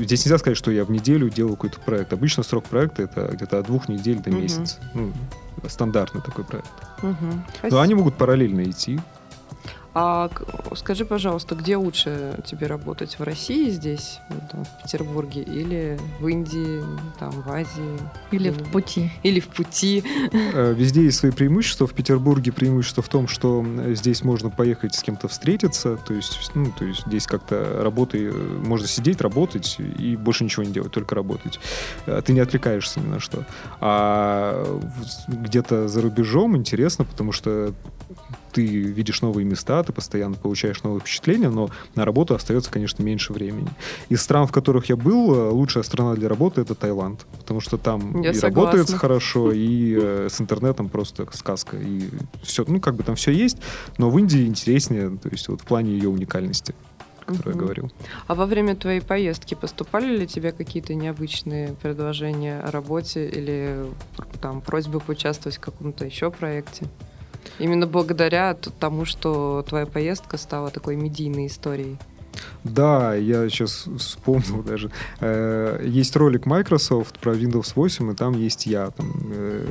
здесь 0.00 0.24
нельзя 0.24 0.38
сказать, 0.38 0.58
что 0.58 0.70
я 0.70 0.84
в 0.84 0.90
неделю 0.90 1.30
делаю 1.30 1.54
какой-то 1.56 1.80
проект. 1.80 2.12
Обычно 2.12 2.42
срок 2.46 2.64
проекта 2.64 3.02
это 3.02 3.28
где-то 3.32 3.58
от 3.58 3.66
двух 3.66 3.88
недель 3.88 4.18
до 4.20 4.30
месяца. 4.30 4.76
Ну, 4.94 5.12
стандартный 5.68 6.22
такой 6.22 6.44
проект. 6.44 6.70
Угу. 7.02 7.70
Но 7.70 7.80
они 7.80 7.94
могут 7.94 8.14
параллельно 8.16 8.62
идти. 8.62 9.00
А 9.98 10.28
скажи, 10.74 11.06
пожалуйста, 11.06 11.54
где 11.54 11.78
лучше 11.78 12.38
тебе 12.44 12.66
работать? 12.66 13.18
В 13.18 13.22
России 13.22 13.70
здесь, 13.70 14.18
там, 14.52 14.66
в 14.66 14.82
Петербурге, 14.82 15.40
или 15.40 15.98
в 16.20 16.28
Индии, 16.28 16.84
там, 17.18 17.30
в 17.30 17.50
Азии? 17.50 17.98
Или 18.30 18.50
в 18.50 18.70
пути. 18.70 19.10
Или 19.22 19.40
в 19.40 19.48
пути. 19.48 20.04
Э, 20.52 20.74
везде 20.74 21.04
есть 21.04 21.16
свои 21.16 21.30
преимущества. 21.32 21.86
В 21.86 21.94
Петербурге 21.94 22.52
преимущество 22.52 23.02
в 23.02 23.08
том, 23.08 23.26
что 23.26 23.64
здесь 23.94 24.22
можно 24.22 24.50
поехать 24.50 24.94
с 24.94 25.02
кем-то 25.02 25.28
встретиться. 25.28 25.96
То 25.96 26.12
есть, 26.12 26.50
ну, 26.54 26.70
то 26.78 26.84
есть 26.84 27.06
здесь 27.06 27.26
как-то 27.26 27.80
работы, 27.82 28.30
можно 28.30 28.86
сидеть, 28.86 29.22
работать 29.22 29.78
и 29.78 30.14
больше 30.16 30.44
ничего 30.44 30.64
не 30.64 30.72
делать, 30.72 30.92
только 30.92 31.14
работать. 31.14 31.58
Э, 32.04 32.20
ты 32.22 32.34
не 32.34 32.40
отвлекаешься 32.40 33.00
ни 33.00 33.06
на 33.06 33.18
что. 33.18 33.46
А 33.80 34.62
где-то 35.26 35.88
за 35.88 36.02
рубежом 36.02 36.54
интересно, 36.54 37.06
потому 37.06 37.32
что 37.32 37.72
ты 38.56 38.64
видишь 38.64 39.20
новые 39.20 39.44
места, 39.44 39.82
ты 39.82 39.92
постоянно 39.92 40.34
получаешь 40.34 40.82
новые 40.82 41.00
впечатления, 41.00 41.50
но 41.50 41.68
на 41.94 42.06
работу 42.06 42.34
остается, 42.34 42.70
конечно, 42.70 43.02
меньше 43.02 43.34
времени. 43.34 43.68
Из 44.08 44.22
стран, 44.22 44.46
в 44.46 44.52
которых 44.52 44.88
я 44.88 44.96
был, 44.96 45.34
э, 45.34 45.50
лучшая 45.50 45.82
страна 45.82 46.14
для 46.14 46.26
работы— 46.26 46.60
это 46.62 46.74
Таиланд, 46.74 47.26
потому 47.38 47.60
что 47.60 47.76
там 47.76 48.22
я 48.22 48.30
и 48.30 48.34
согласна. 48.34 48.72
работает 48.72 48.98
хорошо, 48.98 49.52
и 49.52 49.98
э, 50.00 50.28
с 50.30 50.40
интернетом 50.40 50.88
просто 50.88 51.28
сказка, 51.32 51.76
и 51.76 52.08
все, 52.42 52.64
ну, 52.66 52.80
как 52.80 52.94
бы 52.94 53.02
там 53.02 53.14
все 53.14 53.30
есть, 53.30 53.58
но 53.98 54.08
в 54.08 54.18
Индии 54.18 54.46
интереснее, 54.46 55.10
то 55.10 55.28
есть 55.28 55.48
вот 55.48 55.60
в 55.60 55.64
плане 55.64 55.92
ее 55.92 56.08
уникальности 56.08 56.74
который 57.26 57.54
угу. 57.54 57.58
я 57.58 57.64
говорил. 57.64 57.92
А 58.28 58.36
во 58.36 58.46
время 58.46 58.76
твоей 58.76 59.00
поездки 59.00 59.54
поступали 59.54 60.16
ли 60.16 60.28
тебе 60.28 60.52
какие-то 60.52 60.94
необычные 60.94 61.72
предложения 61.82 62.60
о 62.60 62.70
работе 62.70 63.28
или 63.28 63.84
там 64.40 64.60
просьбы 64.60 65.00
поучаствовать 65.00 65.56
в 65.56 65.60
каком-то 65.60 66.04
еще 66.04 66.30
проекте? 66.30 66.86
Именно 67.58 67.86
благодаря 67.86 68.54
тому, 68.54 69.04
что 69.04 69.64
твоя 69.68 69.86
поездка 69.86 70.36
стала 70.38 70.70
такой 70.70 70.96
медийной 70.96 71.46
историей. 71.46 71.96
Да, 72.64 73.14
я 73.14 73.48
сейчас 73.48 73.86
вспомнил 73.98 74.62
даже. 74.62 74.90
Э, 75.20 75.80
есть 75.82 76.14
ролик 76.16 76.44
Microsoft 76.44 77.18
про 77.18 77.32
Windows 77.32 77.72
8, 77.74 78.12
и 78.12 78.14
там 78.14 78.34
есть 78.34 78.66
я. 78.66 78.90
Там, 78.90 79.12
э, 79.32 79.64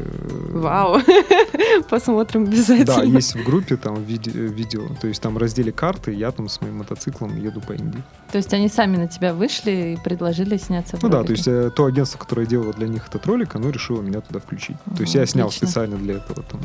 Вау! 0.52 1.00
Посмотрим 1.90 2.44
обязательно. 2.46 2.86
Да, 2.86 3.04
есть 3.04 3.36
в 3.36 3.44
группе 3.44 3.76
там 3.78 4.04
видео. 4.04 4.88
То 5.00 5.08
есть 5.08 5.22
там 5.22 5.36
в 5.36 5.38
разделе 5.38 5.72
карты, 5.72 6.12
я 6.14 6.32
там 6.32 6.50
с 6.50 6.60
моим 6.62 6.78
мотоциклом 6.78 7.40
еду 7.40 7.62
по 7.62 7.74
Индии. 7.74 8.02
То 8.32 8.38
есть 8.38 8.52
они 8.54 8.68
сами 8.68 8.98
на 8.98 9.08
тебя 9.08 9.34
вышли 9.34 9.94
и 9.94 10.04
предложили 10.04 10.58
сняться 10.58 10.98
в 10.98 11.04
Ну 11.04 11.10
ролике. 11.10 11.22
да, 11.22 11.28
то 11.28 11.32
есть 11.34 11.48
э, 11.48 11.70
то 11.76 11.86
агентство, 11.86 12.18
которое 12.18 12.48
делало 12.48 12.74
для 12.74 12.88
них 12.88 13.08
этот 13.08 13.26
ролик, 13.28 13.56
оно 13.56 13.70
решило 13.70 14.02
меня 14.02 14.22
туда 14.22 14.40
включить. 14.40 14.78
То 14.96 15.02
есть 15.02 15.14
я 15.14 15.26
снял 15.28 15.52
специально 15.52 15.98
для 15.98 16.16
этого 16.16 16.42
там 16.44 16.62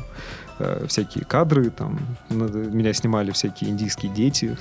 э, 0.61 0.87
всякие 0.87 1.25
кадры, 1.25 1.71
там 1.71 1.99
меня 2.29 2.93
снимали 2.93 3.31
всякие 3.31 3.71
индийские 3.71 4.13
дети 4.13 4.57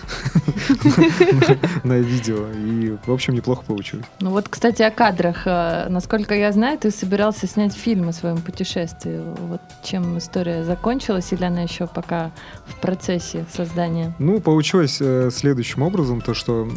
на 1.84 2.00
видео, 2.00 2.48
и, 2.56 2.98
в 3.06 3.12
общем, 3.12 3.34
неплохо 3.34 3.64
получилось. 3.66 4.06
Ну 4.20 4.32
вот, 4.32 4.48
кстати, 4.50 4.82
о 4.82 4.92
кадрах. 4.92 5.44
Э, 5.46 5.88
насколько 5.90 6.34
я 6.34 6.52
знаю, 6.52 6.78
ты 6.78 6.92
собирался 6.92 7.48
снять 7.48 7.74
фильм 7.74 8.10
о 8.10 8.14
своем 8.14 8.38
путешествии. 8.38 9.22
Вот 9.48 9.62
чем 9.84 10.18
история 10.18 10.64
закончилась, 10.64 11.32
или 11.32 11.44
она 11.44 11.62
еще 11.62 11.88
пока 11.88 12.32
в 12.66 12.80
процессе 12.80 13.46
создания? 13.54 14.14
Ну, 14.20 14.40
получилось 14.40 14.98
э, 15.02 15.30
следующим 15.32 15.84
образом, 15.84 16.22
то, 16.22 16.34
что, 16.34 16.68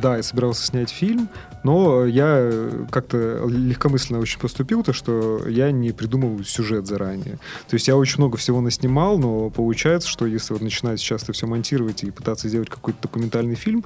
да, 0.00 0.16
я 0.16 0.22
собирался 0.22 0.66
снять 0.66 0.90
фильм, 0.90 1.28
но 1.64 2.04
я 2.04 2.70
как-то 2.90 3.46
легкомысленно 3.48 4.20
очень 4.20 4.38
поступил, 4.38 4.84
то, 4.84 4.92
что 4.92 5.48
я 5.48 5.72
не 5.72 5.92
придумал 5.92 6.44
сюжет 6.44 6.86
заранее. 6.86 7.38
То 7.68 7.74
есть 7.74 7.88
я 7.88 7.96
очень 7.96 8.18
много 8.18 8.36
всего 8.36 8.60
наснимал, 8.60 9.18
но 9.18 9.50
получается, 9.50 10.08
что 10.08 10.26
если 10.26 10.52
вот 10.52 10.62
начинать 10.62 11.00
сейчас 11.00 11.24
это 11.24 11.32
все 11.32 11.46
монтировать 11.46 12.04
и 12.04 12.10
пытаться 12.10 12.48
сделать 12.48 12.68
какой-то 12.68 13.02
документальный 13.02 13.56
фильм, 13.56 13.84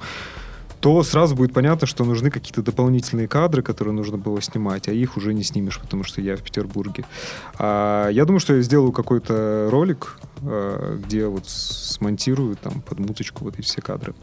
то 0.79 1.03
сразу 1.03 1.35
будет 1.35 1.53
понятно, 1.53 1.87
что 1.87 2.05
нужны 2.05 2.31
какие-то 2.31 2.61
дополнительные 2.61 3.27
кадры, 3.27 3.61
которые 3.61 3.93
нужно 3.93 4.17
было 4.17 4.41
снимать, 4.41 4.87
а 4.87 4.91
их 4.91 5.17
уже 5.17 5.33
не 5.33 5.43
снимешь, 5.43 5.79
потому 5.79 6.03
что 6.03 6.21
я 6.21 6.37
в 6.37 6.41
Петербурге. 6.41 7.05
А 7.57 8.09
я 8.09 8.25
думаю, 8.25 8.39
что 8.39 8.55
я 8.55 8.61
сделаю 8.61 8.91
какой-то 8.91 9.67
ролик, 9.71 10.17
э, 10.41 10.99
где 11.03 11.27
вот 11.27 11.47
смонтирую 11.47 12.55
там 12.55 12.81
под 12.81 12.99
музычку 12.99 13.43
вот 13.43 13.59
эти 13.59 13.65
все 13.65 13.81
кадры. 13.81 14.13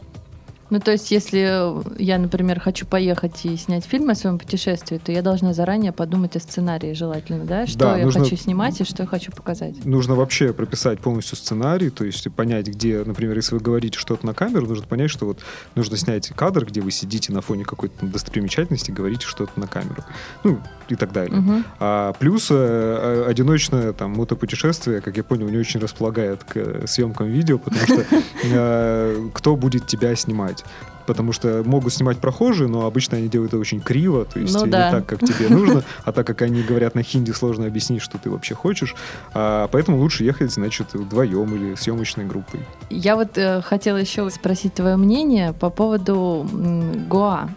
Ну, 0.69 0.79
то 0.79 0.91
есть, 0.91 1.11
если 1.11 2.01
я, 2.01 2.17
например, 2.17 2.59
хочу 2.59 2.85
поехать 2.85 3.45
и 3.45 3.55
снять 3.55 3.85
фильм 3.85 4.09
о 4.09 4.15
своем 4.15 4.37
путешествии, 4.37 4.97
то 4.97 5.11
я 5.11 5.21
должна 5.21 5.53
заранее 5.53 5.91
подумать 5.91 6.35
о 6.35 6.39
сценарии 6.39 6.93
желательно, 6.93 7.45
да? 7.45 7.67
Что 7.67 7.79
да, 7.79 7.97
я 7.97 8.05
нужно, 8.05 8.23
хочу 8.23 8.35
снимать 8.35 8.79
и 8.81 8.83
что 8.83 9.03
я 9.03 9.07
хочу 9.07 9.31
показать. 9.31 9.85
Нужно 9.85 10.15
вообще 10.15 10.53
прописать 10.53 10.99
полностью 10.99 11.37
сценарий, 11.37 11.89
то 11.89 12.03
есть 12.03 12.29
понять, 12.31 12.67
где, 12.67 13.03
например, 13.03 13.35
если 13.37 13.55
вы 13.55 13.61
говорите 13.61 13.97
что-то 13.97 14.25
на 14.25 14.33
камеру, 14.33 14.67
нужно 14.67 14.85
понять, 14.85 15.09
что 15.09 15.25
вот 15.25 15.39
нужно 15.75 15.95
снять 15.97 16.29
кадр, 16.29 16.65
где 16.65 16.81
вы 16.81 16.91
сидите 16.91 17.31
на 17.31 17.41
фоне 17.41 17.63
какой-то 17.63 18.05
достопримечательности 18.05 18.91
и 18.91 18.93
говорите 18.93 19.25
что-то 19.25 19.57
на 19.59 19.67
камеру. 19.67 20.03
Ну, 20.43 20.59
и 20.89 20.95
так 20.95 21.11
далее. 21.11 21.39
Угу. 21.39 21.63
А 21.79 22.13
плюс 22.13 22.47
э, 22.51 23.25
одиночное 23.27 23.93
там 23.93 24.11
мотопутешествие, 24.11 25.01
как 25.01 25.17
я 25.17 25.23
понял, 25.23 25.49
не 25.49 25.57
очень 25.57 25.79
располагает 25.79 26.43
к 26.43 26.87
съемкам 26.87 27.27
видео, 27.27 27.57
потому 27.57 27.85
что 27.85 28.05
э, 28.43 29.29
кто 29.33 29.55
будет 29.55 29.87
тебя 29.87 30.15
снимать? 30.15 30.63
потому 31.07 31.31
что 31.31 31.63
могут 31.65 31.93
снимать 31.93 32.19
прохожие, 32.19 32.67
но 32.67 32.85
обычно 32.85 33.17
они 33.17 33.29
делают 33.29 33.53
это 33.53 33.59
очень 33.59 33.79
криво, 33.79 34.25
то 34.25 34.39
есть 34.39 34.53
ну, 34.53 34.65
не 34.65 34.71
да. 34.71 34.91
так, 34.91 35.05
как 35.05 35.19
тебе 35.19 35.49
нужно, 35.49 35.83
а 36.03 36.11
так 36.11 36.27
как 36.27 36.41
они 36.43 36.61
говорят 36.61 36.93
на 36.93 37.01
хинди, 37.01 37.31
сложно 37.31 37.65
объяснить, 37.65 38.01
что 38.01 38.17
ты 38.19 38.29
вообще 38.29 38.53
хочешь, 38.53 38.93
а, 39.33 39.67
поэтому 39.71 39.97
лучше 39.97 40.25
ехать, 40.25 40.51
значит, 40.51 40.93
вдвоем 40.93 41.55
или 41.55 41.75
съемочной 41.75 42.25
группой. 42.25 42.59
Я 42.89 43.15
вот 43.15 43.37
э, 43.37 43.61
хотела 43.61 43.97
еще 43.97 44.29
спросить 44.29 44.73
твое 44.73 44.97
мнение 44.97 45.53
по 45.53 45.69
поводу 45.69 46.47
м, 46.51 47.07
Гоа. 47.07 47.49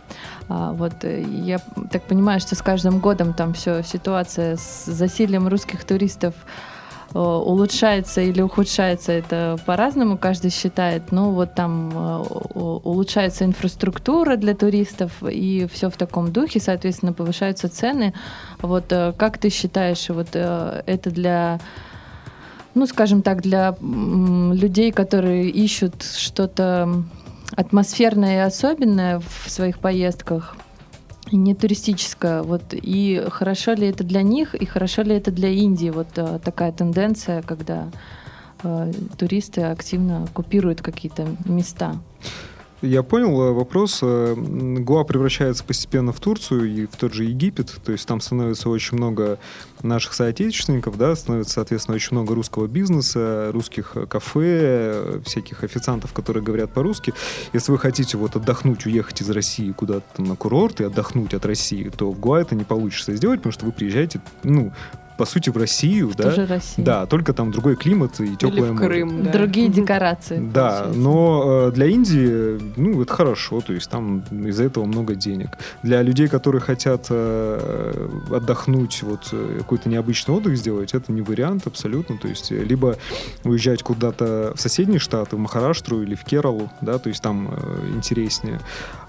А, 0.50 0.72
вот 0.72 1.04
э, 1.04 1.22
я 1.22 1.60
так 1.92 2.02
понимаю, 2.02 2.40
что 2.40 2.56
с 2.56 2.62
каждым 2.62 2.98
годом 2.98 3.34
там 3.34 3.54
все 3.54 3.84
ситуация 3.84 4.56
с 4.56 4.84
засилием 4.84 5.46
русских 5.46 5.84
туристов 5.84 6.34
э, 7.14 7.18
улучшается 7.20 8.20
или 8.20 8.42
ухудшается, 8.42 9.12
это 9.12 9.58
по-разному 9.64 10.18
каждый 10.18 10.50
считает. 10.50 11.12
Но 11.12 11.30
вот 11.30 11.54
там 11.54 11.92
э, 11.94 12.16
улучшается 12.54 13.44
инфраструктура 13.44 14.34
для 14.34 14.56
туристов, 14.56 15.12
и 15.22 15.68
все 15.72 15.88
в 15.88 15.96
таком 15.96 16.32
духе, 16.32 16.58
соответственно, 16.58 17.12
повышаются 17.12 17.68
цены. 17.68 18.12
Вот 18.60 18.86
как 18.88 19.38
ты 19.38 19.50
считаешь, 19.50 20.08
вот 20.08 20.34
это 20.34 21.10
для 21.10 21.60
ну, 22.74 22.86
скажем 22.86 23.22
так, 23.22 23.42
для 23.42 23.74
людей, 23.80 24.92
которые 24.92 25.50
ищут 25.50 26.04
что-то 26.04 27.02
атмосферное 27.52 28.36
и 28.36 28.46
особенное 28.46 29.20
в 29.20 29.50
своих 29.50 29.78
поездках, 29.78 30.56
не 31.32 31.54
туристическое. 31.54 32.42
Вот, 32.42 32.62
и 32.72 33.24
хорошо 33.30 33.72
ли 33.72 33.86
это 33.86 34.04
для 34.04 34.22
них, 34.22 34.54
и 34.54 34.64
хорошо 34.66 35.02
ли 35.02 35.14
это 35.14 35.30
для 35.30 35.48
Индии? 35.48 35.90
Вот 35.90 36.08
а, 36.16 36.38
такая 36.38 36.72
тенденция, 36.72 37.42
когда 37.42 37.88
а, 38.62 38.90
туристы 39.18 39.62
активно 39.62 40.26
купируют 40.32 40.82
какие-то 40.82 41.28
места. 41.44 41.96
Я 42.82 43.02
понял 43.02 43.40
э, 43.42 43.52
вопрос. 43.52 44.00
Э, 44.02 44.34
Гуа 44.34 45.04
превращается 45.04 45.62
постепенно 45.64 46.12
в 46.12 46.20
Турцию 46.20 46.66
и 46.66 46.86
в 46.86 46.96
тот 46.96 47.12
же 47.12 47.24
Египет. 47.24 47.74
То 47.84 47.92
есть 47.92 48.06
там 48.06 48.20
становится 48.20 48.70
очень 48.70 48.96
много 48.96 49.38
наших 49.82 50.14
соотечественников, 50.14 50.96
да, 50.96 51.14
становится, 51.14 51.54
соответственно, 51.54 51.96
очень 51.96 52.16
много 52.16 52.34
русского 52.34 52.66
бизнеса, 52.66 53.50
русских 53.52 53.92
э, 53.96 54.06
кафе, 54.06 55.20
всяких 55.26 55.62
официантов, 55.62 56.14
которые 56.14 56.42
говорят 56.42 56.72
по-русски. 56.72 57.12
Если 57.52 57.70
вы 57.70 57.78
хотите 57.78 58.16
вот 58.16 58.36
отдохнуть, 58.36 58.86
уехать 58.86 59.20
из 59.20 59.28
России 59.28 59.72
куда-то 59.72 60.22
на 60.22 60.34
курорт 60.34 60.80
и 60.80 60.84
отдохнуть 60.84 61.34
от 61.34 61.44
России, 61.44 61.90
то 61.90 62.10
в 62.10 62.18
Гуа 62.18 62.40
это 62.40 62.54
не 62.54 62.64
получится 62.64 63.14
сделать, 63.14 63.40
потому 63.40 63.52
что 63.52 63.66
вы 63.66 63.72
приезжаете, 63.72 64.22
ну, 64.42 64.72
по 65.20 65.26
сути, 65.26 65.50
в 65.50 65.56
Россию, 65.58 66.12
да? 66.16 66.30
Тоже 66.30 66.46
Россия. 66.46 66.82
Да, 66.82 67.04
только 67.04 67.34
там 67.34 67.50
другой 67.50 67.76
климат 67.76 68.18
и 68.20 68.36
теплое 68.36 68.70
Или 68.70 68.70
в 68.70 68.76
Крым, 68.76 69.08
море. 69.08 69.24
да. 69.24 69.32
Другие 69.32 69.68
декорации. 69.68 70.38
Да, 70.38 70.86
но 70.94 71.66
э, 71.68 71.72
для 71.72 71.88
Индии, 71.88 72.58
ну, 72.78 73.02
это 73.02 73.12
хорошо, 73.12 73.60
то 73.60 73.74
есть 73.74 73.90
там 73.90 74.20
из-за 74.30 74.64
этого 74.64 74.86
много 74.86 75.14
денег. 75.14 75.50
Для 75.82 76.00
людей, 76.00 76.26
которые 76.26 76.62
хотят 76.62 77.08
э, 77.10 78.08
отдохнуть, 78.30 79.02
вот 79.02 79.28
э, 79.32 79.56
какой-то 79.58 79.90
необычный 79.90 80.34
отдых 80.34 80.56
сделать, 80.56 80.94
это 80.94 81.12
не 81.12 81.20
вариант 81.20 81.66
абсолютно, 81.66 82.16
то 82.16 82.26
есть 82.26 82.50
э, 82.50 82.64
либо 82.64 82.96
уезжать 83.44 83.82
куда-то 83.82 84.54
в 84.56 84.60
соседние 84.60 85.00
штаты, 85.00 85.36
в 85.36 85.38
Махараштру 85.38 86.02
или 86.02 86.14
в 86.14 86.24
Кералу, 86.24 86.70
да, 86.80 86.98
то 86.98 87.10
есть 87.10 87.20
там 87.22 87.50
э, 87.52 87.92
интереснее. 87.94 88.58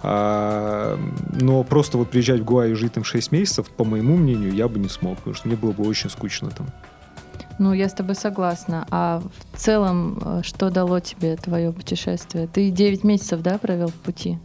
А, 0.03 0.99
но 1.39 1.64
просто 1.64 1.97
вот 1.97 2.09
приезжать 2.09 2.41
в 2.41 2.43
Гуа 2.43 2.68
и 2.68 2.74
жить 2.74 2.93
там 2.93 3.03
6 3.03 3.32
месяцев, 3.32 3.70
по 3.70 3.84
моему 3.84 4.18
мнению, 4.18 4.53
я 4.53 4.68
бы 4.68 4.80
не 4.80 4.89
смог, 4.89 5.18
потому 5.18 5.36
что 5.36 5.47
мне 5.47 5.55
было 5.55 5.72
бы 5.72 5.88
очень 5.88 6.01
скучно 6.10 6.49
там. 6.52 6.68
Ну, 7.60 7.74
я 7.74 7.89
с 7.89 7.93
тобой 7.93 8.16
согласна. 8.16 8.88
А 8.89 9.22
в 9.54 9.58
целом, 9.58 10.20
э, 10.24 10.41
что 10.43 10.70
дало 10.70 10.99
тебе 10.99 11.36
твое 11.36 11.72
путешествие? 11.72 12.47
Ты 12.47 12.72
9 12.72 13.04
месяцев, 13.04 13.41
да, 13.41 13.58
провел 13.58 13.89
в 13.89 13.93
пути? 13.93 14.39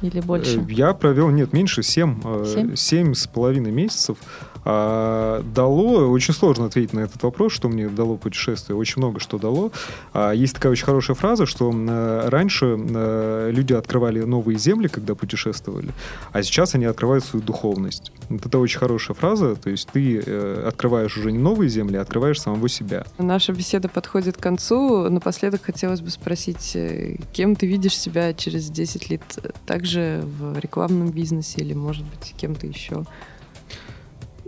Или 0.00 0.20
больше? 0.20 0.60
Э, 0.60 0.64
я 0.68 0.94
провел, 0.94 1.30
нет, 1.30 1.52
меньше, 1.52 1.82
7. 1.82 2.44
7, 2.44 2.76
7 2.76 3.14
с 3.14 3.26
половиной 3.26 3.72
месяцев. 3.72 4.18
А, 4.64 5.42
дало, 5.54 6.08
очень 6.10 6.34
сложно 6.34 6.66
ответить 6.66 6.92
на 6.92 7.00
этот 7.00 7.22
вопрос, 7.22 7.52
что 7.52 7.68
мне 7.68 7.88
дало 7.88 8.16
путешествие, 8.16 8.76
очень 8.76 8.98
много 8.98 9.20
что 9.20 9.38
дало. 9.38 9.72
А, 10.12 10.32
есть 10.32 10.54
такая 10.54 10.72
очень 10.72 10.84
хорошая 10.84 11.16
фраза, 11.16 11.46
что 11.46 11.72
а, 11.74 12.30
раньше 12.30 12.76
а, 12.78 13.50
люди 13.50 13.72
открывали 13.72 14.20
новые 14.20 14.58
земли, 14.58 14.88
когда 14.88 15.14
путешествовали, 15.14 15.90
а 16.32 16.42
сейчас 16.42 16.74
они 16.74 16.84
открывают 16.84 17.24
свою 17.24 17.44
духовность. 17.44 18.12
Вот 18.28 18.46
это 18.46 18.58
очень 18.58 18.78
хорошая 18.78 19.14
фраза, 19.14 19.56
то 19.56 19.68
есть 19.68 19.88
ты 19.92 20.22
э, 20.24 20.64
открываешь 20.66 21.16
уже 21.18 21.32
не 21.32 21.38
новые 21.38 21.68
земли, 21.68 21.96
а 21.96 22.02
открываешь 22.02 22.40
самого 22.40 22.68
себя. 22.68 23.04
Наша 23.18 23.52
беседа 23.52 23.88
подходит 23.88 24.36
к 24.36 24.40
концу. 24.40 25.08
Напоследок 25.10 25.62
хотелось 25.62 26.00
бы 26.00 26.10
спросить, 26.10 26.72
э, 26.74 27.16
кем 27.32 27.56
ты 27.56 27.66
видишь 27.66 27.98
себя 27.98 28.32
через 28.32 28.70
10 28.70 29.10
лет? 29.10 29.22
Также 29.66 30.22
в 30.24 30.58
рекламном 30.58 31.10
бизнесе 31.10 31.60
или, 31.60 31.74
может 31.74 32.04
быть, 32.04 32.34
кем-то 32.38 32.66
еще? 32.66 33.04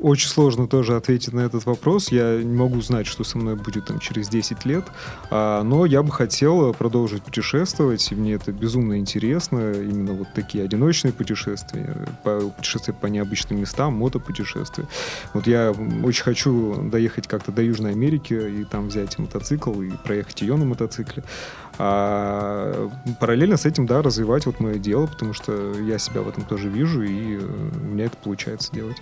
Очень 0.05 0.29
сложно 0.29 0.69
тоже 0.69 0.97
ответить 0.97 1.33
на 1.33 1.41
этот 1.41 1.65
вопрос. 1.65 2.13
Я 2.13 2.37
не 2.37 2.55
могу 2.55 2.83
знать, 2.83 3.07
что 3.07 3.25
со 3.25 3.39
мной 3.39 3.55
будет 3.55 3.87
там 3.87 4.01
через 4.01 4.29
10 4.29 4.67
лет. 4.67 4.85
А, 5.31 5.63
но 5.63 5.87
я 5.87 6.03
бы 6.03 6.13
хотел 6.13 6.75
продолжить 6.75 7.23
путешествовать, 7.23 8.13
и 8.13 8.15
мне 8.15 8.35
это 8.35 8.53
безумно 8.53 8.99
интересно. 8.99 9.73
Именно 9.73 10.13
вот 10.13 10.29
такие 10.35 10.63
одиночные 10.63 11.15
путешествия, 11.15 11.97
по, 12.23 12.39
путешествия 12.51 12.93
по 12.93 13.07
необычным 13.07 13.59
местам, 13.59 13.95
мотопутешествия. 13.95 14.87
Вот 15.33 15.47
я 15.47 15.73
очень 16.03 16.23
хочу 16.23 16.75
доехать 16.83 17.27
как-то 17.27 17.51
до 17.51 17.63
Южной 17.63 17.93
Америки 17.93 18.35
и 18.35 18.65
там 18.65 18.89
взять 18.89 19.19
мотоцикл 19.19 19.81
и 19.81 19.89
проехать 20.05 20.43
ее 20.43 20.57
на 20.57 20.67
мотоцикле. 20.67 21.25
А 21.79 22.91
параллельно 23.21 23.57
с 23.57 23.65
этим, 23.65 23.87
да, 23.87 24.03
развивать 24.03 24.47
вот 24.47 24.61
мое 24.61 24.75
дело, 24.75 25.07
потому 25.07 25.33
что 25.33 25.73
я 25.81 25.99
себя 25.99 26.21
в 26.21 26.29
этом 26.29 26.45
тоже 26.45 26.69
вижу, 26.69 27.03
и 27.03 27.37
э, 27.37 27.41
у 27.41 27.87
меня 27.87 28.05
это 28.05 28.17
получается 28.17 28.73
делать. 28.73 28.99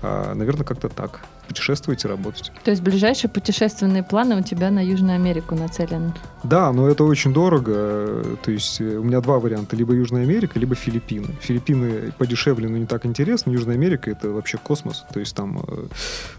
А, 0.00 0.34
наверное, 0.44 0.66
как-то 0.66 0.88
так. 0.90 1.20
Путешествовать 1.48 2.04
и 2.04 2.08
работать. 2.08 2.52
То 2.64 2.70
есть 2.70 2.82
ближайшие 2.82 3.30
путешественные 3.30 4.02
планы 4.02 4.36
у 4.36 4.42
тебя 4.42 4.70
на 4.70 4.84
Южную 4.84 5.16
Америку 5.16 5.54
нацелены? 5.54 6.12
Да, 6.42 6.72
но 6.72 6.88
это 6.88 7.04
очень 7.04 7.32
дорого. 7.32 8.24
То 8.42 8.50
есть 8.50 8.80
э, 8.80 8.96
у 8.96 9.02
меня 9.02 9.20
два 9.20 9.38
варианта. 9.38 9.76
Либо 9.76 9.94
Южная 9.94 10.22
Америка, 10.22 10.58
либо 10.58 10.74
Филиппины. 10.74 11.28
Филиппины 11.40 12.12
подешевле, 12.18 12.68
но 12.68 12.76
не 12.76 12.86
так 12.86 13.06
интересно. 13.06 13.50
Южная 13.50 13.74
Америка— 13.74 14.10
это 14.12 14.30
вообще 14.30 14.58
космос. 14.58 15.04
То 15.12 15.20
есть 15.20 15.34
там, 15.34 15.64
э, 15.66 15.86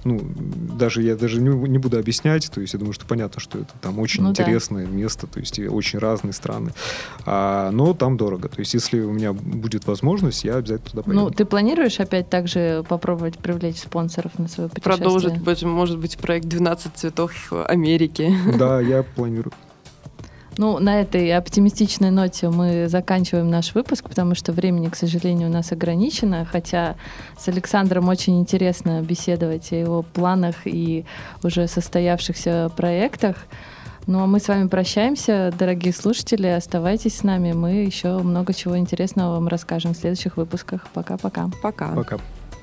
ну, 0.04 0.22
даже 0.78 1.02
я 1.02 1.16
даже 1.16 1.42
не, 1.42 1.50
не 1.68 1.78
буду 1.78 1.98
объяснять. 1.98 2.50
То 2.52 2.62
есть 2.62 2.74
я 2.74 2.80
думаю, 2.80 2.94
что 2.94 3.06
понятно, 3.06 3.40
что 3.40 3.60
это 3.60 3.74
там 3.82 4.00
очень 4.00 4.24
ну, 4.24 4.30
интересное 4.30 4.86
да. 4.86 4.92
место. 4.92 5.28
То 5.28 5.40
есть 5.40 5.60
очень 5.60 6.00
разные 6.00 6.34
страны. 6.34 6.72
А, 7.26 7.72
но 7.72 7.94
там 7.94 8.18
дорого. 8.18 8.48
То 8.48 8.60
есть 8.60 8.74
если 8.74 9.00
у 9.02 9.12
меня 9.12 9.34
будет 9.34 9.88
возможность, 9.88 10.44
я 10.44 10.58
обязательно 10.58 10.90
туда 10.92 11.04
поеду. 11.04 11.22
Ну, 11.22 11.30
ты 11.32 11.46
планируешь 11.46 12.00
опять 12.00 12.30
также 12.30 12.84
попробовать 12.88 13.38
привлечь 13.38 13.78
спонсоров 13.78 14.38
на 14.38 14.48
свое 14.48 14.70
путешествие? 14.70 14.95
Продолжить, 14.98 15.64
может 15.64 16.00
быть, 16.00 16.18
проект 16.18 16.46
«12 16.46 16.92
цветов 16.96 17.52
Америки». 17.68 18.34
Да, 18.58 18.80
я 18.80 19.04
планирую. 19.04 19.54
Ну, 20.58 20.80
на 20.80 21.02
этой 21.02 21.34
оптимистичной 21.36 22.12
ноте 22.12 22.50
мы 22.50 22.88
заканчиваем 22.88 23.50
наш 23.50 23.76
выпуск, 23.76 24.08
потому 24.08 24.36
что 24.36 24.54
времени, 24.54 24.88
к 24.88 24.96
сожалению, 24.96 25.50
у 25.50 25.52
нас 25.52 25.72
ограничено, 25.72 26.48
хотя 26.50 26.96
с 27.38 27.48
Александром 27.50 28.08
очень 28.08 28.40
интересно 28.40 29.02
беседовать 29.02 29.72
о 29.74 29.76
его 29.76 30.02
планах 30.02 30.56
и 30.66 31.06
уже 31.44 31.68
состоявшихся 31.68 32.72
проектах. 32.78 33.36
Ну 34.08 34.22
а 34.22 34.28
мы 34.28 34.40
с 34.40 34.48
вами 34.48 34.68
прощаемся, 34.68 35.52
дорогие 35.58 35.92
слушатели. 35.92 36.48
Оставайтесь 36.48 37.18
с 37.18 37.24
нами. 37.24 37.54
Мы 37.54 37.86
еще 37.86 38.20
много 38.20 38.54
чего 38.54 38.78
интересного 38.78 39.34
вам 39.34 39.48
расскажем 39.48 39.94
в 39.94 39.98
следующих 39.98 40.38
выпусках. 40.38 40.88
Пока-пока. 40.94 41.50
Пока. 41.62 41.88
Пока. 41.90 42.20